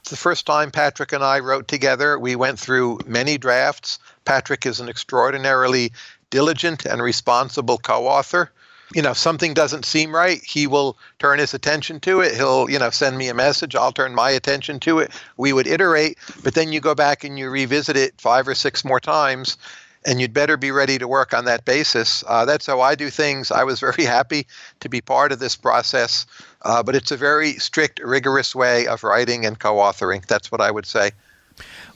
It's 0.00 0.10
the 0.10 0.16
first 0.16 0.46
time 0.46 0.70
Patrick 0.70 1.12
and 1.12 1.24
I 1.24 1.40
wrote 1.40 1.68
together. 1.68 2.18
We 2.18 2.36
went 2.36 2.58
through 2.58 3.00
many 3.06 3.38
drafts. 3.38 3.98
Patrick 4.24 4.66
is 4.66 4.80
an 4.80 4.88
extraordinarily 4.88 5.92
diligent 6.30 6.84
and 6.84 7.02
responsible 7.02 7.78
co 7.78 8.06
author 8.06 8.50
you 8.94 9.02
know 9.02 9.12
something 9.12 9.54
doesn't 9.54 9.84
seem 9.84 10.14
right 10.14 10.42
he 10.42 10.66
will 10.66 10.96
turn 11.18 11.38
his 11.38 11.54
attention 11.54 12.00
to 12.00 12.20
it. 12.20 12.34
He'll 12.34 12.70
you 12.70 12.78
know 12.78 12.90
send 12.90 13.18
me 13.18 13.28
a 13.28 13.34
message. 13.34 13.74
I'll 13.74 13.92
turn 13.92 14.14
my 14.14 14.30
attention 14.30 14.80
to 14.80 14.98
it. 14.98 15.12
We 15.36 15.52
would 15.52 15.66
iterate 15.66 16.18
but 16.42 16.54
then 16.54 16.72
you 16.72 16.80
go 16.80 16.94
back 16.94 17.24
and 17.24 17.38
you 17.38 17.50
revisit 17.50 17.96
it 17.96 18.20
five 18.20 18.48
or 18.48 18.54
six 18.54 18.84
more 18.84 19.00
times 19.00 19.58
and 20.06 20.20
you'd 20.20 20.32
better 20.32 20.56
be 20.56 20.70
ready 20.70 20.96
to 20.96 21.08
work 21.08 21.34
on 21.34 21.44
that 21.44 21.64
basis. 21.64 22.24
Uh, 22.26 22.44
that's 22.44 22.66
how 22.66 22.80
i 22.80 22.94
do 22.94 23.10
things. 23.10 23.50
I 23.50 23.64
was 23.64 23.80
very 23.88 24.04
happy 24.04 24.46
to 24.80 24.88
be 24.88 25.00
part 25.00 25.32
of 25.32 25.38
this 25.38 25.56
process 25.56 26.26
uh, 26.62 26.82
but 26.82 26.94
it's 26.94 27.10
a 27.10 27.16
very 27.16 27.54
strict 27.54 28.00
rigorous 28.00 28.54
way 28.54 28.86
of 28.86 29.04
writing 29.04 29.44
and 29.44 29.58
co-authoring. 29.58 30.26
That's 30.26 30.50
what 30.50 30.60
i 30.60 30.70
would 30.70 30.86
say. 30.86 31.10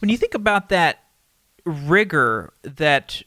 When 0.01 0.09
you 0.09 0.19
think 0.19 0.35
about 0.35 0.69
that 0.69 1.05
rigor 1.65 2.53
that 2.63 3.23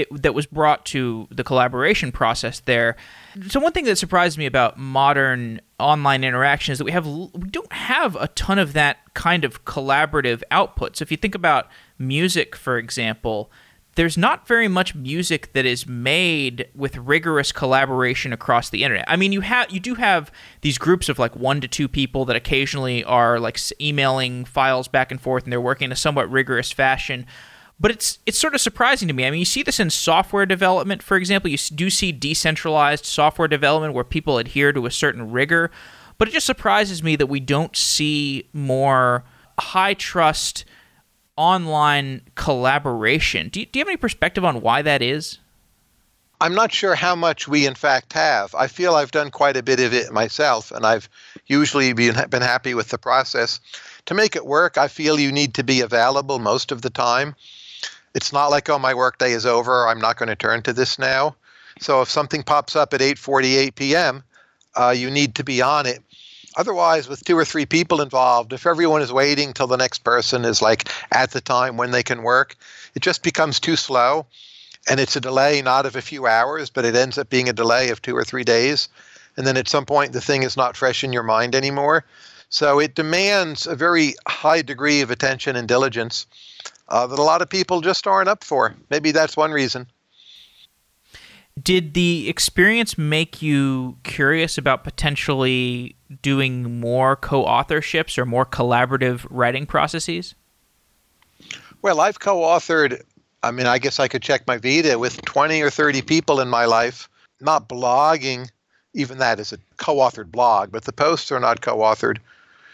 it, 0.00 0.22
that 0.22 0.34
was 0.34 0.46
brought 0.46 0.84
to 0.86 1.28
the 1.30 1.44
collaboration 1.44 2.12
process 2.12 2.60
there. 2.60 2.96
So 3.48 3.60
one 3.60 3.72
thing 3.72 3.84
that 3.84 3.96
surprised 3.96 4.38
me 4.38 4.46
about 4.46 4.78
modern 4.78 5.60
online 5.78 6.24
interaction 6.24 6.72
is 6.72 6.78
that 6.78 6.84
we 6.84 6.92
have 6.92 7.06
we 7.06 7.48
don't 7.50 7.72
have 7.72 8.16
a 8.16 8.28
ton 8.28 8.58
of 8.58 8.72
that 8.72 8.98
kind 9.14 9.44
of 9.44 9.64
collaborative 9.64 10.42
output. 10.50 10.96
So 10.96 11.02
if 11.02 11.10
you 11.10 11.16
think 11.16 11.34
about 11.34 11.68
music, 11.98 12.56
for 12.56 12.78
example, 12.78 13.50
there's 13.98 14.16
not 14.16 14.46
very 14.46 14.68
much 14.68 14.94
music 14.94 15.52
that 15.54 15.66
is 15.66 15.88
made 15.88 16.68
with 16.72 16.96
rigorous 16.96 17.50
collaboration 17.50 18.32
across 18.32 18.70
the 18.70 18.84
internet. 18.84 19.04
I 19.08 19.16
mean, 19.16 19.32
you 19.32 19.40
have 19.40 19.72
you 19.72 19.80
do 19.80 19.96
have 19.96 20.30
these 20.60 20.78
groups 20.78 21.08
of 21.08 21.18
like 21.18 21.34
one 21.34 21.60
to 21.60 21.66
two 21.66 21.88
people 21.88 22.24
that 22.26 22.36
occasionally 22.36 23.02
are 23.02 23.40
like 23.40 23.58
emailing 23.80 24.44
files 24.44 24.86
back 24.86 25.10
and 25.10 25.20
forth, 25.20 25.42
and 25.42 25.52
they're 25.52 25.60
working 25.60 25.86
in 25.86 25.92
a 25.92 25.96
somewhat 25.96 26.30
rigorous 26.30 26.70
fashion. 26.70 27.26
But 27.80 27.92
it's 27.92 28.18
it's 28.26 28.38
sort 28.38 28.54
of 28.54 28.60
surprising 28.60 29.06
to 29.08 29.14
me. 29.14 29.24
I 29.24 29.30
mean, 29.30 29.38
you 29.38 29.44
see 29.44 29.62
this 29.62 29.78
in 29.78 29.90
software 29.90 30.46
development, 30.46 31.02
for 31.02 31.16
example. 31.16 31.50
You 31.50 31.58
do 31.58 31.90
see 31.90 32.10
decentralized 32.10 33.06
software 33.06 33.48
development 33.48 33.94
where 33.94 34.04
people 34.04 34.38
adhere 34.38 34.72
to 34.72 34.86
a 34.86 34.90
certain 34.90 35.30
rigor, 35.30 35.70
but 36.18 36.28
it 36.28 36.32
just 36.32 36.46
surprises 36.46 37.02
me 37.02 37.14
that 37.16 37.28
we 37.28 37.38
don't 37.40 37.76
see 37.76 38.48
more 38.52 39.24
high 39.60 39.94
trust 39.94 40.64
online 41.36 42.22
collaboration. 42.34 43.48
Do 43.48 43.60
you, 43.60 43.66
do 43.66 43.78
you 43.78 43.84
have 43.84 43.88
any 43.88 43.96
perspective 43.96 44.44
on 44.44 44.60
why 44.60 44.82
that 44.82 45.00
is? 45.00 45.38
I'm 46.40 46.54
not 46.54 46.72
sure 46.72 46.94
how 46.94 47.14
much 47.14 47.48
we 47.48 47.66
in 47.66 47.74
fact 47.74 48.12
have. 48.12 48.54
I 48.54 48.66
feel 48.66 48.94
I've 48.94 49.10
done 49.10 49.30
quite 49.30 49.56
a 49.56 49.62
bit 49.62 49.80
of 49.80 49.92
it 49.92 50.12
myself, 50.12 50.70
and 50.70 50.84
I've 50.84 51.08
usually 51.46 51.92
been, 51.92 52.16
been 52.28 52.42
happy 52.42 52.74
with 52.74 52.88
the 52.88 52.98
process. 52.98 53.60
To 54.06 54.14
make 54.14 54.36
it 54.36 54.46
work, 54.46 54.78
I 54.78 54.88
feel 54.88 55.18
you 55.18 55.32
need 55.32 55.54
to 55.54 55.64
be 55.64 55.80
available 55.80 56.38
most 56.38 56.72
of 56.72 56.82
the 56.82 56.90
time 56.90 57.34
it's 58.14 58.32
not 58.32 58.48
like 58.48 58.68
oh 58.68 58.78
my 58.78 58.94
workday 58.94 59.32
is 59.32 59.46
over 59.46 59.88
i'm 59.88 60.00
not 60.00 60.16
going 60.16 60.28
to 60.28 60.36
turn 60.36 60.62
to 60.62 60.72
this 60.72 60.98
now. 60.98 61.34
So 61.80 62.02
if 62.02 62.10
something 62.10 62.42
pops 62.42 62.74
up 62.74 62.92
at 62.94 63.00
8.48 63.00 63.74
p.m 63.74 64.22
uh, 64.74 64.94
you 64.96 65.10
need 65.10 65.34
to 65.36 65.44
be 65.44 65.62
on 65.62 65.86
it. 65.86 66.02
Otherwise 66.56 67.08
with 67.08 67.24
two 67.24 67.38
or 67.38 67.44
three 67.44 67.66
people 67.66 68.00
involved 68.00 68.52
if 68.52 68.66
everyone 68.66 69.02
is 69.02 69.12
waiting 69.12 69.52
till 69.52 69.66
the 69.66 69.76
next 69.76 70.04
person 70.04 70.44
is 70.44 70.60
like 70.60 70.88
at 71.12 71.30
the 71.30 71.40
time 71.40 71.76
when 71.76 71.90
they 71.90 72.02
can 72.02 72.22
work 72.22 72.56
it 72.94 73.00
just 73.00 73.22
becomes 73.22 73.60
too 73.60 73.76
slow 73.76 74.26
and 74.88 74.98
it's 74.98 75.16
a 75.16 75.20
delay 75.20 75.62
not 75.62 75.86
of 75.86 75.94
a 75.94 76.02
few 76.02 76.26
hours 76.26 76.70
but 76.70 76.84
it 76.84 76.96
ends 76.96 77.18
up 77.18 77.28
being 77.30 77.48
a 77.48 77.52
delay 77.52 77.90
of 77.90 78.02
two 78.02 78.16
or 78.16 78.24
three 78.24 78.44
days. 78.44 78.88
And 79.36 79.46
then 79.46 79.56
at 79.56 79.68
some 79.68 79.86
point 79.86 80.12
the 80.12 80.20
thing 80.20 80.42
is 80.42 80.56
not 80.56 80.76
fresh 80.76 81.04
in 81.04 81.12
your 81.12 81.22
mind 81.22 81.54
anymore. 81.54 82.04
So 82.50 82.80
it 82.80 82.94
demands 82.94 83.66
a 83.66 83.76
very 83.76 84.14
high 84.26 84.62
degree 84.62 85.02
of 85.02 85.10
attention 85.10 85.54
and 85.54 85.68
diligence 85.68 86.26
uh, 86.88 87.06
that 87.06 87.18
a 87.18 87.22
lot 87.22 87.42
of 87.42 87.48
people 87.48 87.80
just 87.80 88.06
aren't 88.06 88.28
up 88.28 88.44
for. 88.44 88.74
Maybe 88.90 89.10
that's 89.10 89.36
one 89.36 89.50
reason. 89.50 89.86
Did 91.60 91.94
the 91.94 92.28
experience 92.28 92.96
make 92.96 93.42
you 93.42 93.98
curious 94.04 94.58
about 94.58 94.84
potentially 94.84 95.96
doing 96.22 96.80
more 96.80 97.16
co 97.16 97.44
authorships 97.44 98.16
or 98.16 98.24
more 98.24 98.46
collaborative 98.46 99.26
writing 99.28 99.66
processes? 99.66 100.34
Well, 101.82 102.00
I've 102.00 102.20
co 102.20 102.40
authored, 102.40 103.02
I 103.42 103.50
mean, 103.50 103.66
I 103.66 103.78
guess 103.78 103.98
I 103.98 104.08
could 104.08 104.22
check 104.22 104.46
my 104.46 104.58
Vita 104.58 104.98
with 104.98 105.20
20 105.22 105.60
or 105.62 105.70
30 105.70 106.02
people 106.02 106.40
in 106.40 106.48
my 106.48 106.64
life, 106.64 107.08
not 107.40 107.68
blogging 107.68 108.48
even 108.94 109.18
that 109.18 109.40
is 109.40 109.52
a 109.52 109.58
co-authored 109.76 110.30
blog, 110.30 110.72
but 110.72 110.84
the 110.84 110.92
posts 110.92 111.30
are 111.32 111.40
not 111.40 111.60
co-authored. 111.60 112.18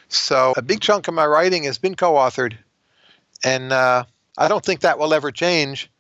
So 0.09 0.55
a 0.57 0.63
big 0.63 0.81
chunk 0.81 1.09
of 1.09 1.15
my 1.15 1.27
writing 1.27 1.65
has 1.65 1.79
been 1.79 1.95
co-authored, 1.95 2.57
and 3.45 3.73
uh, 3.73 4.05
I 4.37 4.49
don't 4.49 4.65
think 4.65 4.81
that 4.81 4.99
will 4.99 5.15
ever 5.15 5.31
change. 5.31 5.91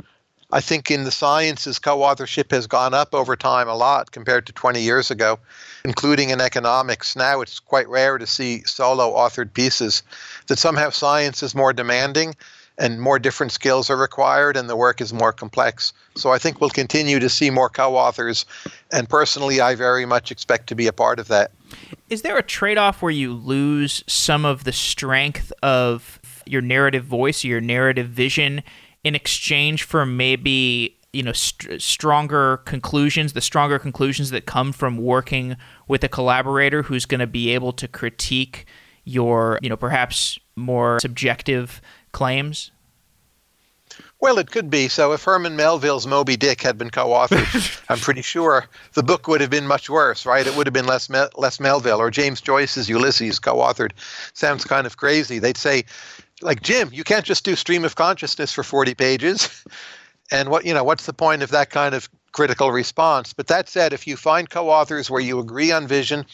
I 0.53 0.61
think 0.61 0.90
in 0.90 1.05
the 1.05 1.11
sciences, 1.11 1.78
co-authorship 1.78 2.51
has 2.53 2.66
gone 2.66 2.95
up 2.95 3.14
over 3.14 3.34
time 3.34 3.68
a 3.68 3.74
lot 3.74 4.12
compared 4.12 4.47
to 4.47 4.53
20 4.53 4.80
years 4.80 5.11
ago, 5.11 5.38
including 5.84 6.30
in 6.30 6.40
economics. 6.40 7.16
Now 7.16 7.40
it's 7.40 7.59
quite 7.59 7.88
rare 7.88 8.18
to 8.18 8.26
see 8.26 8.62
solo 8.64 9.14
authored 9.14 9.53
pieces. 9.53 10.03
That 10.47 10.59
somehow 10.59 10.90
science 10.90 11.42
is 11.42 11.55
more 11.55 11.72
demanding 11.72 12.36
and 12.78 13.01
more 13.01 13.18
different 13.18 13.53
skills 13.53 13.88
are 13.88 13.97
required 13.97 14.57
and 14.57 14.68
the 14.68 14.76
work 14.76 15.01
is 15.01 15.12
more 15.12 15.32
complex. 15.32 15.92
So 16.16 16.30
I 16.30 16.38
think 16.38 16.61
we'll 16.61 16.70
continue 16.70 17.20
to 17.20 17.28
see 17.28 17.51
more 17.51 17.68
co-authors 17.68 18.47
and 18.92 19.09
personally 19.09 19.61
I 19.61 19.74
very 19.74 20.07
much 20.07 20.30
expect 20.30 20.68
to 20.68 20.74
be 20.74 20.86
a 20.86 20.92
part 20.92 21.18
of 21.18 21.28
that. 21.28 21.51
Is 22.11 22.22
there 22.22 22.36
a 22.36 22.42
trade-off 22.42 23.03
where 23.03 23.12
you 23.12 23.32
lose 23.32 24.05
some 24.07 24.45
of 24.45 24.64
the 24.64 24.72
strength 24.72 25.53
of 25.62 26.20
your 26.47 26.62
narrative 26.62 27.05
voice, 27.05 27.45
your 27.45 27.61
narrative 27.61 28.09
vision 28.09 28.62
in 29.03 29.14
exchange 29.14 29.82
for 29.82 30.07
maybe 30.07 30.97
you 31.12 31.22
know 31.22 31.32
st- 31.32 31.80
stronger 31.80 32.57
conclusions 32.64 33.34
the 33.34 33.40
stronger 33.40 33.78
conclusions 33.78 34.30
that 34.30 34.47
come 34.47 34.72
from 34.72 34.97
working 34.97 35.57
with 35.86 36.03
a 36.03 36.09
collaborator 36.09 36.82
who's 36.82 37.05
going 37.05 37.20
to 37.20 37.26
be 37.26 37.51
able 37.51 37.72
to 37.72 37.86
critique 37.86 38.66
your 39.05 39.59
you 39.62 39.68
know 39.68 39.76
perhaps 39.76 40.38
more 40.57 40.99
subjective 41.01 41.80
claims? 42.12 42.70
Well, 44.20 44.38
it 44.38 44.51
could 44.51 44.70
be. 44.70 44.88
So 44.88 45.12
if 45.12 45.22
Herman 45.22 45.55
Melville's 45.55 46.07
Moby 46.07 46.36
Dick 46.36 46.62
had 46.62 46.78
been 46.78 46.88
co-authored, 46.90 47.84
I'm 47.90 47.99
pretty 47.99 48.22
sure 48.22 48.64
the 48.95 49.03
book 49.03 49.28
would 49.28 49.42
have 49.42 49.51
been 49.51 49.66
much 49.66 49.90
worse, 49.90 50.24
right? 50.24 50.47
It 50.47 50.57
would 50.57 50.66
have 50.66 50.72
been 50.72 50.86
less 50.86 51.11
Mel- 51.11 51.28
less 51.36 51.61
Melville 51.61 52.01
or 52.01 52.11
James 52.11 52.40
Joyce's 52.40 52.88
Ulysses 52.88 53.38
co-authored. 53.38 53.92
Sounds 54.32 54.64
kind 54.64 54.86
of 54.86 54.97
crazy. 54.97 55.38
They'd 55.38 55.59
say, 55.59 55.84
like 56.45 56.62
Jim, 56.62 56.90
you 56.92 57.03
can't 57.03 57.24
just 57.24 57.45
do 57.45 57.57
stream 57.57 57.84
of 57.84 57.97
consciousness 57.97 58.53
for 58.53 58.62
40 58.62 58.95
pages. 58.95 59.64
And 60.30 60.49
what 60.49 60.64
you 60.64 60.72
know, 60.72 60.82
what's 60.82 61.05
the 61.05 61.12
point 61.12 61.42
of 61.42 61.51
that 61.51 61.68
kind 61.68 61.95
of 61.95 62.09
critical 62.32 62.72
response? 62.72 63.34
But 63.34 63.49
that 63.49 63.68
said, 63.68 63.92
if 63.92 64.07
you 64.07 64.16
find 64.16 64.49
co-authors 64.49 65.11
where 65.11 65.20
you 65.20 65.38
agree 65.38 65.70
on 65.70 65.86
vision 65.86 66.24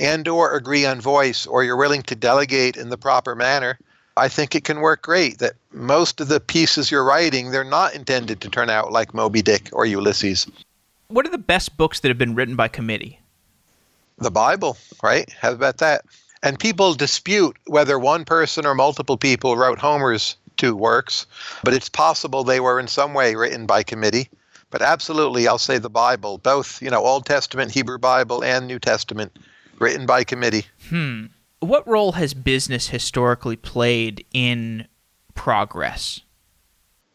and 0.00 0.26
or 0.26 0.56
agree 0.56 0.84
on 0.84 1.00
voice, 1.00 1.46
or 1.46 1.62
you're 1.62 1.76
willing 1.76 2.02
to 2.02 2.16
delegate 2.16 2.76
in 2.76 2.88
the 2.88 2.98
proper 2.98 3.36
manner, 3.36 3.78
I 4.16 4.28
think 4.28 4.56
it 4.56 4.64
can 4.64 4.80
work 4.80 5.02
great. 5.02 5.38
That 5.38 5.52
most 5.70 6.20
of 6.20 6.26
the 6.26 6.40
pieces 6.40 6.90
you're 6.90 7.04
writing, 7.04 7.52
they're 7.52 7.62
not 7.62 7.94
intended 7.94 8.40
to 8.40 8.50
turn 8.50 8.70
out 8.70 8.90
like 8.90 9.14
Moby 9.14 9.40
Dick 9.40 9.70
or 9.72 9.86
Ulysses. 9.86 10.48
What 11.06 11.26
are 11.26 11.30
the 11.30 11.38
best 11.38 11.76
books 11.76 12.00
that 12.00 12.08
have 12.08 12.18
been 12.18 12.34
written 12.34 12.56
by 12.56 12.66
committee? 12.66 13.20
The 14.18 14.32
Bible, 14.32 14.76
right? 15.00 15.32
How 15.40 15.52
about 15.52 15.78
that? 15.78 16.04
And 16.46 16.58
people 16.58 16.94
dispute 16.94 17.56
whether 17.66 17.98
one 17.98 18.24
person 18.24 18.64
or 18.64 18.74
multiple 18.74 19.16
people 19.16 19.56
wrote 19.56 19.78
Homer's 19.78 20.36
two 20.56 20.74
works, 20.74 21.26
but 21.62 21.74
it's 21.74 21.88
possible 21.88 22.44
they 22.44 22.60
were 22.60 22.80
in 22.80 22.88
some 22.88 23.12
way 23.12 23.34
written 23.34 23.66
by 23.66 23.82
committee. 23.82 24.28
But 24.70 24.80
absolutely, 24.80 25.46
I'll 25.46 25.58
say 25.58 25.78
the 25.78 25.90
Bible, 25.90 26.38
both, 26.38 26.80
you 26.80 26.90
know, 26.90 27.04
Old 27.04 27.26
Testament, 27.26 27.72
Hebrew 27.72 27.98
Bible, 27.98 28.42
and 28.42 28.66
New 28.66 28.78
Testament, 28.78 29.36
written 29.78 30.06
by 30.06 30.24
committee. 30.24 30.66
Hmm 30.88 31.26
what 31.60 31.86
role 31.86 32.12
has 32.12 32.34
business 32.34 32.88
historically 32.88 33.56
played 33.56 34.24
in 34.32 34.86
progress? 35.34 36.20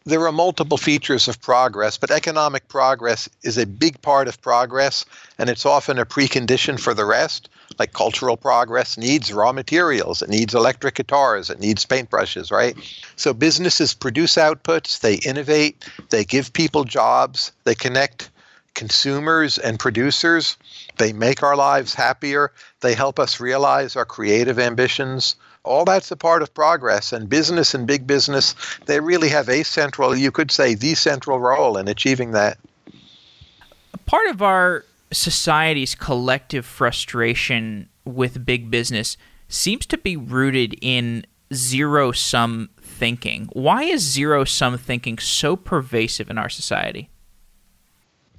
There 0.04 0.26
are 0.26 0.32
multiple 0.32 0.78
features 0.78 1.28
of 1.28 1.40
progress, 1.40 1.96
but 1.96 2.10
economic 2.10 2.66
progress 2.66 3.28
is 3.42 3.56
a 3.56 3.66
big 3.66 4.02
part 4.02 4.26
of 4.26 4.40
progress, 4.42 5.04
and 5.38 5.48
it's 5.48 5.64
often 5.64 5.98
a 5.98 6.04
precondition 6.04 6.78
for 6.78 6.92
the 6.92 7.04
rest. 7.04 7.48
Like 7.78 7.92
cultural 7.92 8.36
progress 8.36 8.96
needs 8.96 9.32
raw 9.32 9.52
materials, 9.52 10.22
it 10.22 10.28
needs 10.28 10.54
electric 10.54 10.94
guitars, 10.94 11.50
it 11.50 11.60
needs 11.60 11.84
paintbrushes, 11.84 12.50
right? 12.50 12.76
So 13.16 13.32
businesses 13.32 13.94
produce 13.94 14.36
outputs, 14.36 15.00
they 15.00 15.16
innovate, 15.16 15.88
they 16.10 16.24
give 16.24 16.52
people 16.52 16.84
jobs, 16.84 17.52
they 17.64 17.74
connect 17.74 18.30
consumers 18.74 19.58
and 19.58 19.78
producers. 19.78 20.56
They 20.98 21.12
make 21.12 21.42
our 21.42 21.56
lives 21.56 21.94
happier. 21.94 22.52
They 22.80 22.94
help 22.94 23.18
us 23.18 23.40
realize 23.40 23.96
our 23.96 24.04
creative 24.04 24.58
ambitions. 24.58 25.36
All 25.64 25.84
that's 25.84 26.10
a 26.10 26.16
part 26.16 26.42
of 26.42 26.52
progress. 26.52 27.12
And 27.12 27.28
business 27.28 27.74
and 27.74 27.86
big 27.86 28.06
business, 28.06 28.54
they 28.86 29.00
really 29.00 29.28
have 29.28 29.48
a 29.48 29.62
central, 29.62 30.16
you 30.16 30.30
could 30.30 30.50
say, 30.50 30.74
the 30.74 30.94
central 30.94 31.38
role 31.38 31.76
in 31.76 31.88
achieving 31.88 32.32
that. 32.32 32.58
Part 34.06 34.28
of 34.28 34.42
our 34.42 34.84
society's 35.12 35.94
collective 35.94 36.66
frustration 36.66 37.88
with 38.04 38.44
big 38.44 38.70
business 38.70 39.16
seems 39.48 39.86
to 39.86 39.98
be 39.98 40.16
rooted 40.16 40.74
in 40.80 41.24
zero 41.52 42.12
sum 42.12 42.70
thinking. 42.80 43.48
Why 43.52 43.84
is 43.84 44.02
zero 44.02 44.44
sum 44.44 44.78
thinking 44.78 45.18
so 45.18 45.56
pervasive 45.56 46.30
in 46.30 46.38
our 46.38 46.48
society? 46.48 47.10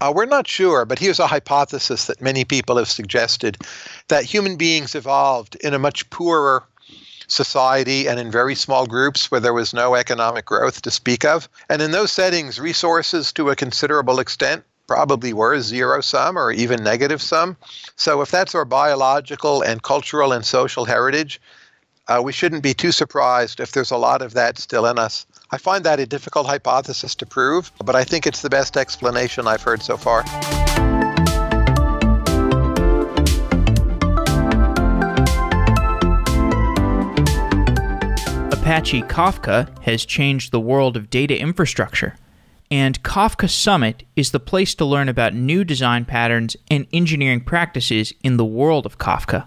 Uh, 0.01 0.11
we're 0.13 0.25
not 0.25 0.47
sure, 0.47 0.83
but 0.83 0.99
here's 0.99 1.19
a 1.19 1.27
hypothesis 1.27 2.07
that 2.07 2.21
many 2.21 2.43
people 2.43 2.77
have 2.77 2.89
suggested 2.89 3.57
that 4.09 4.25
human 4.25 4.57
beings 4.57 4.95
evolved 4.95 5.55
in 5.57 5.73
a 5.73 5.79
much 5.79 6.09
poorer 6.09 6.63
society 7.27 8.07
and 8.07 8.19
in 8.19 8.29
very 8.29 8.55
small 8.55 8.85
groups 8.85 9.31
where 9.31 9.39
there 9.39 9.53
was 9.53 9.73
no 9.73 9.95
economic 9.95 10.45
growth 10.45 10.81
to 10.81 10.91
speak 10.91 11.23
of. 11.23 11.47
And 11.69 11.81
in 11.81 11.91
those 11.91 12.11
settings, 12.11 12.59
resources 12.59 13.31
to 13.33 13.49
a 13.49 13.55
considerable 13.55 14.19
extent 14.19 14.65
probably 14.87 15.33
were 15.33 15.59
zero 15.61 16.01
sum 16.01 16.37
or 16.37 16.51
even 16.51 16.83
negative 16.83 17.21
sum. 17.21 17.57
So 17.95 18.21
if 18.21 18.31
that's 18.31 18.55
our 18.55 18.65
biological 18.65 19.61
and 19.61 19.81
cultural 19.81 20.33
and 20.33 20.45
social 20.45 20.85
heritage, 20.85 21.39
uh, 22.07 22.21
we 22.23 22.33
shouldn't 22.33 22.63
be 22.63 22.73
too 22.73 22.91
surprised 22.91 23.59
if 23.59 23.71
there's 23.71 23.91
a 23.91 23.97
lot 23.97 24.21
of 24.21 24.33
that 24.33 24.57
still 24.57 24.85
in 24.85 24.99
us. 24.99 25.25
I 25.51 25.57
find 25.57 25.83
that 25.85 25.99
a 25.99 26.05
difficult 26.05 26.47
hypothesis 26.47 27.15
to 27.15 27.25
prove, 27.25 27.71
but 27.83 27.95
I 27.95 28.03
think 28.03 28.27
it's 28.27 28.41
the 28.41 28.49
best 28.49 28.75
explanation 28.75 29.47
I've 29.47 29.61
heard 29.61 29.81
so 29.81 29.97
far. 29.97 30.21
Apache 38.51 39.03
Kafka 39.03 39.69
has 39.83 40.05
changed 40.05 40.51
the 40.51 40.59
world 40.59 40.97
of 40.97 41.09
data 41.09 41.39
infrastructure, 41.39 42.15
and 42.73 43.03
Kafka 43.03 43.47
Summit 43.47 44.01
is 44.15 44.31
the 44.31 44.39
place 44.39 44.73
to 44.73 44.83
learn 44.83 45.07
about 45.07 45.35
new 45.35 45.63
design 45.63 46.05
patterns 46.05 46.57
and 46.71 46.87
engineering 46.91 47.41
practices 47.41 48.13
in 48.23 48.37
the 48.37 48.43
world 48.43 48.87
of 48.87 48.97
Kafka. 48.97 49.45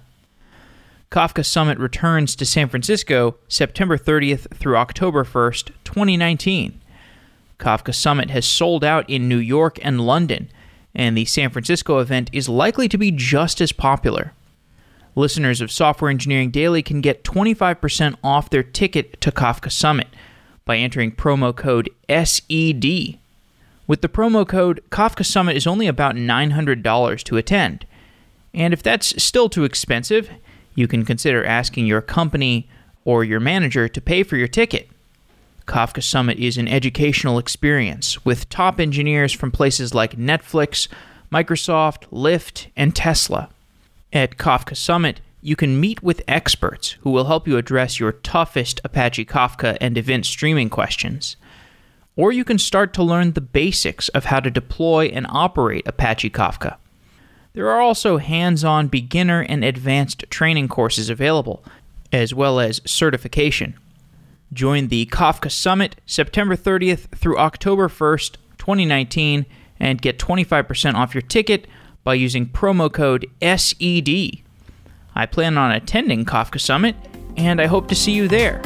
Kafka 1.11 1.45
Summit 1.45 1.77
returns 1.81 2.37
to 2.37 2.47
San 2.47 2.69
Francisco 2.69 3.35
September 3.49 3.99
30th 3.99 4.57
through 4.57 4.77
October 4.77 5.25
1st, 5.25 5.73
2019. 5.83 6.81
Kafka 7.59 7.93
Summit 7.93 8.31
has 8.31 8.47
sold 8.47 8.85
out 8.85 9.11
in 9.11 9.29
New 9.29 9.39
York 9.39 9.81
and 9.83 10.07
London, 10.07 10.49
and 10.95 11.19
the 11.19 11.25
San 11.25 11.51
Francisco 11.51 11.99
event 11.99 12.31
is 12.33 12.49
likely 12.49 12.89
to 12.89 12.97
be 12.97 13.11
just 13.11 13.61
as 13.61 13.73
popular. 13.73 14.35
Listeners 15.17 15.61
of 15.61 15.73
Software 15.73 16.13
Engineering 16.13 16.53
Daily 16.53 16.81
can 16.81 17.01
get 17.01 17.25
25% 17.25 18.19
off 18.23 18.51
their 18.51 18.63
ticket 18.63 19.21
to 19.21 19.33
Kafka 19.33 19.73
Summit 19.73 20.07
by 20.67 20.77
entering 20.77 21.13
promo 21.13 21.57
code 21.57 21.89
SED. 22.11 23.19
With 23.87 24.03
the 24.03 24.09
promo 24.09 24.47
code, 24.47 24.83
Kafka 24.91 25.25
Summit 25.25 25.57
is 25.57 25.67
only 25.67 25.87
about 25.87 26.17
$900 26.17 27.23
to 27.23 27.37
attend. 27.39 27.87
And 28.53 28.75
if 28.75 28.83
that's 28.83 29.23
still 29.23 29.49
too 29.49 29.65
expensive, 29.65 30.29
you 30.75 30.89
can 30.89 31.05
consider 31.05 31.45
asking 31.45 31.87
your 31.87 32.03
company 32.03 32.69
or 33.05 33.23
your 33.25 33.41
manager 33.41 33.89
to 33.89 34.01
pay 34.01 34.23
for 34.25 34.37
your 34.37 34.49
ticket. 34.49 34.91
Kafka 35.67 36.03
Summit 36.03 36.39
is 36.39 36.59
an 36.59 36.69
educational 36.69 37.39
experience 37.39 38.25
with 38.25 38.49
top 38.49 38.81
engineers 38.81 39.33
from 39.33 39.51
places 39.51 39.95
like 39.95 40.19
Netflix, 40.19 40.89
Microsoft, 41.33 42.09
Lyft, 42.11 42.67
and 42.77 42.95
Tesla. 42.95 43.49
At 44.13 44.37
Kafka 44.37 44.77
Summit, 44.77 45.21
you 45.47 45.55
can 45.55 45.79
meet 45.79 46.03
with 46.03 46.25
experts 46.27 46.97
who 47.03 47.11
will 47.11 47.27
help 47.27 47.47
you 47.47 47.57
address 47.57 48.01
your 48.01 48.11
toughest 48.11 48.81
Apache 48.83 49.27
Kafka 49.27 49.79
and 49.81 49.97
event 49.97 50.27
streaming 50.27 50.69
questions. 50.69 51.37
Or 52.17 52.33
you 52.33 52.43
can 52.43 52.59
start 52.59 52.93
to 52.95 53.05
learn 53.05 53.31
the 53.31 53.41
basics 53.41 54.09
of 54.09 54.25
how 54.25 54.41
to 54.41 54.51
deploy 54.51 55.07
and 55.07 55.25
operate 55.31 55.87
Apache 55.87 56.31
Kafka. 56.31 56.79
There 57.53 57.71
are 57.71 57.81
also 57.81 58.17
hands 58.17 58.65
on 58.65 58.89
beginner 58.89 59.41
and 59.41 59.63
advanced 59.63 60.25
training 60.31 60.67
courses 60.67 61.09
available, 61.09 61.65
as 62.13 62.35
well 62.35 62.59
as 62.59 62.81
certification. 62.85 63.79
Join 64.53 64.89
the 64.89 65.07
Kafka 65.07 65.53
Summit 65.53 65.95
September 66.07 66.57
30th 66.57 67.17
through 67.17 67.39
October 67.39 67.89
1st, 67.89 68.35
2019, 68.59 69.47
and 69.79 70.03
get 70.03 70.19
25% 70.19 70.95
off 70.95 71.15
your 71.15 71.23
ticket 71.23 71.69
by 72.03 72.15
using 72.15 72.49
promo 72.49 72.93
code 72.93 73.27
SED. 73.41 74.43
I 75.19 75.25
plan 75.25 75.57
on 75.57 75.73
attending 75.73 76.27
Kafka 76.27 76.61
Summit, 76.61 76.95
and 77.39 77.59
I 77.59 77.65
hope 77.65 77.89
to 77.89 77.95
see 77.95 78.13
you 78.13 78.29
there. 78.29 78.59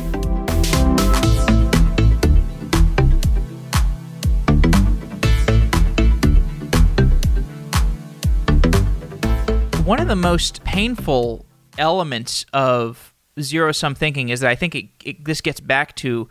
One 9.84 10.00
of 10.00 10.08
the 10.08 10.16
most 10.16 10.64
painful 10.64 11.46
elements 11.78 12.44
of 12.52 13.14
zero 13.40 13.70
sum 13.70 13.94
thinking 13.94 14.30
is 14.30 14.40
that 14.40 14.50
I 14.50 14.56
think 14.56 14.74
it, 14.74 14.86
it, 15.04 15.24
this 15.24 15.40
gets 15.40 15.60
back 15.60 15.94
to 15.96 16.28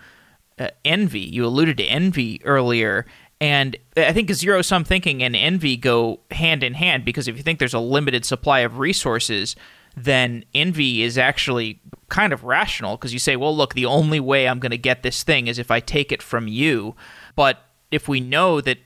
uh, 0.59 0.67
envy. 0.83 1.21
You 1.21 1.45
alluded 1.45 1.77
to 1.77 1.85
envy 1.85 2.41
earlier. 2.43 3.05
And 3.39 3.77
I 3.95 4.11
think 4.11 4.29
zero 4.33 4.61
sum 4.61 4.83
thinking 4.83 5.23
and 5.23 5.33
envy 5.33 5.77
go 5.77 6.19
hand 6.31 6.61
in 6.61 6.73
hand 6.73 7.05
because 7.05 7.29
if 7.29 7.37
you 7.37 7.43
think 7.43 7.59
there's 7.59 7.73
a 7.73 7.79
limited 7.79 8.25
supply 8.25 8.59
of 8.59 8.79
resources, 8.79 9.55
then 10.03 10.45
envy 10.53 11.03
is 11.03 11.17
actually 11.17 11.81
kind 12.09 12.33
of 12.33 12.43
rational 12.43 12.97
because 12.97 13.13
you 13.13 13.19
say, 13.19 13.35
well, 13.35 13.55
look, 13.55 13.73
the 13.73 13.85
only 13.85 14.19
way 14.19 14.47
I'm 14.47 14.59
going 14.59 14.71
to 14.71 14.77
get 14.77 15.03
this 15.03 15.23
thing 15.23 15.47
is 15.47 15.59
if 15.59 15.71
I 15.71 15.79
take 15.79 16.11
it 16.11 16.21
from 16.21 16.47
you. 16.47 16.95
But 17.35 17.61
if 17.91 18.07
we 18.07 18.19
know 18.19 18.61
that 18.61 18.79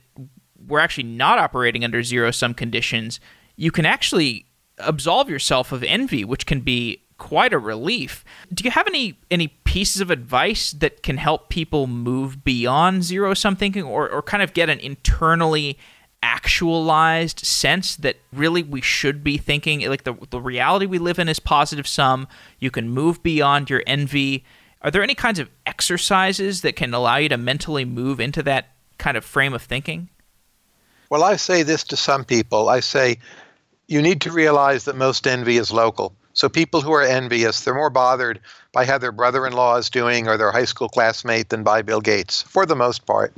we're 0.67 0.79
actually 0.79 1.03
not 1.03 1.39
operating 1.39 1.83
under 1.83 2.03
zero 2.03 2.31
sum 2.31 2.53
conditions, 2.53 3.19
you 3.55 3.71
can 3.71 3.85
actually 3.85 4.45
absolve 4.77 5.29
yourself 5.29 5.71
of 5.71 5.83
envy, 5.83 6.25
which 6.25 6.45
can 6.45 6.61
be 6.61 7.03
quite 7.17 7.53
a 7.53 7.59
relief. 7.59 8.25
Do 8.53 8.63
you 8.63 8.71
have 8.71 8.87
any 8.87 9.19
any 9.29 9.47
pieces 9.47 10.01
of 10.01 10.11
advice 10.11 10.71
that 10.71 11.03
can 11.03 11.17
help 11.17 11.49
people 11.49 11.87
move 11.87 12.43
beyond 12.43 13.03
zero 13.03 13.33
sum 13.33 13.55
thinking 13.55 13.83
or, 13.83 14.09
or 14.09 14.21
kind 14.21 14.43
of 14.43 14.53
get 14.53 14.69
an 14.69 14.79
internally 14.79 15.77
actualized 16.23 17.45
sense 17.45 17.97
that 17.97 18.15
really 18.31 18.63
we 18.63 18.79
should 18.81 19.23
be 19.23 19.37
thinking 19.37 19.87
like 19.89 20.05
the 20.05 20.15
the 20.29 20.39
reality 20.39 20.85
we 20.85 20.97
live 20.97 21.19
in 21.19 21.27
is 21.27 21.39
positive 21.39 21.85
sum. 21.85 22.27
You 22.59 22.71
can 22.71 22.89
move 22.89 23.21
beyond 23.21 23.69
your 23.69 23.83
envy. 23.85 24.45
Are 24.81 24.89
there 24.89 25.03
any 25.03 25.15
kinds 25.15 25.37
of 25.37 25.49
exercises 25.65 26.61
that 26.61 26.75
can 26.75 26.93
allow 26.93 27.17
you 27.17 27.29
to 27.29 27.37
mentally 27.37 27.85
move 27.85 28.19
into 28.19 28.41
that 28.43 28.69
kind 28.97 29.17
of 29.17 29.25
frame 29.25 29.53
of 29.53 29.61
thinking? 29.61 30.09
Well, 31.09 31.23
I 31.23 31.35
say 31.35 31.61
this 31.61 31.83
to 31.85 31.97
some 31.97 32.23
people. 32.23 32.69
I 32.69 32.79
say 32.79 33.19
you 33.87 34.01
need 34.01 34.21
to 34.21 34.31
realize 34.31 34.85
that 34.85 34.95
most 34.95 35.27
envy 35.27 35.57
is 35.57 35.71
local. 35.71 36.15
So 36.33 36.49
people 36.49 36.81
who 36.81 36.91
are 36.93 37.03
envious, 37.03 37.61
they're 37.61 37.75
more 37.75 37.91
bothered 37.91 38.39
by 38.71 38.85
how 38.85 38.97
their 38.97 39.11
brother-in-law 39.11 39.75
is 39.75 39.89
doing 39.89 40.27
or 40.27 40.37
their 40.37 40.51
high 40.51 40.65
school 40.65 40.89
classmate 40.89 41.49
than 41.49 41.63
by 41.63 41.83
Bill 41.83 42.01
Gates, 42.01 42.41
for 42.41 42.65
the 42.65 42.75
most 42.75 43.05
part. 43.05 43.33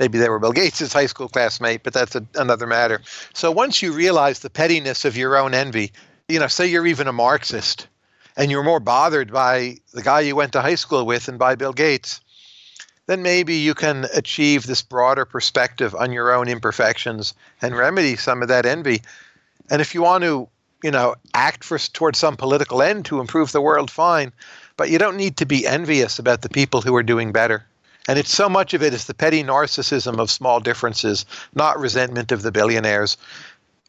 Maybe 0.00 0.18
they 0.18 0.28
were 0.28 0.40
Bill 0.40 0.52
Gates' 0.52 0.92
high 0.92 1.06
school 1.06 1.28
classmate, 1.28 1.84
but 1.84 1.92
that's 1.92 2.16
a, 2.16 2.26
another 2.34 2.66
matter. 2.66 3.02
So 3.34 3.52
once 3.52 3.82
you 3.82 3.92
realize 3.92 4.40
the 4.40 4.50
pettiness 4.50 5.04
of 5.04 5.16
your 5.16 5.36
own 5.36 5.54
envy, 5.54 5.92
you 6.28 6.40
know, 6.40 6.48
say 6.48 6.66
you're 6.66 6.86
even 6.86 7.06
a 7.06 7.12
Marxist, 7.12 7.86
and 8.36 8.50
you're 8.50 8.64
more 8.64 8.80
bothered 8.80 9.30
by 9.30 9.76
the 9.92 10.02
guy 10.02 10.20
you 10.20 10.34
went 10.34 10.54
to 10.54 10.62
high 10.62 10.74
school 10.74 11.06
with 11.06 11.26
than 11.26 11.38
by 11.38 11.54
Bill 11.54 11.72
Gates, 11.72 12.20
then 13.06 13.22
maybe 13.22 13.54
you 13.56 13.74
can 13.74 14.06
achieve 14.14 14.66
this 14.66 14.82
broader 14.82 15.24
perspective 15.24 15.94
on 15.94 16.12
your 16.12 16.32
own 16.32 16.48
imperfections 16.48 17.34
and 17.62 17.76
remedy 17.76 18.16
some 18.16 18.42
of 18.42 18.48
that 18.48 18.66
envy. 18.66 19.02
And 19.70 19.80
if 19.80 19.94
you 19.94 20.02
want 20.02 20.24
to 20.24 20.48
you 20.82 20.90
know, 20.90 21.14
act 21.34 21.64
for 21.64 21.78
towards 21.78 22.18
some 22.18 22.36
political 22.36 22.82
end 22.82 23.04
to 23.06 23.20
improve 23.20 23.52
the 23.52 23.60
world, 23.60 23.90
fine. 23.90 24.32
But 24.76 24.90
you 24.90 24.98
don't 24.98 25.16
need 25.16 25.36
to 25.38 25.46
be 25.46 25.66
envious 25.66 26.18
about 26.18 26.42
the 26.42 26.48
people 26.48 26.80
who 26.80 26.96
are 26.96 27.02
doing 27.02 27.32
better. 27.32 27.64
And 28.08 28.18
it's 28.18 28.34
so 28.34 28.48
much 28.48 28.74
of 28.74 28.82
it 28.82 28.94
is 28.94 29.04
the 29.04 29.14
petty 29.14 29.44
narcissism 29.44 30.18
of 30.18 30.30
small 30.30 30.60
differences, 30.60 31.26
not 31.54 31.78
resentment 31.78 32.32
of 32.32 32.42
the 32.42 32.52
billionaires. 32.52 33.16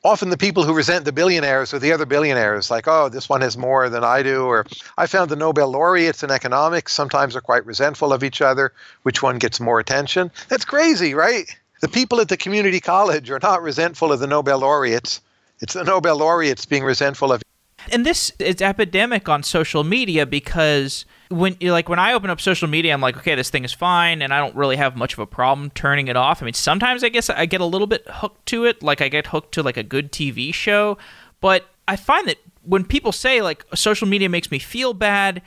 Often 0.04 0.30
the 0.30 0.38
people 0.38 0.64
who 0.64 0.74
resent 0.74 1.06
the 1.06 1.12
billionaires 1.12 1.74
are 1.74 1.80
the 1.80 1.94
other 1.94 2.06
billionaires, 2.06 2.72
like, 2.72 2.88
oh, 2.88 3.08
this 3.10 3.30
one 3.30 3.42
has 3.42 3.56
more 3.56 3.88
than 3.88 4.04
I 4.04 4.24
do. 4.24 4.46
Or 4.46 4.66
I 4.98 5.06
found 5.08 5.30
the 5.30 5.36
Nobel 5.36 5.70
laureates 5.70 6.24
in 6.24 6.32
economics 6.32 6.94
sometimes 6.94 7.36
are 7.36 7.42
quite 7.42 7.66
resentful 7.66 8.12
of 8.12 8.24
each 8.24 8.42
other, 8.42 8.74
which 9.04 9.22
one 9.22 9.38
gets 9.38 9.60
more 9.60 9.80
attention. 9.80 10.32
That's 10.50 10.66
crazy, 10.66 11.14
right? 11.14 11.46
The 11.82 11.88
people 11.88 12.20
at 12.20 12.30
the 12.30 12.38
community 12.38 12.80
college 12.80 13.30
are 13.30 13.40
not 13.42 13.62
resentful 13.62 14.12
of 14.12 14.20
the 14.20 14.28
Nobel 14.28 14.60
laureates 14.60 15.22
it's 15.62 15.74
the 15.74 15.84
Nobel 15.84 16.18
laureates 16.18 16.66
being 16.66 16.84
resentful 16.84 17.32
of. 17.32 17.44
And 17.92 18.06
this 18.06 18.32
is 18.40 18.62
epidemic 18.62 19.30
on 19.30 19.44
social 19.44 19.84
media 19.84 20.26
because 20.26 21.06
when 21.32 21.58
like 21.62 21.90
when 21.90 22.00
I 22.00 22.14
open 22.14 22.30
up 22.30 22.42
social 22.42 22.68
media, 22.68 22.94
I'm 22.94 23.02
like, 23.02 23.18
okay, 23.18 23.36
this 23.36 23.50
thing 23.50 23.64
is 23.64 23.74
fine, 23.74 24.22
and 24.22 24.34
I 24.34 24.40
don't 24.40 24.56
really 24.56 24.76
have 24.76 24.96
much 24.96 25.14
of 25.14 25.20
a 25.20 25.26
problem 25.26 25.72
turning 25.72 26.08
it 26.08 26.16
off. 26.16 26.42
I 26.42 26.46
mean, 26.46 26.54
sometimes 26.54 27.04
I 27.04 27.10
guess 27.10 27.30
I 27.30 27.46
get 27.46 27.62
a 27.62 27.66
little 27.66 27.88
bit 27.88 28.04
hooked 28.08 28.46
to 28.48 28.66
it, 28.66 28.84
like 28.84 29.02
I 29.02 29.08
get 29.08 29.28
hooked 29.28 29.54
to 29.54 29.64
like 29.64 29.78
a 29.78 29.84
good 29.84 30.12
TV 30.12 30.54
show, 30.54 30.98
but 31.40 31.68
I 31.88 31.96
find 31.96 32.28
that 32.28 32.38
when 32.64 32.86
people 32.86 33.12
say 33.12 33.42
like 33.42 33.66
social 33.74 34.08
media 34.08 34.30
makes 34.30 34.52
me 34.52 34.60
feel 34.60 34.94
bad, 34.94 35.42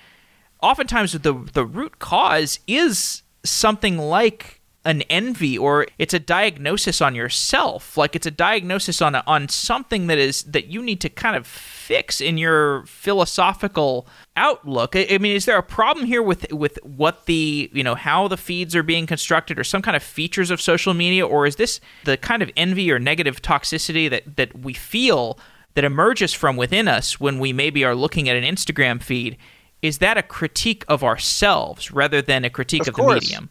oftentimes 0.63 1.13
the 1.13 1.33
the 1.53 1.65
root 1.65 1.99
cause 1.99 2.59
is 2.67 3.23
something 3.45 3.99
like 3.99 4.61
an 4.85 5.03
envy 5.03 5.57
or 5.57 5.87
it's 5.99 6.13
a 6.13 6.19
diagnosis 6.19 7.01
on 7.01 7.15
yourself 7.15 7.97
like 7.97 8.15
it's 8.15 8.27
a 8.27 8.31
diagnosis 8.31 9.01
on 9.01 9.15
on 9.15 9.49
something 9.49 10.09
that 10.09 10.19
is 10.19 10.43
that 10.43 10.67
you 10.67 10.83
need 10.83 11.01
to 11.01 11.09
kind 11.09 11.37
of 11.37 11.47
fix 11.47 12.21
in 12.21 12.37
your 12.37 12.85
philosophical 12.85 14.07
outlook 14.37 14.97
I, 14.97 15.07
I 15.11 15.19
mean 15.19 15.37
is 15.37 15.45
there 15.45 15.59
a 15.59 15.63
problem 15.63 16.07
here 16.07 16.23
with 16.23 16.53
with 16.53 16.79
what 16.83 17.27
the 17.27 17.71
you 17.73 17.85
know 17.85 17.95
how 17.95 18.27
the 18.29 18.37
feeds 18.37 18.75
are 18.75 18.83
being 18.83 19.07
constructed 19.07 19.59
or 19.59 19.65
some 19.65 19.83
kind 19.83 19.97
of 19.97 20.03
features 20.03 20.51
of 20.51 20.61
social 20.61 20.95
media? 20.95 21.27
Or 21.27 21.47
is 21.47 21.57
this 21.57 21.81
the 22.05 22.17
kind 22.17 22.43
of 22.43 22.51
envy 22.57 22.91
or 22.91 22.99
negative 22.99 23.43
toxicity 23.43 24.11
that 24.11 24.37
that 24.37 24.59
we 24.59 24.75
feel 24.75 25.39
that 25.75 25.85
emerges 25.85 26.33
from 26.33 26.57
within 26.57 26.89
us 26.89 27.21
when 27.21 27.39
we 27.39 27.53
maybe 27.53 27.85
are 27.85 27.95
looking 27.95 28.29
at 28.29 28.37
an 28.37 28.45
Instagram 28.45 29.03
feed? 29.03 29.37
Is 29.83 29.99
that 29.99 30.17
a 30.17 30.23
critique 30.23 30.85
of 30.89 31.05
ourselves 31.05 31.91
rather 31.91 32.23
than 32.23 32.45
a 32.45 32.51
critique 32.51 32.83
of, 32.83 32.89
of 32.89 32.95
the 32.95 33.15
medium? 33.15 33.51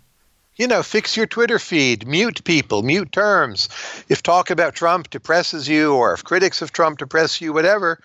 You 0.56 0.68
know, 0.68 0.84
fix 0.84 1.18
your 1.18 1.26
Twitter 1.26 1.58
feed, 1.58 2.08
mute 2.08 2.44
people, 2.44 2.84
mute 2.84 3.12
terms. 3.12 3.70
If 4.10 4.22
talk 4.22 4.52
about 4.52 4.76
Trump 4.76 5.10
depresses 5.10 5.68
you, 5.68 5.96
or 5.96 6.14
if 6.14 6.24
critics 6.24 6.62
of 6.62 6.72
Trump 6.72 7.00
depress 7.00 7.42
you, 7.42 7.54
whatever, 7.54 8.00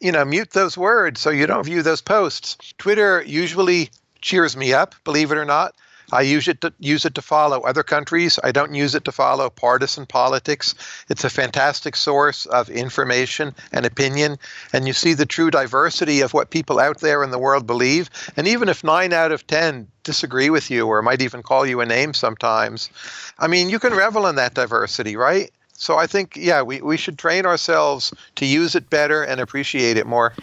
you 0.00 0.12
know, 0.12 0.24
mute 0.24 0.50
those 0.50 0.76
words 0.76 1.20
so 1.20 1.30
you 1.30 1.46
don't 1.46 1.64
view 1.64 1.82
those 1.82 2.00
posts. 2.00 2.56
Twitter 2.78 3.22
usually 3.22 3.90
cheers 4.20 4.56
me 4.56 4.72
up, 4.72 4.94
believe 5.04 5.32
it 5.32 5.38
or 5.38 5.44
not. 5.44 5.74
I 6.12 6.22
use 6.22 6.48
it 6.48 6.60
to 6.62 6.72
use 6.80 7.04
it 7.04 7.14
to 7.14 7.22
follow 7.22 7.60
other 7.60 7.84
countries. 7.84 8.38
I 8.42 8.50
don't 8.50 8.74
use 8.74 8.96
it 8.96 9.04
to 9.04 9.12
follow 9.12 9.48
partisan 9.48 10.06
politics. 10.06 10.74
It's 11.08 11.22
a 11.22 11.30
fantastic 11.30 11.94
source 11.94 12.46
of 12.46 12.68
information 12.68 13.54
and 13.72 13.86
opinion, 13.86 14.38
and 14.72 14.88
you 14.88 14.92
see 14.92 15.14
the 15.14 15.26
true 15.26 15.50
diversity 15.52 16.22
of 16.22 16.34
what 16.34 16.50
people 16.50 16.80
out 16.80 16.98
there 16.98 17.22
in 17.22 17.30
the 17.30 17.38
world 17.38 17.66
believe. 17.66 18.10
And 18.36 18.48
even 18.48 18.68
if 18.68 18.82
nine 18.82 19.12
out 19.12 19.30
of 19.30 19.46
ten 19.46 19.86
disagree 20.02 20.50
with 20.50 20.68
you, 20.70 20.88
or 20.88 21.00
might 21.02 21.22
even 21.22 21.44
call 21.44 21.64
you 21.64 21.80
a 21.80 21.86
name 21.86 22.12
sometimes, 22.12 22.90
I 23.38 23.46
mean, 23.46 23.70
you 23.70 23.78
can 23.78 23.94
revel 23.94 24.26
in 24.26 24.34
that 24.34 24.54
diversity, 24.54 25.14
right? 25.14 25.52
So 25.80 25.96
I 25.96 26.06
think, 26.06 26.36
yeah, 26.36 26.60
we, 26.60 26.82
we 26.82 26.98
should 26.98 27.18
train 27.18 27.46
ourselves 27.46 28.12
to 28.36 28.44
use 28.44 28.74
it 28.74 28.90
better 28.90 29.22
and 29.22 29.40
appreciate 29.40 29.96
it 29.96 30.06
more. 30.06 30.34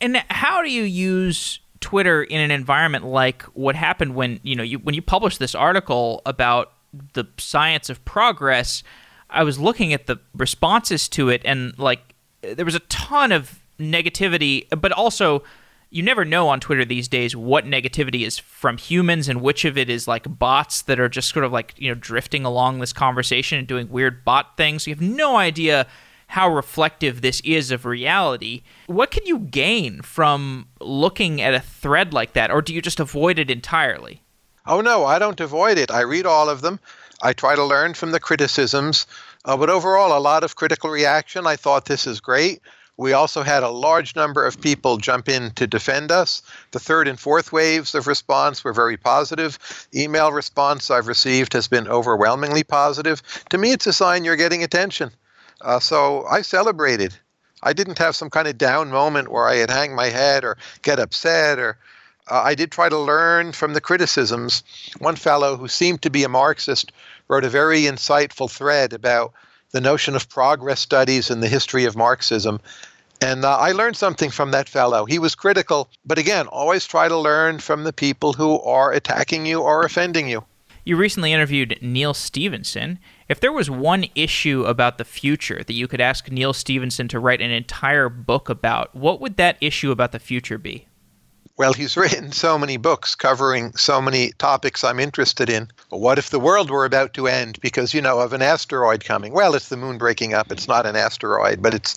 And 0.00 0.16
how 0.30 0.62
do 0.62 0.72
you 0.72 0.82
use 0.82 1.60
Twitter 1.80 2.22
in 2.22 2.40
an 2.40 2.50
environment 2.50 3.04
like 3.04 3.42
what 3.52 3.76
happened 3.76 4.14
when 4.14 4.40
you 4.42 4.56
know 4.56 4.64
you 4.64 4.78
when 4.78 4.94
you 4.96 5.02
published 5.02 5.38
this 5.38 5.54
article 5.54 6.22
about 6.26 6.72
the 7.12 7.24
science 7.36 7.88
of 7.88 8.04
progress. 8.04 8.82
I 9.30 9.44
was 9.44 9.60
looking 9.60 9.92
at 9.92 10.06
the 10.06 10.18
responses 10.34 11.08
to 11.10 11.28
it, 11.28 11.42
and 11.44 11.78
like 11.78 12.14
there 12.40 12.64
was 12.64 12.74
a 12.74 12.80
ton 12.80 13.30
of 13.30 13.60
negativity, 13.78 14.66
but 14.70 14.90
also 14.90 15.44
you 15.90 16.02
never 16.02 16.24
know 16.24 16.48
on 16.48 16.60
Twitter 16.60 16.84
these 16.84 17.08
days 17.08 17.34
what 17.34 17.64
negativity 17.64 18.26
is 18.26 18.38
from 18.38 18.76
humans 18.76 19.28
and 19.28 19.40
which 19.40 19.64
of 19.64 19.78
it 19.78 19.88
is 19.88 20.06
like 20.06 20.38
bots 20.38 20.82
that 20.82 21.00
are 21.00 21.08
just 21.08 21.30
sort 21.30 21.44
of 21.44 21.52
like 21.52 21.74
you 21.76 21.88
know 21.88 21.94
drifting 21.94 22.44
along 22.44 22.78
this 22.78 22.92
conversation 22.92 23.58
and 23.58 23.66
doing 23.66 23.88
weird 23.88 24.24
bot 24.24 24.56
things. 24.56 24.86
You 24.86 24.94
have 24.94 25.00
no 25.00 25.36
idea 25.36 25.86
how 26.28 26.52
reflective 26.52 27.22
this 27.22 27.40
is 27.40 27.70
of 27.70 27.86
reality. 27.86 28.62
What 28.86 29.10
can 29.10 29.24
you 29.26 29.38
gain 29.38 30.02
from 30.02 30.68
looking 30.78 31.40
at 31.40 31.54
a 31.54 31.60
thread 31.60 32.12
like 32.12 32.34
that, 32.34 32.50
or 32.50 32.60
do 32.62 32.74
you 32.74 32.82
just 32.82 33.00
avoid 33.00 33.38
it 33.38 33.50
entirely? 33.50 34.22
Oh, 34.66 34.82
no, 34.82 35.06
I 35.06 35.18
don't 35.18 35.40
avoid 35.40 35.78
it. 35.78 35.90
I 35.90 36.02
read 36.02 36.26
all 36.26 36.50
of 36.50 36.60
them. 36.60 36.78
I 37.22 37.32
try 37.32 37.56
to 37.56 37.64
learn 37.64 37.94
from 37.94 38.12
the 38.12 38.20
criticisms. 38.20 39.06
Uh, 39.46 39.56
but 39.56 39.70
overall, 39.70 40.16
a 40.16 40.20
lot 40.20 40.44
of 40.44 40.56
critical 40.56 40.90
reaction. 40.90 41.46
I 41.46 41.56
thought 41.56 41.86
this 41.86 42.06
is 42.06 42.20
great. 42.20 42.60
We 42.98 43.12
also 43.12 43.44
had 43.44 43.62
a 43.62 43.70
large 43.70 44.16
number 44.16 44.44
of 44.44 44.60
people 44.60 44.96
jump 44.96 45.28
in 45.28 45.52
to 45.52 45.68
defend 45.68 46.10
us. 46.10 46.42
The 46.72 46.80
third 46.80 47.06
and 47.06 47.18
fourth 47.18 47.52
waves 47.52 47.94
of 47.94 48.08
response 48.08 48.64
were 48.64 48.72
very 48.72 48.96
positive. 48.96 49.56
Email 49.94 50.32
response 50.32 50.90
I've 50.90 51.06
received 51.06 51.52
has 51.52 51.68
been 51.68 51.86
overwhelmingly 51.86 52.64
positive. 52.64 53.22
To 53.50 53.58
me, 53.58 53.70
it's 53.70 53.86
a 53.86 53.92
sign 53.92 54.24
you're 54.24 54.34
getting 54.34 54.64
attention. 54.64 55.12
Uh, 55.60 55.78
so 55.78 56.26
I 56.26 56.42
celebrated. 56.42 57.14
I 57.62 57.72
didn't 57.72 57.98
have 57.98 58.16
some 58.16 58.30
kind 58.30 58.48
of 58.48 58.58
down 58.58 58.90
moment 58.90 59.30
where 59.30 59.46
I 59.46 59.56
had 59.56 59.70
hang 59.70 59.94
my 59.94 60.08
head 60.08 60.44
or 60.44 60.58
get 60.82 60.98
upset 60.98 61.60
or 61.60 61.78
uh, 62.28 62.42
I 62.44 62.56
did 62.56 62.72
try 62.72 62.88
to 62.88 62.98
learn 62.98 63.52
from 63.52 63.74
the 63.74 63.80
criticisms. 63.80 64.64
One 64.98 65.16
fellow 65.16 65.56
who 65.56 65.68
seemed 65.68 66.02
to 66.02 66.10
be 66.10 66.24
a 66.24 66.28
Marxist 66.28 66.90
wrote 67.28 67.44
a 67.44 67.48
very 67.48 67.82
insightful 67.82 68.50
thread 68.50 68.92
about 68.92 69.34
the 69.70 69.80
notion 69.80 70.16
of 70.16 70.28
progress 70.28 70.80
studies 70.80 71.30
and 71.30 71.42
the 71.42 71.48
history 71.48 71.84
of 71.84 71.96
Marxism. 71.96 72.60
And 73.20 73.44
uh, 73.44 73.56
I 73.56 73.72
learned 73.72 73.96
something 73.96 74.30
from 74.30 74.52
that 74.52 74.68
fellow. 74.68 75.04
He 75.04 75.18
was 75.18 75.34
critical, 75.34 75.90
but 76.04 76.18
again, 76.18 76.46
always 76.46 76.86
try 76.86 77.08
to 77.08 77.18
learn 77.18 77.58
from 77.58 77.84
the 77.84 77.92
people 77.92 78.32
who 78.32 78.60
are 78.60 78.92
attacking 78.92 79.44
you 79.44 79.60
or 79.60 79.84
offending 79.84 80.28
you 80.28 80.44
You 80.84 80.96
recently 80.96 81.32
interviewed 81.32 81.78
Neal 81.82 82.14
Stephenson. 82.14 82.98
If 83.28 83.40
there 83.40 83.52
was 83.52 83.68
one 83.68 84.06
issue 84.14 84.64
about 84.64 84.96
the 84.96 85.04
future 85.04 85.62
that 85.62 85.74
you 85.74 85.86
could 85.86 86.00
ask 86.00 86.30
Neal 86.30 86.54
Stephenson 86.54 87.08
to 87.08 87.20
write 87.20 87.42
an 87.42 87.50
entire 87.50 88.08
book 88.08 88.48
about, 88.48 88.94
what 88.94 89.20
would 89.20 89.36
that 89.36 89.58
issue 89.60 89.90
about 89.90 90.12
the 90.12 90.18
future 90.18 90.56
be? 90.56 90.87
Well, 91.58 91.72
he's 91.72 91.96
written 91.96 92.30
so 92.30 92.56
many 92.56 92.76
books 92.76 93.16
covering 93.16 93.72
so 93.72 94.00
many 94.00 94.30
topics 94.38 94.84
I'm 94.84 95.00
interested 95.00 95.50
in. 95.50 95.68
What 95.90 96.16
if 96.16 96.30
the 96.30 96.38
world 96.38 96.70
were 96.70 96.84
about 96.84 97.14
to 97.14 97.26
end 97.26 97.58
because, 97.60 97.92
you 97.92 98.00
know, 98.00 98.20
of 98.20 98.32
an 98.32 98.42
asteroid 98.42 99.04
coming? 99.04 99.32
Well, 99.32 99.56
it's 99.56 99.68
the 99.68 99.76
moon 99.76 99.98
breaking 99.98 100.34
up. 100.34 100.52
It's 100.52 100.68
not 100.68 100.86
an 100.86 100.94
asteroid, 100.94 101.60
but 101.60 101.74
it's 101.74 101.94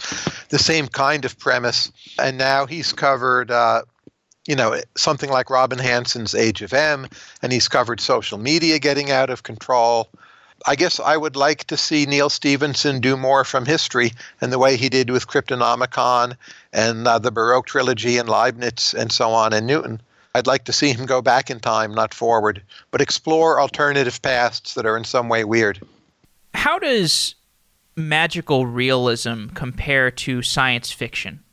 the 0.48 0.58
same 0.58 0.88
kind 0.88 1.26
of 1.26 1.38
premise. 1.38 1.92
And 2.18 2.40
now 2.40 2.66
he's 2.66 2.92
covered, 2.92 3.52
uh, 3.52 3.84
you 4.48 4.56
know, 4.56 4.82
something 4.98 5.30
like 5.30 5.52
Robin 5.52 5.78
Hanson's 5.78 6.34
Age 6.34 6.64
of 6.64 6.74
Em, 6.74 7.08
and 7.44 7.54
he's 7.54 7.68
covered 7.68 8.00
social 8.02 8.40
media 8.40 8.80
getting 8.80 9.12
out 9.12 9.30
of 9.30 9.44
control. 9.44 10.10
I 10.66 10.76
guess 10.76 11.00
I 11.00 11.18
would 11.18 11.36
like 11.36 11.66
to 11.66 11.78
see 11.78 12.06
Neal 12.06 12.30
Stephenson 12.30 13.00
do 13.00 13.18
more 13.18 13.44
from 13.44 13.66
history 13.66 14.12
and 14.40 14.52
the 14.52 14.60
way 14.60 14.78
he 14.78 14.90
did 14.90 15.10
with 15.10 15.28
Cryptonomicon 15.28 16.36
and 16.72 17.08
uh, 17.08 17.20
the 17.20 17.32
Baroque 17.32 17.66
trilogy 17.66 18.18
and 18.18 18.30
Leibniz 18.30 18.94
and 18.94 19.12
so 19.12 19.32
on 19.32 19.54
and 19.54 19.66
Newton. 19.66 20.02
I'd 20.34 20.48
like 20.48 20.66
to 20.66 20.74
see 20.74 20.94
him 20.94 21.06
go 21.06 21.22
back 21.22 21.50
in 21.50 21.60
time, 21.60 21.94
not 21.94 22.14
forward, 22.14 22.62
but 22.92 23.02
explore 23.02 23.60
alternative 23.60 24.22
pasts 24.22 24.76
that 24.76 24.86
are 24.86 24.96
in 24.96 25.04
some 25.04 25.30
way 25.30 25.44
weird. 25.44 25.86
How 26.54 26.80
does 26.80 27.36
magical 27.96 28.66
realism 28.66 29.48
compare 29.48 30.12
to 30.12 30.42
science 30.42 30.92
fiction? 30.92 31.44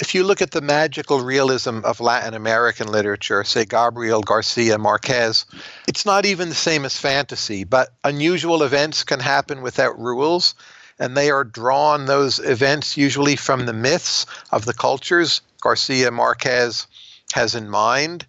If 0.00 0.14
you 0.14 0.22
look 0.22 0.40
at 0.40 0.52
the 0.52 0.60
magical 0.60 1.20
realism 1.20 1.80
of 1.84 2.00
Latin 2.00 2.34
American 2.34 2.86
literature, 2.86 3.42
say 3.42 3.64
Gabriel 3.64 4.22
Garcia 4.22 4.78
Marquez, 4.78 5.44
it's 5.88 6.06
not 6.06 6.24
even 6.24 6.48
the 6.48 6.54
same 6.54 6.84
as 6.84 6.96
fantasy, 6.96 7.64
but 7.64 7.88
unusual 8.04 8.62
events 8.62 9.02
can 9.02 9.18
happen 9.18 9.60
without 9.60 9.98
rules, 9.98 10.54
and 11.00 11.16
they 11.16 11.30
are 11.30 11.44
drawn, 11.44 12.06
those 12.06 12.38
events, 12.38 12.96
usually 12.96 13.34
from 13.34 13.66
the 13.66 13.72
myths 13.72 14.24
of 14.52 14.64
the 14.64 14.74
cultures 14.74 15.40
Garcia 15.60 16.10
Marquez 16.10 16.86
has 17.32 17.54
in 17.54 17.68
mind. 17.68 18.24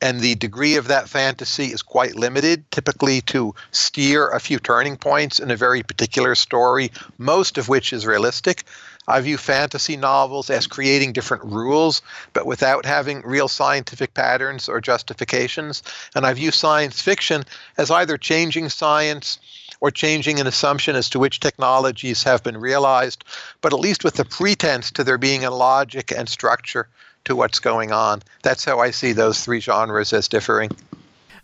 And 0.00 0.18
the 0.18 0.34
degree 0.34 0.74
of 0.74 0.88
that 0.88 1.08
fantasy 1.08 1.66
is 1.66 1.80
quite 1.80 2.16
limited, 2.16 2.68
typically 2.72 3.20
to 3.22 3.54
steer 3.70 4.28
a 4.30 4.40
few 4.40 4.58
turning 4.58 4.96
points 4.96 5.38
in 5.38 5.52
a 5.52 5.56
very 5.56 5.84
particular 5.84 6.34
story, 6.34 6.90
most 7.18 7.56
of 7.56 7.68
which 7.68 7.92
is 7.92 8.04
realistic. 8.04 8.64
I 9.08 9.20
view 9.20 9.36
fantasy 9.36 9.96
novels 9.96 10.48
as 10.48 10.66
creating 10.66 11.12
different 11.12 11.44
rules, 11.44 12.02
but 12.32 12.46
without 12.46 12.86
having 12.86 13.22
real 13.22 13.48
scientific 13.48 14.14
patterns 14.14 14.68
or 14.68 14.80
justifications. 14.80 15.82
And 16.14 16.24
I 16.24 16.32
view 16.34 16.50
science 16.50 17.00
fiction 17.00 17.44
as 17.76 17.90
either 17.90 18.16
changing 18.16 18.68
science 18.68 19.38
or 19.80 19.90
changing 19.90 20.38
an 20.38 20.46
assumption 20.46 20.94
as 20.94 21.10
to 21.10 21.18
which 21.18 21.40
technologies 21.40 22.22
have 22.22 22.44
been 22.44 22.56
realized, 22.56 23.24
but 23.60 23.72
at 23.72 23.80
least 23.80 24.04
with 24.04 24.14
the 24.14 24.24
pretense 24.24 24.92
to 24.92 25.02
there 25.02 25.18
being 25.18 25.44
a 25.44 25.50
logic 25.50 26.12
and 26.12 26.28
structure 26.28 26.88
to 27.24 27.34
what's 27.34 27.58
going 27.58 27.90
on. 27.90 28.22
That's 28.42 28.64
how 28.64 28.78
I 28.78 28.92
see 28.92 29.12
those 29.12 29.44
three 29.44 29.60
genres 29.60 30.12
as 30.12 30.28
differing. 30.28 30.70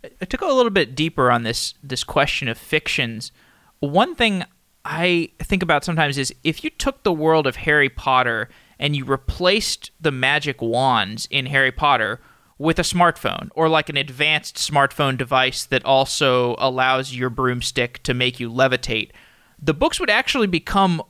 Uh, 0.03 0.25
to 0.25 0.37
go 0.37 0.51
a 0.51 0.55
little 0.55 0.71
bit 0.71 0.95
deeper 0.95 1.29
on 1.29 1.43
this 1.43 1.73
this 1.83 2.05
question 2.05 2.47
of 2.47 2.57
fictions, 2.57 3.33
one 3.79 4.15
thing 4.15 4.45
I 4.91 5.29
think 5.37 5.61
about 5.61 5.85
sometimes 5.85 6.17
is 6.17 6.33
if 6.43 6.63
you 6.63 6.71
took 6.71 7.03
the 7.03 7.13
world 7.13 7.45
of 7.45 7.57
Harry 7.57 7.89
Potter 7.89 8.49
and 8.79 8.95
you 8.95 9.05
replaced 9.05 9.91
the 10.01 10.11
magic 10.11 10.63
wands 10.63 11.27
in 11.29 11.45
Harry 11.45 11.71
Potter 11.71 12.19
with 12.57 12.79
a 12.79 12.81
smartphone 12.81 13.49
or 13.53 13.69
like 13.69 13.89
an 13.89 13.97
advanced 13.97 14.55
smartphone 14.55 15.15
device 15.15 15.63
that 15.65 15.85
also 15.85 16.55
allows 16.57 17.13
your 17.13 17.29
broomstick 17.29 18.01
to 18.01 18.15
make 18.15 18.39
you 18.39 18.51
levitate, 18.51 19.11
the 19.61 19.75
books 19.75 19.99
would 19.99 20.09
actually 20.09 20.47
become 20.47 21.03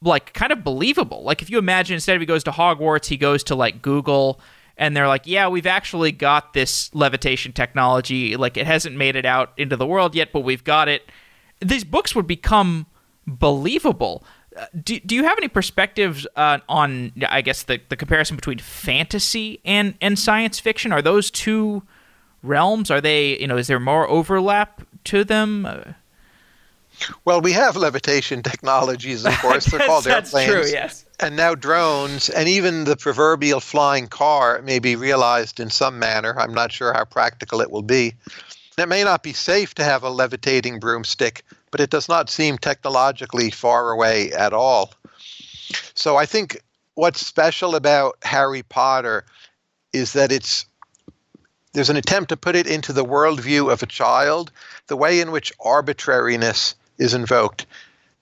like 0.00 0.32
kind 0.32 0.52
of 0.52 0.62
believable. 0.62 1.24
Like 1.24 1.42
if 1.42 1.50
you 1.50 1.58
imagine 1.58 1.94
instead 1.94 2.14
of 2.14 2.20
he 2.20 2.26
goes 2.26 2.44
to 2.44 2.52
Hogwarts, 2.52 3.06
he 3.06 3.16
goes 3.16 3.42
to 3.44 3.56
like 3.56 3.82
Google 3.82 4.40
and 4.76 4.96
they're 4.96 5.08
like, 5.08 5.26
"Yeah, 5.26 5.48
we've 5.48 5.66
actually 5.66 6.12
got 6.12 6.52
this 6.52 6.94
levitation 6.94 7.50
technology. 7.52 8.36
Like 8.36 8.56
it 8.56 8.68
hasn't 8.68 8.94
made 8.94 9.16
it 9.16 9.26
out 9.26 9.54
into 9.56 9.76
the 9.76 9.88
world 9.88 10.14
yet, 10.14 10.30
but 10.32 10.42
we've 10.42 10.62
got 10.62 10.86
it." 10.86 11.02
These 11.60 11.82
books 11.82 12.14
would 12.14 12.28
become 12.28 12.86
believable. 13.28 14.24
Uh, 14.56 14.66
do, 14.82 14.98
do 15.00 15.14
you 15.14 15.24
have 15.24 15.38
any 15.38 15.48
perspectives 15.48 16.26
uh, 16.34 16.58
on, 16.68 17.12
I 17.28 17.42
guess, 17.42 17.62
the, 17.62 17.80
the 17.88 17.96
comparison 17.96 18.36
between 18.36 18.58
fantasy 18.58 19.60
and, 19.64 19.94
and 20.00 20.18
science 20.18 20.58
fiction? 20.58 20.92
Are 20.92 21.02
those 21.02 21.30
two 21.30 21.82
realms? 22.42 22.90
Are 22.90 23.00
they, 23.00 23.38
you 23.38 23.46
know, 23.46 23.56
is 23.56 23.66
there 23.66 23.78
more 23.78 24.08
overlap 24.08 24.82
to 25.04 25.24
them? 25.24 25.66
Uh, 25.66 25.92
well, 27.24 27.40
we 27.40 27.52
have 27.52 27.76
levitation 27.76 28.42
technologies, 28.42 29.24
of 29.24 29.32
course. 29.40 29.66
They're 29.66 29.86
called 29.86 30.04
that's 30.04 30.34
airplanes. 30.34 30.70
True, 30.70 30.72
yes. 30.72 31.04
And 31.20 31.36
now 31.36 31.54
drones, 31.54 32.28
and 32.28 32.48
even 32.48 32.84
the 32.84 32.96
proverbial 32.96 33.60
flying 33.60 34.06
car 34.06 34.62
may 34.62 34.78
be 34.78 34.96
realized 34.96 35.60
in 35.60 35.70
some 35.70 35.98
manner. 35.98 36.34
I'm 36.38 36.54
not 36.54 36.72
sure 36.72 36.92
how 36.92 37.04
practical 37.04 37.60
it 37.60 37.70
will 37.70 37.82
be. 37.82 38.14
It 38.80 38.88
may 38.88 39.04
not 39.04 39.22
be 39.22 39.32
safe 39.32 39.74
to 39.74 39.84
have 39.84 40.02
a 40.02 40.10
levitating 40.10 40.78
broomstick, 40.78 41.44
but 41.70 41.80
it 41.80 41.90
does 41.90 42.08
not 42.08 42.30
seem 42.30 42.58
technologically 42.58 43.50
far 43.50 43.90
away 43.90 44.32
at 44.32 44.52
all. 44.52 44.92
So 45.94 46.16
I 46.16 46.26
think 46.26 46.60
what's 46.94 47.26
special 47.26 47.74
about 47.74 48.16
Harry 48.22 48.62
Potter 48.62 49.24
is 49.92 50.12
that 50.12 50.32
it's 50.32 50.66
there's 51.72 51.90
an 51.90 51.96
attempt 51.96 52.30
to 52.30 52.36
put 52.36 52.56
it 52.56 52.66
into 52.66 52.92
the 52.92 53.04
worldview 53.04 53.70
of 53.70 53.82
a 53.82 53.86
child. 53.86 54.50
The 54.86 54.96
way 54.96 55.20
in 55.20 55.30
which 55.30 55.52
arbitrariness 55.60 56.74
is 56.98 57.14
invoked 57.14 57.66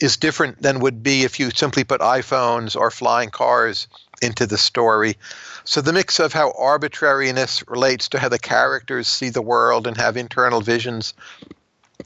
is 0.01 0.17
different 0.17 0.61
than 0.61 0.81
would 0.81 1.03
be 1.03 1.23
if 1.23 1.41
you 1.41 1.51
simply 1.51 1.85
put 1.85 2.01
iPhones 2.01 2.77
or 2.77 2.91
flying 2.91 3.31
cars 3.31 3.87
into 4.23 4.47
the 4.47 4.59
story. 4.59 5.17
So 5.65 5.81
the 5.81 5.93
mix 5.93 6.21
of 6.21 6.33
how 6.33 6.53
arbitrariness 6.59 7.67
relates 7.69 8.09
to 8.09 8.19
how 8.19 8.29
the 8.29 8.39
characters 8.39 9.09
see 9.09 9.31
the 9.31 9.43
world 9.43 9.87
and 9.87 9.97
have 9.97 10.17
internal 10.17 10.61
visions 10.61 11.15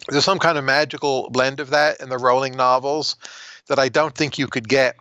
there's 0.09 0.25
some 0.25 0.39
kind 0.39 0.59
of 0.59 0.65
magical 0.65 1.29
blend 1.31 1.61
of 1.61 1.71
that 1.71 2.01
in 2.01 2.09
the 2.09 2.19
Rowling 2.19 2.57
novels 2.57 3.17
that 3.67 3.79
I 3.79 3.89
don't 3.89 4.15
think 4.15 4.39
you 4.39 4.47
could 4.47 4.69
get 4.69 4.97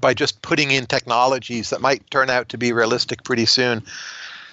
by 0.00 0.14
just 0.14 0.42
putting 0.42 0.70
in 0.70 0.86
technologies 0.86 1.70
that 1.70 1.80
might 1.80 2.08
turn 2.10 2.30
out 2.30 2.48
to 2.50 2.58
be 2.58 2.72
realistic 2.72 3.24
pretty 3.24 3.46
soon. 3.46 3.82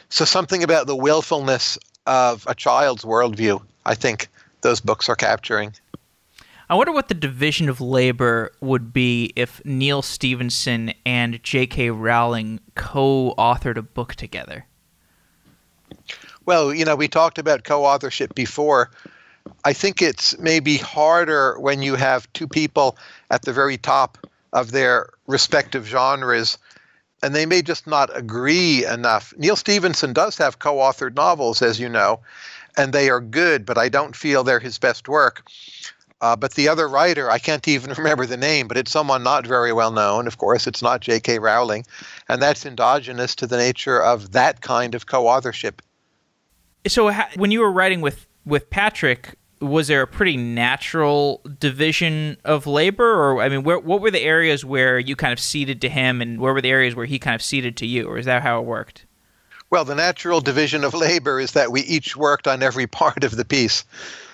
So 0.10 0.26
something 0.26 0.64
about 0.64 0.88
the 0.88 0.96
willfulness 0.96 1.78
of 2.08 2.46
a 2.48 2.56
child's 2.56 3.04
worldview, 3.04 3.62
I 3.86 3.94
think 3.94 4.30
those 4.62 4.80
books 4.80 5.10
are 5.10 5.16
capturing. 5.16 5.74
I 6.70 6.76
wonder 6.76 6.92
what 6.92 7.08
the 7.08 7.14
division 7.14 7.70
of 7.70 7.80
labor 7.80 8.52
would 8.60 8.92
be 8.92 9.32
if 9.38 9.64
Neal 9.64 10.02
Stephenson 10.02 10.94
and 11.06 11.42
J.K. 11.42 11.92
Rowling 11.92 12.60
co 12.76 13.34
authored 13.38 13.78
a 13.78 13.82
book 13.82 14.16
together. 14.16 14.66
Well, 16.46 16.74
you 16.74 16.84
know, 16.84 16.96
we 16.96 17.08
talked 17.08 17.38
about 17.38 17.64
co 17.64 17.86
authorship 17.86 18.36
before. 18.36 18.92
I 19.64 19.72
think 19.72 20.02
it's 20.02 20.38
maybe 20.40 20.76
harder 20.76 21.58
when 21.60 21.82
you 21.82 21.96
have 21.96 22.32
two 22.34 22.48
people 22.48 22.98
at 23.32 23.44
the 23.44 23.54
very 23.54 23.78
top 23.78 24.18
of 24.52 24.72
their 24.72 25.10
respective 25.26 25.88
genres 25.88 26.58
and 27.24 27.34
they 27.34 27.46
may 27.46 27.62
just 27.62 27.88
not 27.88 28.16
agree 28.16 28.86
enough. 28.86 29.34
Neal 29.38 29.56
Stephenson 29.56 30.14
does 30.14 30.38
have 30.38 30.60
co 30.60 30.76
authored 30.76 31.16
novels, 31.16 31.62
as 31.62 31.80
you 31.80 31.90
know, 31.90 32.20
and 32.76 32.94
they 32.94 33.10
are 33.10 33.22
good, 33.22 33.66
but 33.66 33.78
I 33.78 33.90
don't 33.90 34.16
feel 34.16 34.44
they're 34.44 34.60
his 34.60 34.78
best 34.78 35.08
work. 35.08 35.44
Uh, 36.20 36.36
but 36.36 36.56
the 36.56 36.68
other 36.68 36.88
writer, 36.88 37.30
I 37.30 37.40
can't 37.40 37.68
even 37.68 37.94
remember 37.98 38.26
the 38.26 38.38
name, 38.38 38.68
but 38.68 38.78
it's 38.78 38.92
someone 38.92 39.24
not 39.24 39.46
very 39.46 39.74
well 39.74 39.92
known. 39.92 40.28
Of 40.28 40.38
course, 40.38 40.68
it's 40.68 40.82
not 40.82 41.02
J.K. 41.02 41.40
Rowling, 41.40 41.86
and 42.28 42.42
that's 42.42 42.66
endogenous 42.66 43.36
to 43.36 43.48
the 43.48 43.58
nature 43.58 44.02
of 44.02 44.32
that 44.32 44.62
kind 44.62 44.96
of 44.96 45.06
co 45.06 45.28
authorship. 45.28 45.82
So, 46.88 47.12
when 47.36 47.52
you 47.52 47.60
were 47.60 47.72
writing 47.72 48.02
with 48.02 48.28
with 48.46 48.70
Patrick, 48.70 49.36
was 49.60 49.88
there 49.88 50.02
a 50.02 50.08
pretty 50.08 50.38
natural 50.38 51.42
division 51.60 52.38
of 52.46 52.68
labor, 52.68 53.06
or 53.06 53.42
I 53.42 53.50
mean, 53.50 53.64
where, 53.64 53.80
what 53.80 54.02
were 54.02 54.12
the 54.12 54.22
areas 54.22 54.64
where 54.64 55.00
you 55.00 55.16
kind 55.16 55.34
of 55.34 55.40
ceded 55.40 55.82
to 55.82 55.90
him, 55.90 56.22
and 56.22 56.40
where 56.40 56.54
were 56.54 56.62
the 56.62 56.70
areas 56.70 56.96
where 56.96 57.06
he 57.06 57.20
kind 57.20 57.36
of 57.36 57.42
ceded 57.42 57.78
to 57.78 57.86
you, 57.86 58.08
or 58.08 58.18
is 58.18 58.26
that 58.26 58.44
how 58.44 58.60
it 58.60 58.66
worked? 58.66 59.06
Well, 59.70 59.84
the 59.84 59.96
natural 59.96 60.40
division 60.40 60.84
of 60.84 60.94
labor 60.96 61.40
is 61.40 61.52
that 61.52 61.72
we 61.72 61.82
each 61.82 62.16
worked 62.16 62.48
on 62.48 62.64
every 62.64 62.88
part 62.88 63.24
of 63.24 63.36
the 63.36 63.46
piece. 63.46 63.84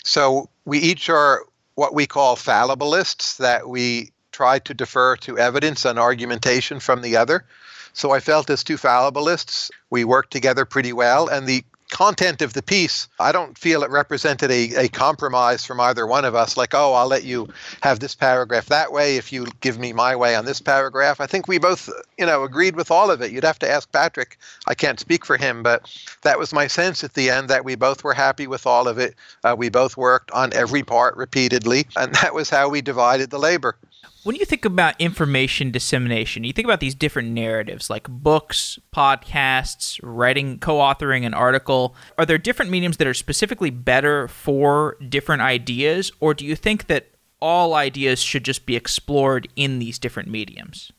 So 0.03 0.49
we 0.65 0.79
each 0.79 1.09
are 1.09 1.45
what 1.75 1.93
we 1.93 2.05
call 2.05 2.35
fallibilists, 2.35 3.37
that 3.37 3.67
we 3.67 4.11
try 4.31 4.59
to 4.59 4.73
defer 4.73 5.15
to 5.17 5.37
evidence 5.37 5.85
and 5.85 5.99
argumentation 5.99 6.79
from 6.79 7.01
the 7.01 7.17
other. 7.17 7.45
So 7.93 8.11
I 8.11 8.19
felt 8.19 8.49
as 8.49 8.63
two 8.63 8.77
fallibilists, 8.77 9.69
we 9.89 10.03
worked 10.03 10.31
together 10.31 10.65
pretty 10.65 10.93
well, 10.93 11.27
and 11.27 11.45
the 11.47 11.63
content 11.93 12.41
of 12.41 12.53
the 12.53 12.63
piece, 12.63 13.07
I 13.19 13.31
don't 13.31 13.55
feel 13.55 13.83
it 13.83 13.91
represented 13.91 14.49
a, 14.49 14.85
a 14.85 14.87
compromise 14.89 15.63
from 15.63 15.79
either 15.79 16.07
one 16.07 16.25
of 16.25 16.33
us, 16.33 16.57
like, 16.57 16.73
oh, 16.73 16.93
I'll 16.93 17.07
let 17.07 17.23
you 17.23 17.47
have 17.81 17.99
this 17.99 18.15
paragraph 18.15 18.65
that 18.65 18.91
way 18.91 19.17
if 19.17 19.31
you 19.31 19.45
give 19.61 19.77
me 19.77 19.93
my 19.93 20.15
way 20.15 20.35
on 20.35 20.45
this 20.45 20.59
paragraph. 20.59 21.21
I 21.21 21.27
think 21.27 21.47
we 21.47 21.59
both, 21.59 21.89
you 22.17 22.25
know, 22.25 22.43
agreed 22.43 22.75
with 22.75 22.89
all 22.89 23.11
of 23.11 23.21
it. 23.21 23.31
You'd 23.31 23.43
have 23.43 23.59
to 23.59 23.69
ask 23.69 23.91
Patrick. 23.91 24.39
I 24.67 24.73
can't 24.73 24.99
speak 24.99 25.23
for 25.23 25.37
him, 25.37 25.61
but 25.61 25.87
that 26.23 26.39
was 26.39 26.51
my 26.51 26.65
sense 26.65 27.03
at 27.03 27.13
the 27.13 27.29
end 27.29 27.47
that 27.49 27.63
we 27.63 27.75
both 27.75 28.03
were 28.03 28.15
happy 28.15 28.47
with 28.47 28.65
all 28.65 28.87
of 28.87 28.97
it. 28.97 29.13
Uh, 29.43 29.55
we 29.55 29.69
both 29.69 29.95
worked 29.95 30.31
on 30.31 30.51
every 30.53 30.81
part 30.81 31.15
repeatedly, 31.15 31.85
and 31.95 32.15
that 32.15 32.33
was 32.33 32.49
how 32.49 32.69
we 32.69 32.81
divided 32.81 33.29
the 33.29 33.37
labor. 33.39 33.77
When 34.23 34.37
you 34.37 34.45
think 34.45 34.63
about 34.63 34.99
information 35.01 35.69
dissemination, 35.69 36.45
you 36.45 36.53
think 36.53 36.65
about 36.65 36.79
these 36.79 36.95
different 36.95 37.31
narratives 37.31 37.89
like 37.89 38.07
books, 38.07 38.79
podcasts, 38.95 39.99
writing, 40.01 40.59
co 40.59 40.77
authoring 40.77 41.25
an 41.25 41.33
article. 41.33 41.93
Are 42.17 42.25
there 42.25 42.37
different 42.37 42.71
mediums 42.71 42.97
that 42.97 43.07
are 43.07 43.13
specifically 43.13 43.69
better 43.69 44.29
for 44.29 44.95
different 45.09 45.41
ideas, 45.41 46.09
or 46.21 46.33
do 46.33 46.45
you 46.45 46.55
think 46.55 46.87
that 46.87 47.09
all 47.41 47.73
ideas 47.73 48.21
should 48.21 48.45
just 48.45 48.65
be 48.65 48.77
explored 48.77 49.49
in 49.57 49.79
these 49.79 49.99
different 49.99 50.29
mediums? 50.29 50.93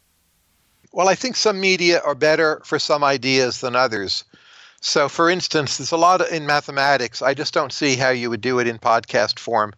Well, 0.93 1.09
I 1.09 1.15
think 1.15 1.37
some 1.37 1.59
media 1.59 2.03
are 2.05 2.15
better 2.15 2.61
for 2.67 2.79
some 2.79 3.03
ideas 3.03 3.63
than 3.63 3.75
others. 3.75 4.25
So, 4.83 5.09
for 5.09 5.31
instance, 5.31 5.79
there's 5.79 5.93
a 5.93 5.97
lot 5.97 6.29
in 6.31 6.45
mathematics. 6.45 7.23
I 7.23 7.33
just 7.33 7.55
don't 7.55 7.73
see 7.73 7.97
how 7.97 8.11
you 8.11 8.29
would 8.29 8.43
do 8.43 8.59
it 8.59 8.67
in 8.67 8.79
podcast 8.79 9.39
form. 9.39 9.73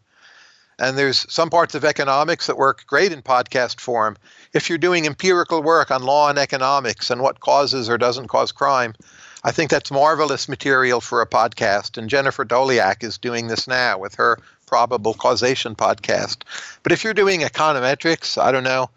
And 0.79 0.99
there's 0.99 1.27
some 1.33 1.49
parts 1.49 1.74
of 1.74 1.85
economics 1.85 2.47
that 2.47 2.59
work 2.59 2.85
great 2.87 3.12
in 3.12 3.22
podcast 3.22 3.81
form. 3.81 4.16
If 4.53 4.68
you're 4.68 4.79
doing 4.79 5.07
empirical 5.07 5.62
work 5.62 5.91
on 5.91 6.03
law 6.03 6.29
and 6.29 6.39
economics 6.39 7.11
and 7.11 7.22
what 7.22 7.41
causes 7.41 7.89
or 7.89 7.97
doesn't 7.97 8.29
cause 8.29 8.53
crime, 8.53 8.95
I 9.43 9.53
think 9.53 9.70
that's 9.70 9.91
marvelous 9.91 10.49
material 10.49 11.01
for 11.01 11.22
a 11.22 11.27
podcast. 11.27 11.97
And 11.97 12.11
Jennifer 12.11 12.45
Doleac 12.45 13.03
is 13.05 13.16
doing 13.16 13.47
this 13.47 13.66
now 13.66 13.99
with 13.99 14.16
her 14.16 14.39
probable 14.66 15.14
causation 15.14 15.74
podcast. 15.74 16.39
But 16.83 16.93
if 16.93 17.05
you're 17.05 17.14
doing 17.14 17.41
econometrics, 17.41 18.41
I 18.41 18.53
don't 18.53 18.64
know, 18.64 18.91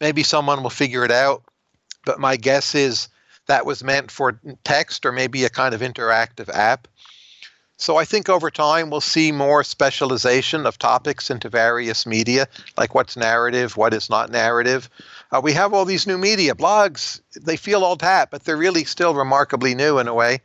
maybe 0.00 0.22
someone 0.24 0.62
will 0.62 0.70
figure 0.70 1.04
it 1.04 1.12
out. 1.12 1.42
But 2.04 2.18
my 2.18 2.36
guess 2.36 2.74
is 2.74 3.08
that 3.46 3.64
was 3.64 3.84
meant 3.84 4.10
for 4.10 4.38
text 4.64 5.06
or 5.06 5.12
maybe 5.12 5.44
a 5.44 5.50
kind 5.50 5.74
of 5.74 5.80
interactive 5.80 6.48
app. 6.48 6.88
So 7.82 7.96
I 7.96 8.04
think 8.04 8.28
over 8.28 8.48
time 8.48 8.90
we'll 8.90 9.00
see 9.00 9.32
more 9.32 9.64
specialization 9.64 10.66
of 10.66 10.78
topics 10.78 11.30
into 11.30 11.48
various 11.48 12.06
media, 12.06 12.46
like 12.76 12.94
what's 12.94 13.16
narrative, 13.16 13.76
what 13.76 13.92
is 13.92 14.08
not 14.08 14.30
narrative. 14.30 14.88
Uh, 15.32 15.40
we 15.42 15.52
have 15.54 15.74
all 15.74 15.84
these 15.84 16.06
new 16.06 16.16
media, 16.16 16.54
blogs, 16.54 17.20
they 17.34 17.56
feel 17.56 17.82
old 17.82 18.00
hat, 18.00 18.28
but 18.30 18.44
they're 18.44 18.56
really 18.56 18.84
still 18.84 19.16
remarkably 19.16 19.74
new 19.74 19.98
in 19.98 20.06
a 20.06 20.14
way. 20.14 20.38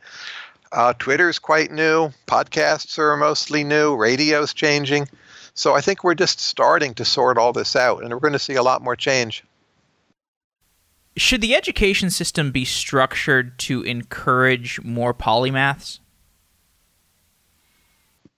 Uh, 0.72 0.92
is 1.08 1.38
quite 1.38 1.70
new, 1.70 2.10
podcasts 2.26 2.98
are 2.98 3.16
mostly 3.16 3.62
new, 3.62 3.94
radio's 3.94 4.52
changing. 4.52 5.06
So 5.54 5.76
I 5.76 5.80
think 5.80 6.02
we're 6.02 6.16
just 6.16 6.40
starting 6.40 6.94
to 6.94 7.04
sort 7.04 7.38
all 7.38 7.52
this 7.52 7.76
out, 7.76 8.02
and 8.02 8.12
we're 8.12 8.18
going 8.18 8.32
to 8.32 8.40
see 8.40 8.56
a 8.56 8.64
lot 8.64 8.82
more 8.82 8.96
change. 8.96 9.44
Should 11.16 11.42
the 11.42 11.54
education 11.54 12.10
system 12.10 12.50
be 12.50 12.64
structured 12.64 13.60
to 13.60 13.82
encourage 13.82 14.82
more 14.82 15.14
polymaths? 15.14 16.00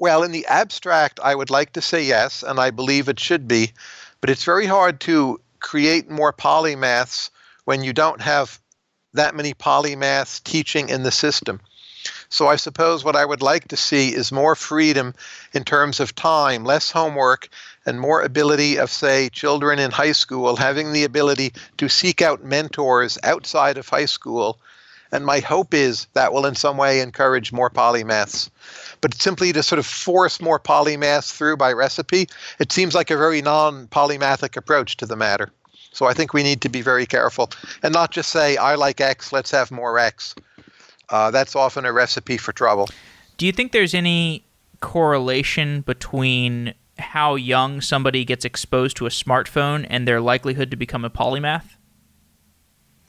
Well, 0.01 0.22
in 0.22 0.32
the 0.32 0.46
abstract, 0.46 1.20
I 1.22 1.34
would 1.34 1.51
like 1.51 1.74
to 1.74 1.82
say 1.82 2.03
yes, 2.05 2.42
and 2.42 2.59
I 2.59 2.70
believe 2.70 3.11
it 3.11 3.20
should 3.20 3.46
be, 3.46 3.72
but 4.22 4.30
it's 4.30 4.44
very 4.44 4.64
hard 4.64 4.98
to 5.01 5.38
create 5.61 6.11
more 6.11 6.32
polymaths 6.32 7.28
when 7.66 7.84
you 7.84 7.92
don't 7.92 8.22
have 8.22 8.59
that 9.12 9.34
many 9.34 9.53
polymaths 9.53 10.42
teaching 10.42 10.88
in 10.88 11.03
the 11.03 11.11
system. 11.11 11.61
So 12.30 12.48
I 12.48 12.57
suppose 12.57 13.05
what 13.05 13.14
I 13.14 13.26
would 13.26 13.42
like 13.42 13.68
to 13.68 13.76
see 13.76 14.14
is 14.14 14.32
more 14.32 14.55
freedom 14.55 15.14
in 15.53 15.64
terms 15.64 16.01
of 16.01 16.14
time, 16.14 16.64
less 16.64 16.90
homework, 16.90 17.51
and 17.84 18.01
more 18.01 18.22
ability 18.22 18.78
of, 18.78 18.90
say, 18.90 19.28
children 19.28 19.78
in 19.78 19.90
high 19.90 20.12
school 20.12 20.57
having 20.57 20.94
the 20.94 21.05
ability 21.05 21.53
to 21.76 21.90
seek 21.90 22.22
out 22.22 22.42
mentors 22.42 23.18
outside 23.22 23.76
of 23.76 23.86
high 23.86 24.07
school. 24.07 24.59
And 25.12 25.26
my 25.26 25.40
hope 25.40 25.74
is 25.74 26.06
that 26.12 26.32
will 26.32 26.46
in 26.46 26.54
some 26.54 26.76
way 26.76 27.00
encourage 27.00 27.52
more 27.52 27.70
polymaths 27.70 28.50
but 29.00 29.14
simply 29.14 29.52
to 29.52 29.62
sort 29.62 29.78
of 29.78 29.86
force 29.86 30.40
more 30.40 30.58
polymaths 30.58 31.32
through 31.32 31.56
by 31.56 31.72
recipe, 31.72 32.28
it 32.58 32.72
seems 32.72 32.94
like 32.94 33.11
a 33.11 33.16
very 33.16 33.42
non 33.42 33.86
polymathic 33.88 34.56
approach 34.56 34.96
to 34.98 35.06
the 35.06 35.16
matter. 35.16 35.50
So 35.92 36.06
I 36.06 36.14
think 36.14 36.32
we 36.32 36.42
need 36.42 36.61
to 36.62 36.68
be 36.68 36.82
very 36.82 37.06
careful 37.06 37.50
and 37.82 37.92
not 37.92 38.12
just 38.12 38.30
say, 38.30 38.56
I 38.56 38.76
like 38.76 39.00
X, 39.00 39.32
let's 39.32 39.50
have 39.50 39.70
more 39.70 39.98
X. 39.98 40.34
Uh, 41.08 41.30
that's 41.30 41.56
often 41.56 41.84
a 41.84 41.92
recipe 41.92 42.36
for 42.36 42.52
trouble. 42.52 42.88
Do 43.38 43.46
you 43.46 43.52
think 43.52 43.72
there's 43.72 43.94
any 43.94 44.44
correlation 44.80 45.80
between 45.80 46.74
how 46.98 47.34
young 47.34 47.80
somebody 47.80 48.24
gets 48.24 48.44
exposed 48.44 48.96
to 48.98 49.06
a 49.06 49.11
smartphone 49.11 49.86
and 49.90 50.06
their 50.06 50.20
likelihood 50.20 50.70
to 50.70 50.76
become 50.76 51.04
a 51.04 51.11
polymath? 51.11 51.76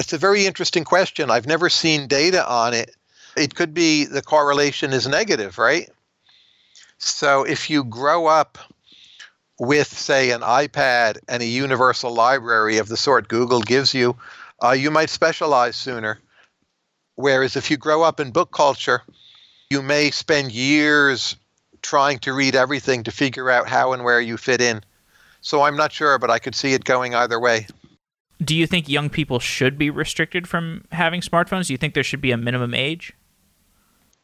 It's 0.02 0.14
a 0.14 0.18
very 0.18 0.48
interesting 0.48 0.84
question. 0.84 1.30
I've 1.30 1.46
never 1.46 1.70
seen 1.70 2.08
data 2.08 2.44
on 2.50 2.74
it. 2.74 2.96
It 3.38 3.54
could 3.54 3.72
be 3.72 4.06
the 4.06 4.24
correlation 4.24 4.94
is 4.94 5.08
negative, 5.08 5.60
right? 5.60 5.92
So 6.98 7.44
if 7.44 7.70
you 7.70 7.84
grow 7.84 8.26
up 8.26 8.58
with, 9.60 9.88
say, 9.88 10.32
an 10.32 10.42
iPad 10.42 11.20
and 11.28 11.44
a 11.44 11.46
universal 11.46 12.12
library 12.12 12.80
of 12.80 12.88
the 12.88 12.98
sort 12.98 13.28
Google 13.28 13.62
gives 13.62 13.94
you, 13.94 14.18
uh, 14.64 14.72
you 14.72 14.90
might 14.90 15.12
specialize 15.12 15.76
sooner. 15.76 16.18
Whereas 17.14 17.56
if 17.56 17.70
you 17.70 17.78
grow 17.78 18.02
up 18.02 18.20
in 18.20 18.32
book 18.32 18.52
culture, 18.52 19.04
you 19.70 19.84
may 19.84 20.10
spend 20.10 20.52
years 20.52 21.36
trying 21.84 22.18
to 22.20 22.34
read 22.34 22.56
everything 22.56 23.04
to 23.04 23.12
figure 23.12 23.52
out 23.52 23.70
how 23.70 23.94
and 23.94 24.04
where 24.04 24.20
you 24.20 24.38
fit 24.38 24.62
in. 24.62 24.82
So 25.42 25.62
I'm 25.62 25.78
not 25.78 25.92
sure, 25.92 26.18
but 26.18 26.32
I 26.32 26.40
could 26.40 26.56
see 26.56 26.74
it 26.74 26.84
going 26.84 27.14
either 27.14 27.40
way 27.40 27.68
do 28.44 28.56
you 28.56 28.66
think 28.66 28.90
young 28.90 29.10
people 29.10 29.40
should 29.40 29.78
be 29.78 29.90
restricted 29.90 30.48
from 30.48 30.86
having 30.92 31.22
smartphones? 31.22 31.68
Do 31.68 31.74
you 31.74 31.78
think 31.78 31.94
there 31.94 32.04
should 32.04 32.22
be 32.22 32.32
a 32.32 32.38
minimum 32.38 32.74
age? 32.74 33.14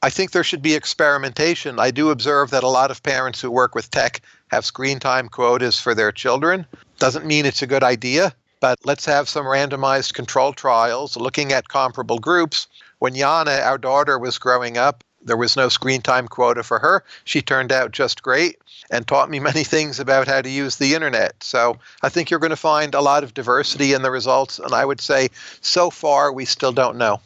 I 0.02 0.10
think 0.10 0.32
there 0.32 0.44
should 0.44 0.62
be 0.62 0.76
experimentation. 0.76 1.80
I 1.80 1.92
do 1.92 2.10
observe 2.10 2.52
that 2.52 2.64
a 2.64 2.68
lot 2.68 2.92
of 2.92 3.04
parents 3.04 3.42
who 3.42 3.50
work 3.50 3.76
with 3.76 3.90
tech 3.90 4.22
have 4.50 4.66
screen 4.66 5.00
time 5.00 5.28
quotas 5.28 5.80
for 5.80 5.94
their 5.94 6.12
children. 6.12 6.66
Doesn't 7.00 7.26
mean 7.26 7.46
it's 7.46 7.62
a 7.62 7.68
good 7.68 7.84
idea, 7.84 8.34
but 8.60 8.80
let's 8.86 9.06
have 9.06 9.28
some 9.28 9.46
randomized 9.46 10.14
control 10.14 10.54
trials 10.54 11.18
looking 11.18 11.52
at 11.52 11.68
comparable 11.68 12.20
groups. 12.20 12.68
When 13.00 13.14
Yana, 13.14 13.64
our 13.66 13.78
daughter, 13.78 14.20
was 14.20 14.38
growing 14.38 14.78
up, 14.78 15.04
there 15.24 15.38
was 15.38 15.58
no 15.58 15.68
screen 15.68 16.02
time 16.02 16.28
quota 16.28 16.64
for 16.64 16.80
her. 16.80 17.04
She 17.24 17.42
turned 17.42 17.72
out 17.72 17.92
just 17.92 18.24
great 18.24 18.58
and 18.90 19.08
taught 19.08 19.30
me 19.30 19.40
many 19.52 19.64
things 19.64 20.00
about 20.00 20.28
how 20.28 20.42
to 20.42 20.50
use 20.50 20.78
the 20.78 20.94
internet. 20.96 21.44
So 21.44 21.78
I 22.02 22.10
think 22.10 22.30
you're 22.30 22.40
going 22.40 22.52
to 22.52 22.56
find 22.56 22.94
a 22.94 23.02
lot 23.02 23.24
of 23.24 23.34
diversity 23.34 23.94
in 23.94 24.02
the 24.02 24.12
results. 24.12 24.60
And 24.60 24.74
I 24.74 24.86
would 24.86 25.02
say 25.02 25.30
so 25.62 25.90
far, 25.90 26.32
we 26.32 26.46
still 26.46 26.72
don't 26.72 26.98
know. 26.98 27.20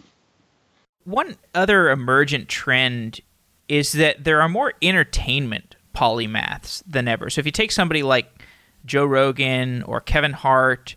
One 1.03 1.37
other 1.55 1.89
emergent 1.89 2.47
trend 2.47 3.21
is 3.67 3.93
that 3.93 4.23
there 4.23 4.41
are 4.41 4.49
more 4.49 4.73
entertainment 4.81 5.75
polymaths 5.95 6.83
than 6.85 7.07
ever. 7.07 7.29
So 7.29 7.39
if 7.39 7.45
you 7.45 7.51
take 7.51 7.71
somebody 7.71 8.03
like 8.03 8.45
Joe 8.85 9.05
Rogan 9.05 9.83
or 9.83 10.01
Kevin 10.01 10.33
Hart 10.33 10.95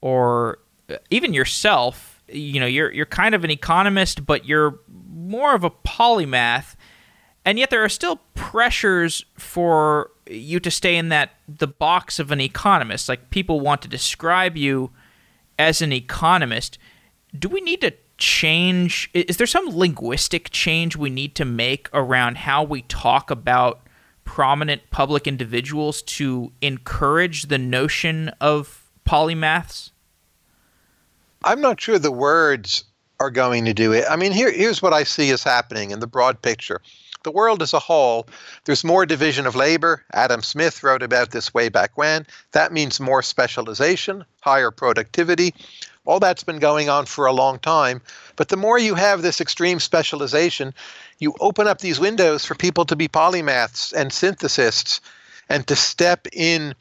or 0.00 0.58
uh, 0.88 0.96
even 1.10 1.34
yourself, 1.34 2.22
you 2.28 2.60
know, 2.60 2.66
you're 2.66 2.90
you're 2.92 3.06
kind 3.06 3.34
of 3.34 3.44
an 3.44 3.50
economist, 3.50 4.24
but 4.24 4.46
you're 4.46 4.78
more 5.12 5.54
of 5.54 5.64
a 5.64 5.70
polymath, 5.70 6.76
and 7.44 7.58
yet 7.58 7.70
there 7.70 7.84
are 7.84 7.88
still 7.88 8.20
pressures 8.34 9.24
for 9.36 10.10
you 10.26 10.60
to 10.60 10.70
stay 10.70 10.96
in 10.96 11.08
that 11.08 11.30
the 11.48 11.66
box 11.66 12.18
of 12.18 12.30
an 12.30 12.40
economist. 12.40 13.08
Like 13.08 13.30
people 13.30 13.60
want 13.60 13.82
to 13.82 13.88
describe 13.88 14.56
you 14.56 14.90
as 15.58 15.82
an 15.82 15.92
economist. 15.92 16.78
Do 17.36 17.48
we 17.48 17.60
need 17.60 17.80
to 17.80 17.92
change? 18.18 19.10
Is 19.12 19.36
there 19.36 19.46
some 19.46 19.68
linguistic 19.68 20.50
change 20.50 20.96
we 20.96 21.10
need 21.10 21.34
to 21.36 21.44
make 21.44 21.88
around 21.92 22.38
how 22.38 22.62
we 22.62 22.82
talk 22.82 23.30
about 23.30 23.80
prominent 24.24 24.82
public 24.90 25.26
individuals 25.26 26.02
to 26.02 26.52
encourage 26.60 27.44
the 27.44 27.58
notion 27.58 28.28
of 28.40 28.90
polymaths? 29.04 29.90
I'm 31.44 31.60
not 31.60 31.80
sure 31.80 31.98
the 31.98 32.12
words 32.12 32.84
are 33.18 33.30
going 33.30 33.64
to 33.64 33.74
do 33.74 33.92
it. 33.92 34.04
I 34.08 34.16
mean, 34.16 34.32
here, 34.32 34.50
here's 34.50 34.80
what 34.80 34.92
I 34.92 35.02
see 35.02 35.30
is 35.30 35.42
happening 35.42 35.90
in 35.90 36.00
the 36.00 36.06
broad 36.06 36.40
picture. 36.40 36.80
The 37.22 37.30
world 37.30 37.62
as 37.62 37.72
a 37.72 37.78
whole, 37.78 38.26
there's 38.64 38.84
more 38.84 39.06
division 39.06 39.46
of 39.46 39.54
labor. 39.54 40.04
Adam 40.12 40.42
Smith 40.42 40.82
wrote 40.82 41.02
about 41.02 41.30
this 41.30 41.54
way 41.54 41.68
back 41.68 41.96
when. 41.96 42.26
That 42.52 42.72
means 42.72 42.98
more 42.98 43.22
specialization, 43.22 44.24
higher 44.40 44.70
productivity. 44.70 45.54
All 46.04 46.18
that's 46.18 46.42
been 46.42 46.58
going 46.58 46.88
on 46.88 47.06
for 47.06 47.26
a 47.26 47.32
long 47.32 47.60
time. 47.60 48.00
But 48.34 48.48
the 48.48 48.56
more 48.56 48.78
you 48.78 48.96
have 48.96 49.22
this 49.22 49.40
extreme 49.40 49.78
specialization, 49.78 50.74
you 51.20 51.34
open 51.38 51.68
up 51.68 51.80
these 51.80 52.00
windows 52.00 52.44
for 52.44 52.56
people 52.56 52.84
to 52.86 52.96
be 52.96 53.06
polymaths 53.06 53.92
and 53.92 54.12
synthesists 54.12 55.00
and 55.48 55.64
to 55.68 55.76
step 55.76 56.26
in 56.32 56.74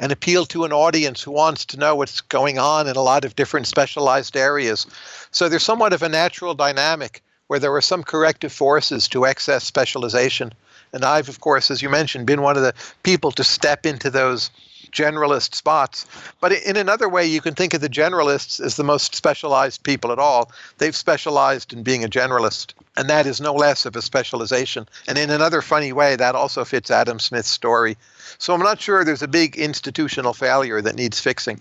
and 0.00 0.12
appeal 0.12 0.44
to 0.46 0.64
an 0.64 0.72
audience 0.72 1.22
who 1.22 1.30
wants 1.30 1.64
to 1.66 1.78
know 1.78 1.94
what's 1.94 2.20
going 2.20 2.58
on 2.58 2.88
in 2.88 2.96
a 2.96 3.02
lot 3.02 3.24
of 3.24 3.36
different 3.36 3.66
specialized 3.66 4.36
areas. 4.36 4.86
So 5.30 5.48
there's 5.48 5.62
somewhat 5.62 5.92
of 5.92 6.02
a 6.02 6.08
natural 6.08 6.54
dynamic 6.54 7.22
where 7.46 7.58
there 7.58 7.72
were 7.72 7.80
some 7.80 8.02
corrective 8.02 8.52
forces 8.52 9.08
to 9.08 9.26
excess 9.26 9.64
specialization. 9.64 10.52
And 10.92 11.04
I've, 11.04 11.28
of 11.28 11.40
course, 11.40 11.70
as 11.70 11.82
you 11.82 11.90
mentioned, 11.90 12.26
been 12.26 12.42
one 12.42 12.56
of 12.56 12.62
the 12.62 12.74
people 13.02 13.32
to 13.32 13.44
step 13.44 13.86
into 13.86 14.10
those 14.10 14.50
generalist 14.90 15.54
spots. 15.54 16.06
But 16.40 16.52
in 16.52 16.76
another 16.76 17.08
way, 17.08 17.26
you 17.26 17.40
can 17.40 17.54
think 17.54 17.74
of 17.74 17.80
the 17.80 17.88
generalists 17.88 18.60
as 18.60 18.76
the 18.76 18.84
most 18.84 19.14
specialized 19.14 19.82
people 19.82 20.12
at 20.12 20.18
all. 20.18 20.50
They've 20.78 20.96
specialized 20.96 21.72
in 21.72 21.82
being 21.82 22.04
a 22.04 22.08
generalist. 22.08 22.72
And 22.96 23.10
that 23.10 23.26
is 23.26 23.40
no 23.40 23.52
less 23.52 23.84
of 23.84 23.94
a 23.94 24.02
specialization. 24.02 24.88
And 25.06 25.18
in 25.18 25.30
another 25.30 25.60
funny 25.60 25.92
way, 25.92 26.16
that 26.16 26.34
also 26.34 26.64
fits 26.64 26.90
Adam 26.90 27.18
Smith's 27.18 27.50
story. 27.50 27.96
So 28.38 28.54
I'm 28.54 28.62
not 28.62 28.80
sure 28.80 29.04
there's 29.04 29.22
a 29.22 29.28
big 29.28 29.56
institutional 29.56 30.32
failure 30.32 30.80
that 30.80 30.94
needs 30.94 31.20
fixing. 31.20 31.60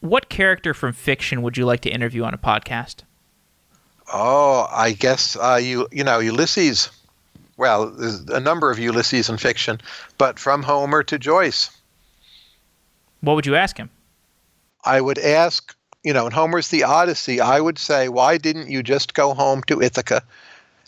What 0.00 0.28
character 0.28 0.74
from 0.74 0.92
fiction 0.92 1.42
would 1.42 1.56
you 1.56 1.64
like 1.64 1.80
to 1.82 1.90
interview 1.90 2.24
on 2.24 2.34
a 2.34 2.38
podcast? 2.38 3.02
Oh, 4.12 4.68
I 4.70 4.92
guess 4.92 5.36
uh, 5.36 5.58
you 5.60 5.88
you 5.90 6.04
know 6.04 6.20
Ulysses. 6.20 6.90
Well, 7.56 7.90
there's 7.90 8.20
a 8.28 8.40
number 8.40 8.70
of 8.70 8.78
Ulysses 8.78 9.28
in 9.28 9.38
fiction, 9.38 9.80
but 10.18 10.38
from 10.38 10.62
Homer 10.62 11.02
to 11.04 11.18
Joyce. 11.18 11.70
What 13.20 13.34
would 13.34 13.46
you 13.46 13.56
ask 13.56 13.76
him? 13.76 13.90
I 14.84 15.00
would 15.00 15.18
ask, 15.18 15.74
you 16.04 16.12
know, 16.12 16.26
in 16.26 16.32
Homer's 16.32 16.68
The 16.68 16.84
Odyssey, 16.84 17.40
I 17.40 17.60
would 17.60 17.78
say, 17.78 18.08
why 18.08 18.38
didn't 18.38 18.70
you 18.70 18.82
just 18.82 19.14
go 19.14 19.34
home 19.34 19.62
to 19.64 19.82
Ithaca 19.82 20.22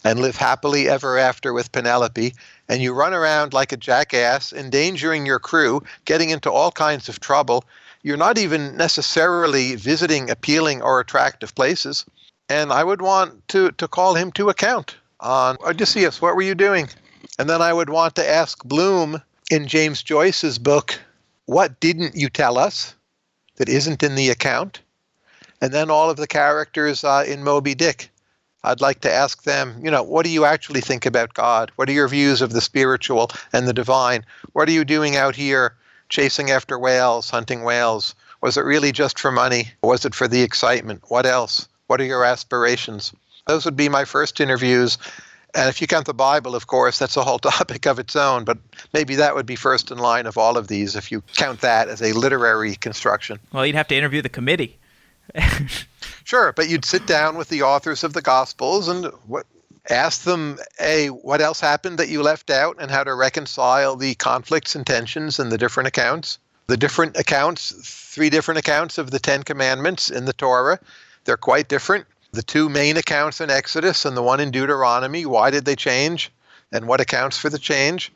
and 0.04 0.20
live 0.20 0.36
happily 0.36 0.88
ever 0.88 1.18
after 1.18 1.52
with 1.52 1.72
Penelope? 1.72 2.34
And 2.68 2.82
you 2.82 2.92
run 2.92 3.14
around 3.14 3.54
like 3.54 3.72
a 3.72 3.76
jackass, 3.76 4.52
endangering 4.52 5.26
your 5.26 5.40
crew, 5.40 5.82
getting 6.04 6.30
into 6.30 6.52
all 6.52 6.70
kinds 6.70 7.08
of 7.08 7.18
trouble. 7.18 7.64
You're 8.02 8.16
not 8.16 8.38
even 8.38 8.76
necessarily 8.76 9.74
visiting 9.74 10.30
appealing 10.30 10.82
or 10.82 11.00
attractive 11.00 11.54
places. 11.54 12.04
And 12.48 12.72
I 12.72 12.82
would 12.82 13.02
want 13.02 13.46
to, 13.48 13.72
to 13.72 13.88
call 13.88 14.14
him 14.14 14.32
to 14.32 14.48
account 14.48 14.96
on 15.20 15.56
Odysseus, 15.64 16.22
what 16.22 16.34
were 16.34 16.42
you 16.42 16.54
doing? 16.54 16.88
And 17.38 17.48
then 17.48 17.60
I 17.60 17.72
would 17.72 17.90
want 17.90 18.14
to 18.16 18.28
ask 18.28 18.64
Bloom 18.64 19.22
in 19.50 19.66
James 19.66 20.02
Joyce's 20.02 20.58
book, 20.58 20.98
what 21.46 21.80
didn't 21.80 22.14
you 22.14 22.28
tell 22.28 22.58
us 22.58 22.94
that 23.56 23.68
isn't 23.68 24.02
in 24.02 24.14
the 24.14 24.30
account? 24.30 24.80
And 25.60 25.72
then 25.72 25.90
all 25.90 26.10
of 26.10 26.16
the 26.16 26.26
characters 26.26 27.04
uh, 27.04 27.24
in 27.26 27.42
Moby 27.42 27.74
Dick. 27.74 28.10
I'd 28.64 28.80
like 28.80 29.00
to 29.00 29.12
ask 29.12 29.44
them, 29.44 29.80
you 29.82 29.90
know, 29.90 30.02
what 30.02 30.24
do 30.24 30.30
you 30.30 30.44
actually 30.44 30.80
think 30.80 31.06
about 31.06 31.34
God? 31.34 31.70
What 31.76 31.88
are 31.88 31.92
your 31.92 32.08
views 32.08 32.42
of 32.42 32.52
the 32.52 32.60
spiritual 32.60 33.30
and 33.52 33.68
the 33.68 33.72
divine? 33.72 34.24
What 34.52 34.68
are 34.68 34.72
you 34.72 34.84
doing 34.84 35.16
out 35.16 35.36
here 35.36 35.76
chasing 36.08 36.50
after 36.50 36.78
whales, 36.78 37.30
hunting 37.30 37.62
whales? 37.62 38.14
Was 38.40 38.56
it 38.56 38.62
really 38.62 38.92
just 38.92 39.18
for 39.18 39.30
money? 39.30 39.70
Was 39.82 40.04
it 40.04 40.14
for 40.14 40.28
the 40.28 40.42
excitement? 40.42 41.02
What 41.08 41.24
else? 41.24 41.68
What 41.88 42.00
are 42.00 42.04
your 42.04 42.24
aspirations? 42.24 43.12
Those 43.46 43.64
would 43.64 43.76
be 43.76 43.88
my 43.88 44.04
first 44.04 44.40
interviews. 44.40 44.98
And 45.54 45.68
if 45.68 45.80
you 45.80 45.86
count 45.86 46.06
the 46.06 46.14
Bible, 46.14 46.54
of 46.54 46.66
course, 46.66 46.98
that's 46.98 47.16
a 47.16 47.24
whole 47.24 47.38
topic 47.50 47.86
of 47.86 47.98
its 47.98 48.14
own. 48.14 48.44
But 48.44 48.58
maybe 48.92 49.16
that 49.16 49.34
would 49.34 49.46
be 49.46 49.56
first 49.56 49.90
in 49.90 49.98
line 49.98 50.26
of 50.26 50.38
all 50.38 50.56
of 50.56 50.68
these 50.68 50.94
if 50.94 51.10
you 51.10 51.22
count 51.34 51.62
that 51.62 51.88
as 51.88 52.00
a 52.00 52.12
literary 52.12 52.76
construction. 52.76 53.40
Well, 53.52 53.66
you'd 53.66 53.74
have 53.74 53.88
to 53.88 53.96
interview 53.96 54.22
the 54.22 54.28
committee. 54.28 54.78
sure, 56.24 56.52
but 56.52 56.68
you'd 56.68 56.84
sit 56.84 57.06
down 57.06 57.36
with 57.36 57.48
the 57.48 57.62
authors 57.62 58.04
of 58.04 58.12
the 58.12 58.22
Gospels 58.22 58.88
and 58.88 59.06
what, 59.26 59.46
ask 59.88 60.22
them, 60.22 60.58
a 60.80 61.08
what 61.08 61.40
else 61.40 61.60
happened 61.60 61.98
that 61.98 62.08
you 62.08 62.22
left 62.22 62.50
out, 62.50 62.76
and 62.78 62.90
how 62.90 63.04
to 63.04 63.14
reconcile 63.14 63.96
the 63.96 64.14
conflicts 64.14 64.74
and 64.74 64.86
tensions 64.86 65.38
in 65.38 65.48
the 65.48 65.58
different 65.58 65.86
accounts. 65.86 66.38
The 66.66 66.76
different 66.76 67.16
accounts, 67.16 67.72
three 68.14 68.28
different 68.28 68.58
accounts 68.58 68.98
of 68.98 69.10
the 69.10 69.18
Ten 69.18 69.42
Commandments 69.42 70.10
in 70.10 70.26
the 70.26 70.34
Torah, 70.34 70.78
they're 71.28 71.36
quite 71.36 71.68
different 71.68 72.06
the 72.32 72.42
two 72.42 72.68
main 72.68 72.96
accounts 72.96 73.40
in 73.40 73.50
Exodus 73.50 74.04
and 74.04 74.16
the 74.16 74.22
one 74.22 74.40
in 74.40 74.50
Deuteronomy. 74.50 75.26
Why 75.26 75.50
did 75.50 75.64
they 75.64 75.76
change? 75.76 76.30
And 76.72 76.86
what 76.86 77.00
accounts 77.00 77.38
for 77.38 77.48
the 77.48 77.58
change? 77.58 78.12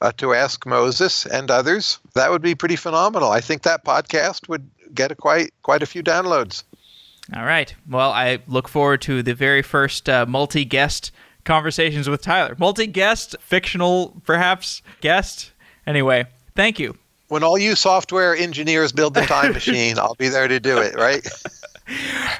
Uh, 0.00 0.12
to 0.16 0.32
ask 0.32 0.64
Moses 0.64 1.26
and 1.26 1.50
others. 1.50 1.98
That 2.14 2.30
would 2.30 2.40
be 2.40 2.54
pretty 2.54 2.76
phenomenal. 2.76 3.32
I 3.32 3.40
think 3.40 3.62
that 3.62 3.84
podcast 3.84 4.48
would 4.48 4.70
get 4.94 5.10
a 5.10 5.16
quite 5.16 5.52
quite 5.62 5.82
a 5.82 5.86
few 5.86 6.04
downloads. 6.04 6.62
All 7.34 7.44
right. 7.44 7.74
Well, 7.88 8.12
I 8.12 8.38
look 8.46 8.68
forward 8.68 9.02
to 9.02 9.24
the 9.24 9.34
very 9.34 9.60
first 9.60 10.08
uh, 10.08 10.24
multi-guest 10.24 11.10
conversations 11.44 12.08
with 12.08 12.22
Tyler. 12.22 12.54
Multi-guest, 12.60 13.34
fictional, 13.40 14.22
perhaps 14.24 14.82
guest. 15.00 15.50
Anyway, 15.84 16.26
thank 16.54 16.78
you. 16.78 16.96
When 17.26 17.42
all 17.42 17.58
you 17.58 17.74
software 17.74 18.36
engineers 18.36 18.92
build 18.92 19.14
the 19.14 19.22
time 19.22 19.52
machine, 19.60 19.98
I'll 19.98 20.14
be 20.14 20.28
there 20.28 20.46
to 20.46 20.60
do 20.60 20.78
it. 20.78 20.94
Right. 20.94 21.26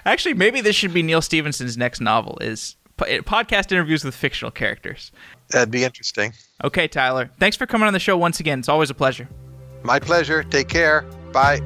Actually, 0.04 0.34
maybe 0.34 0.60
this 0.60 0.76
should 0.76 0.92
be 0.92 1.02
Neal 1.02 1.22
Stephenson's 1.22 1.76
next 1.76 2.00
novel: 2.00 2.38
is 2.40 2.76
eh, 3.06 3.20
podcast 3.20 3.72
interviews 3.72 4.04
with 4.04 4.14
fictional 4.14 4.50
characters. 4.50 5.12
That'd 5.50 5.70
be 5.70 5.84
interesting. 5.84 6.32
Okay, 6.62 6.88
Tyler. 6.88 7.30
Thanks 7.38 7.56
for 7.56 7.66
coming 7.66 7.86
on 7.86 7.92
the 7.92 7.98
show 7.98 8.16
once 8.16 8.40
again. 8.40 8.58
It's 8.58 8.68
always 8.68 8.90
a 8.90 8.94
pleasure. 8.94 9.28
My 9.82 9.98
pleasure. 9.98 10.42
Take 10.42 10.68
care. 10.68 11.02
Bye. 11.32 11.60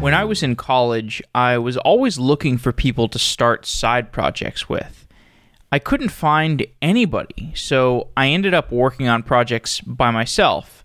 When 0.00 0.14
I 0.14 0.24
was 0.24 0.42
in 0.42 0.54
college, 0.54 1.22
I 1.34 1.58
was 1.58 1.76
always 1.78 2.18
looking 2.18 2.58
for 2.58 2.70
people 2.70 3.08
to 3.08 3.18
start 3.18 3.66
side 3.66 4.12
projects 4.12 4.68
with. 4.68 5.06
I 5.72 5.80
couldn't 5.80 6.10
find 6.10 6.64
anybody, 6.80 7.52
so 7.56 8.08
I 8.16 8.28
ended 8.28 8.54
up 8.54 8.70
working 8.70 9.08
on 9.08 9.24
projects 9.24 9.80
by 9.80 10.10
myself. 10.12 10.84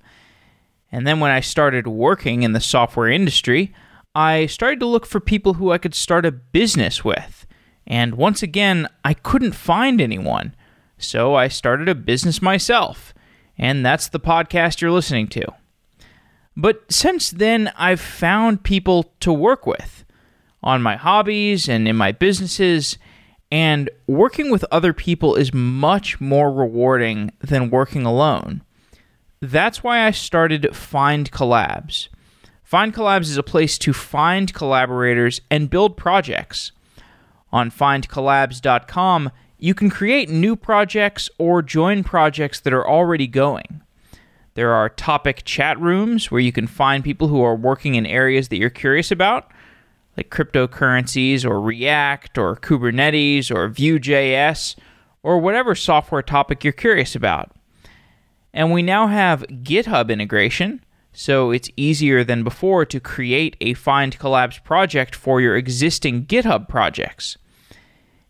And 0.92 1.08
then 1.08 1.20
when 1.20 1.32
I 1.32 1.40
started 1.40 1.88
working 1.88 2.44
in 2.44 2.52
the 2.52 2.60
software 2.60 3.08
industry, 3.08 3.74
I 4.14 4.46
started 4.46 4.80
to 4.82 4.86
look 4.86 5.06
for 5.06 5.20
people 5.20 5.54
who 5.54 5.72
I 5.72 5.78
could 5.78 5.96
start 5.96 6.26
a 6.26 6.32
business 6.32 7.06
with. 7.06 7.46
And 7.88 8.16
once 8.16 8.44
again, 8.44 8.88
I 9.04 9.14
couldn't 9.14 9.54
find 9.54 10.02
anyone. 10.02 10.54
So 10.98 11.36
I 11.36 11.48
started 11.48 11.88
a 11.88 11.96
business 11.96 12.42
myself. 12.42 13.14
And 13.58 13.86
that's 13.86 14.08
the 14.10 14.20
podcast 14.20 14.82
you're 14.82 14.92
listening 14.92 15.28
to. 15.30 15.46
But 16.58 16.92
since 16.92 17.32
then, 17.32 17.72
I've 17.78 18.02
found 18.02 18.64
people 18.64 19.14
to 19.22 19.32
work 19.32 19.66
with 19.66 20.04
on 20.62 20.82
my 20.82 20.96
hobbies 20.96 21.70
and 21.70 21.88
in 21.88 21.96
my 21.96 22.12
businesses. 22.12 22.98
And 23.50 23.90
working 24.08 24.52
with 24.52 24.66
other 24.72 24.94
people 24.94 25.36
is 25.36 25.54
much 25.54 26.20
more 26.20 26.52
rewarding 26.52 27.32
than 27.40 27.70
working 27.70 28.06
alone. 28.06 28.62
That's 29.42 29.84
why 29.84 30.06
I 30.06 30.12
started 30.12 30.76
Find 30.76 31.32
Collabs. 31.32 32.10
Find 32.64 32.94
Collabs 32.94 33.22
is 33.22 33.38
a 33.38 33.44
place 33.44 33.80
to 33.80 33.92
find 33.92 34.54
collaborators 34.54 35.42
and 35.50 35.68
build 35.68 35.98
projects. 35.98 36.72
On 37.52 37.72
findcollabs.com, 37.72 39.32
you 39.58 39.74
can 39.74 39.90
create 39.90 40.30
new 40.30 40.56
projects 40.56 41.28
or 41.40 41.64
join 41.64 42.04
projects 42.04 42.60
that 42.60 42.72
are 42.72 42.88
already 42.88 43.26
going. 43.26 43.82
There 44.54 44.74
are 44.74 44.90
topic 44.90 45.42
chat 45.44 45.80
rooms 45.80 46.30
where 46.30 46.40
you 46.40 46.52
can 46.52 46.68
find 46.68 47.04
people 47.04 47.28
who 47.28 47.42
are 47.42 47.56
working 47.56 47.96
in 47.96 48.06
areas 48.06 48.50
that 48.50 48.58
you're 48.58 48.70
curious 48.70 49.10
about, 49.10 49.52
like 50.16 50.30
cryptocurrencies 50.30 51.46
or 51.46 51.60
React 51.60 52.38
or 52.38 52.58
Kubernetes 52.58 53.50
or 53.50 53.68
Vue.js 53.70 54.76
or 55.24 55.40
whatever 55.40 55.74
software 55.74 56.22
topic 56.22 56.64
you're 56.64 56.74
curious 56.74 57.16
about. 57.16 57.52
And 58.54 58.72
we 58.72 58.82
now 58.82 59.08
have 59.08 59.46
GitHub 59.48 60.10
integration, 60.10 60.84
so 61.14 61.52
it's 61.52 61.70
easier 61.78 62.24
than 62.24 62.44
before 62.44 62.86
to 62.86 63.00
create 63.00 63.56
a 63.62 63.74
Find 63.74 64.18
Collabs 64.18 64.64
project 64.64 65.16
for 65.16 65.40
your 65.40 65.56
existing 65.56 66.26
GitHub 66.26 66.68
projects. 66.68 67.38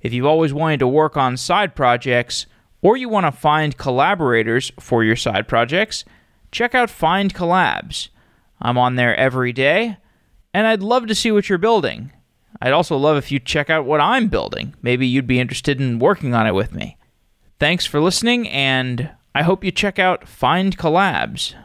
If 0.02 0.14
you've 0.14 0.26
always 0.26 0.54
wanted 0.54 0.80
to 0.80 0.88
work 0.88 1.18
on 1.18 1.38
side 1.38 1.76
projects, 1.76 2.46
or 2.82 2.98
you 2.98 3.10
want 3.10 3.28
to 3.28 3.32
find 3.32 3.78
collaborators 3.78 4.72
for 4.80 5.04
your 5.04 5.16
side 5.16 5.48
projects, 5.48 6.04
check 6.52 6.74
out 6.74 6.90
Find 6.90 7.34
Collabs. 7.34 8.10
I'm 8.60 8.78
on 8.78 8.96
there 8.96 9.16
every 9.16 9.54
day, 9.54 9.98
and 10.54 10.68
I'd 10.68 10.84
love 10.84 11.08
to 11.08 11.16
see 11.16 11.32
what 11.32 11.50
you're 11.50 11.58
building. 11.58 12.12
I'd 12.62 12.74
also 12.74 12.98
love 12.98 13.18
if 13.18 13.32
you 13.32 13.40
check 13.40 13.70
out 13.70 13.86
what 13.86 14.02
I'm 14.02 14.28
building. 14.28 14.76
Maybe 14.82 15.08
you'd 15.08 15.28
be 15.28 15.40
interested 15.40 15.80
in 15.80 16.00
working 16.00 16.34
on 16.36 16.46
it 16.46 16.54
with 16.54 16.74
me. 16.74 16.98
Thanks 17.60 17.86
for 17.86 18.00
listening, 18.00 18.48
and 18.50 19.12
I 19.34 19.44
hope 19.44 19.64
you 19.64 19.72
check 19.72 19.98
out 19.98 20.28
Find 20.28 20.78
Collabs. 20.78 21.56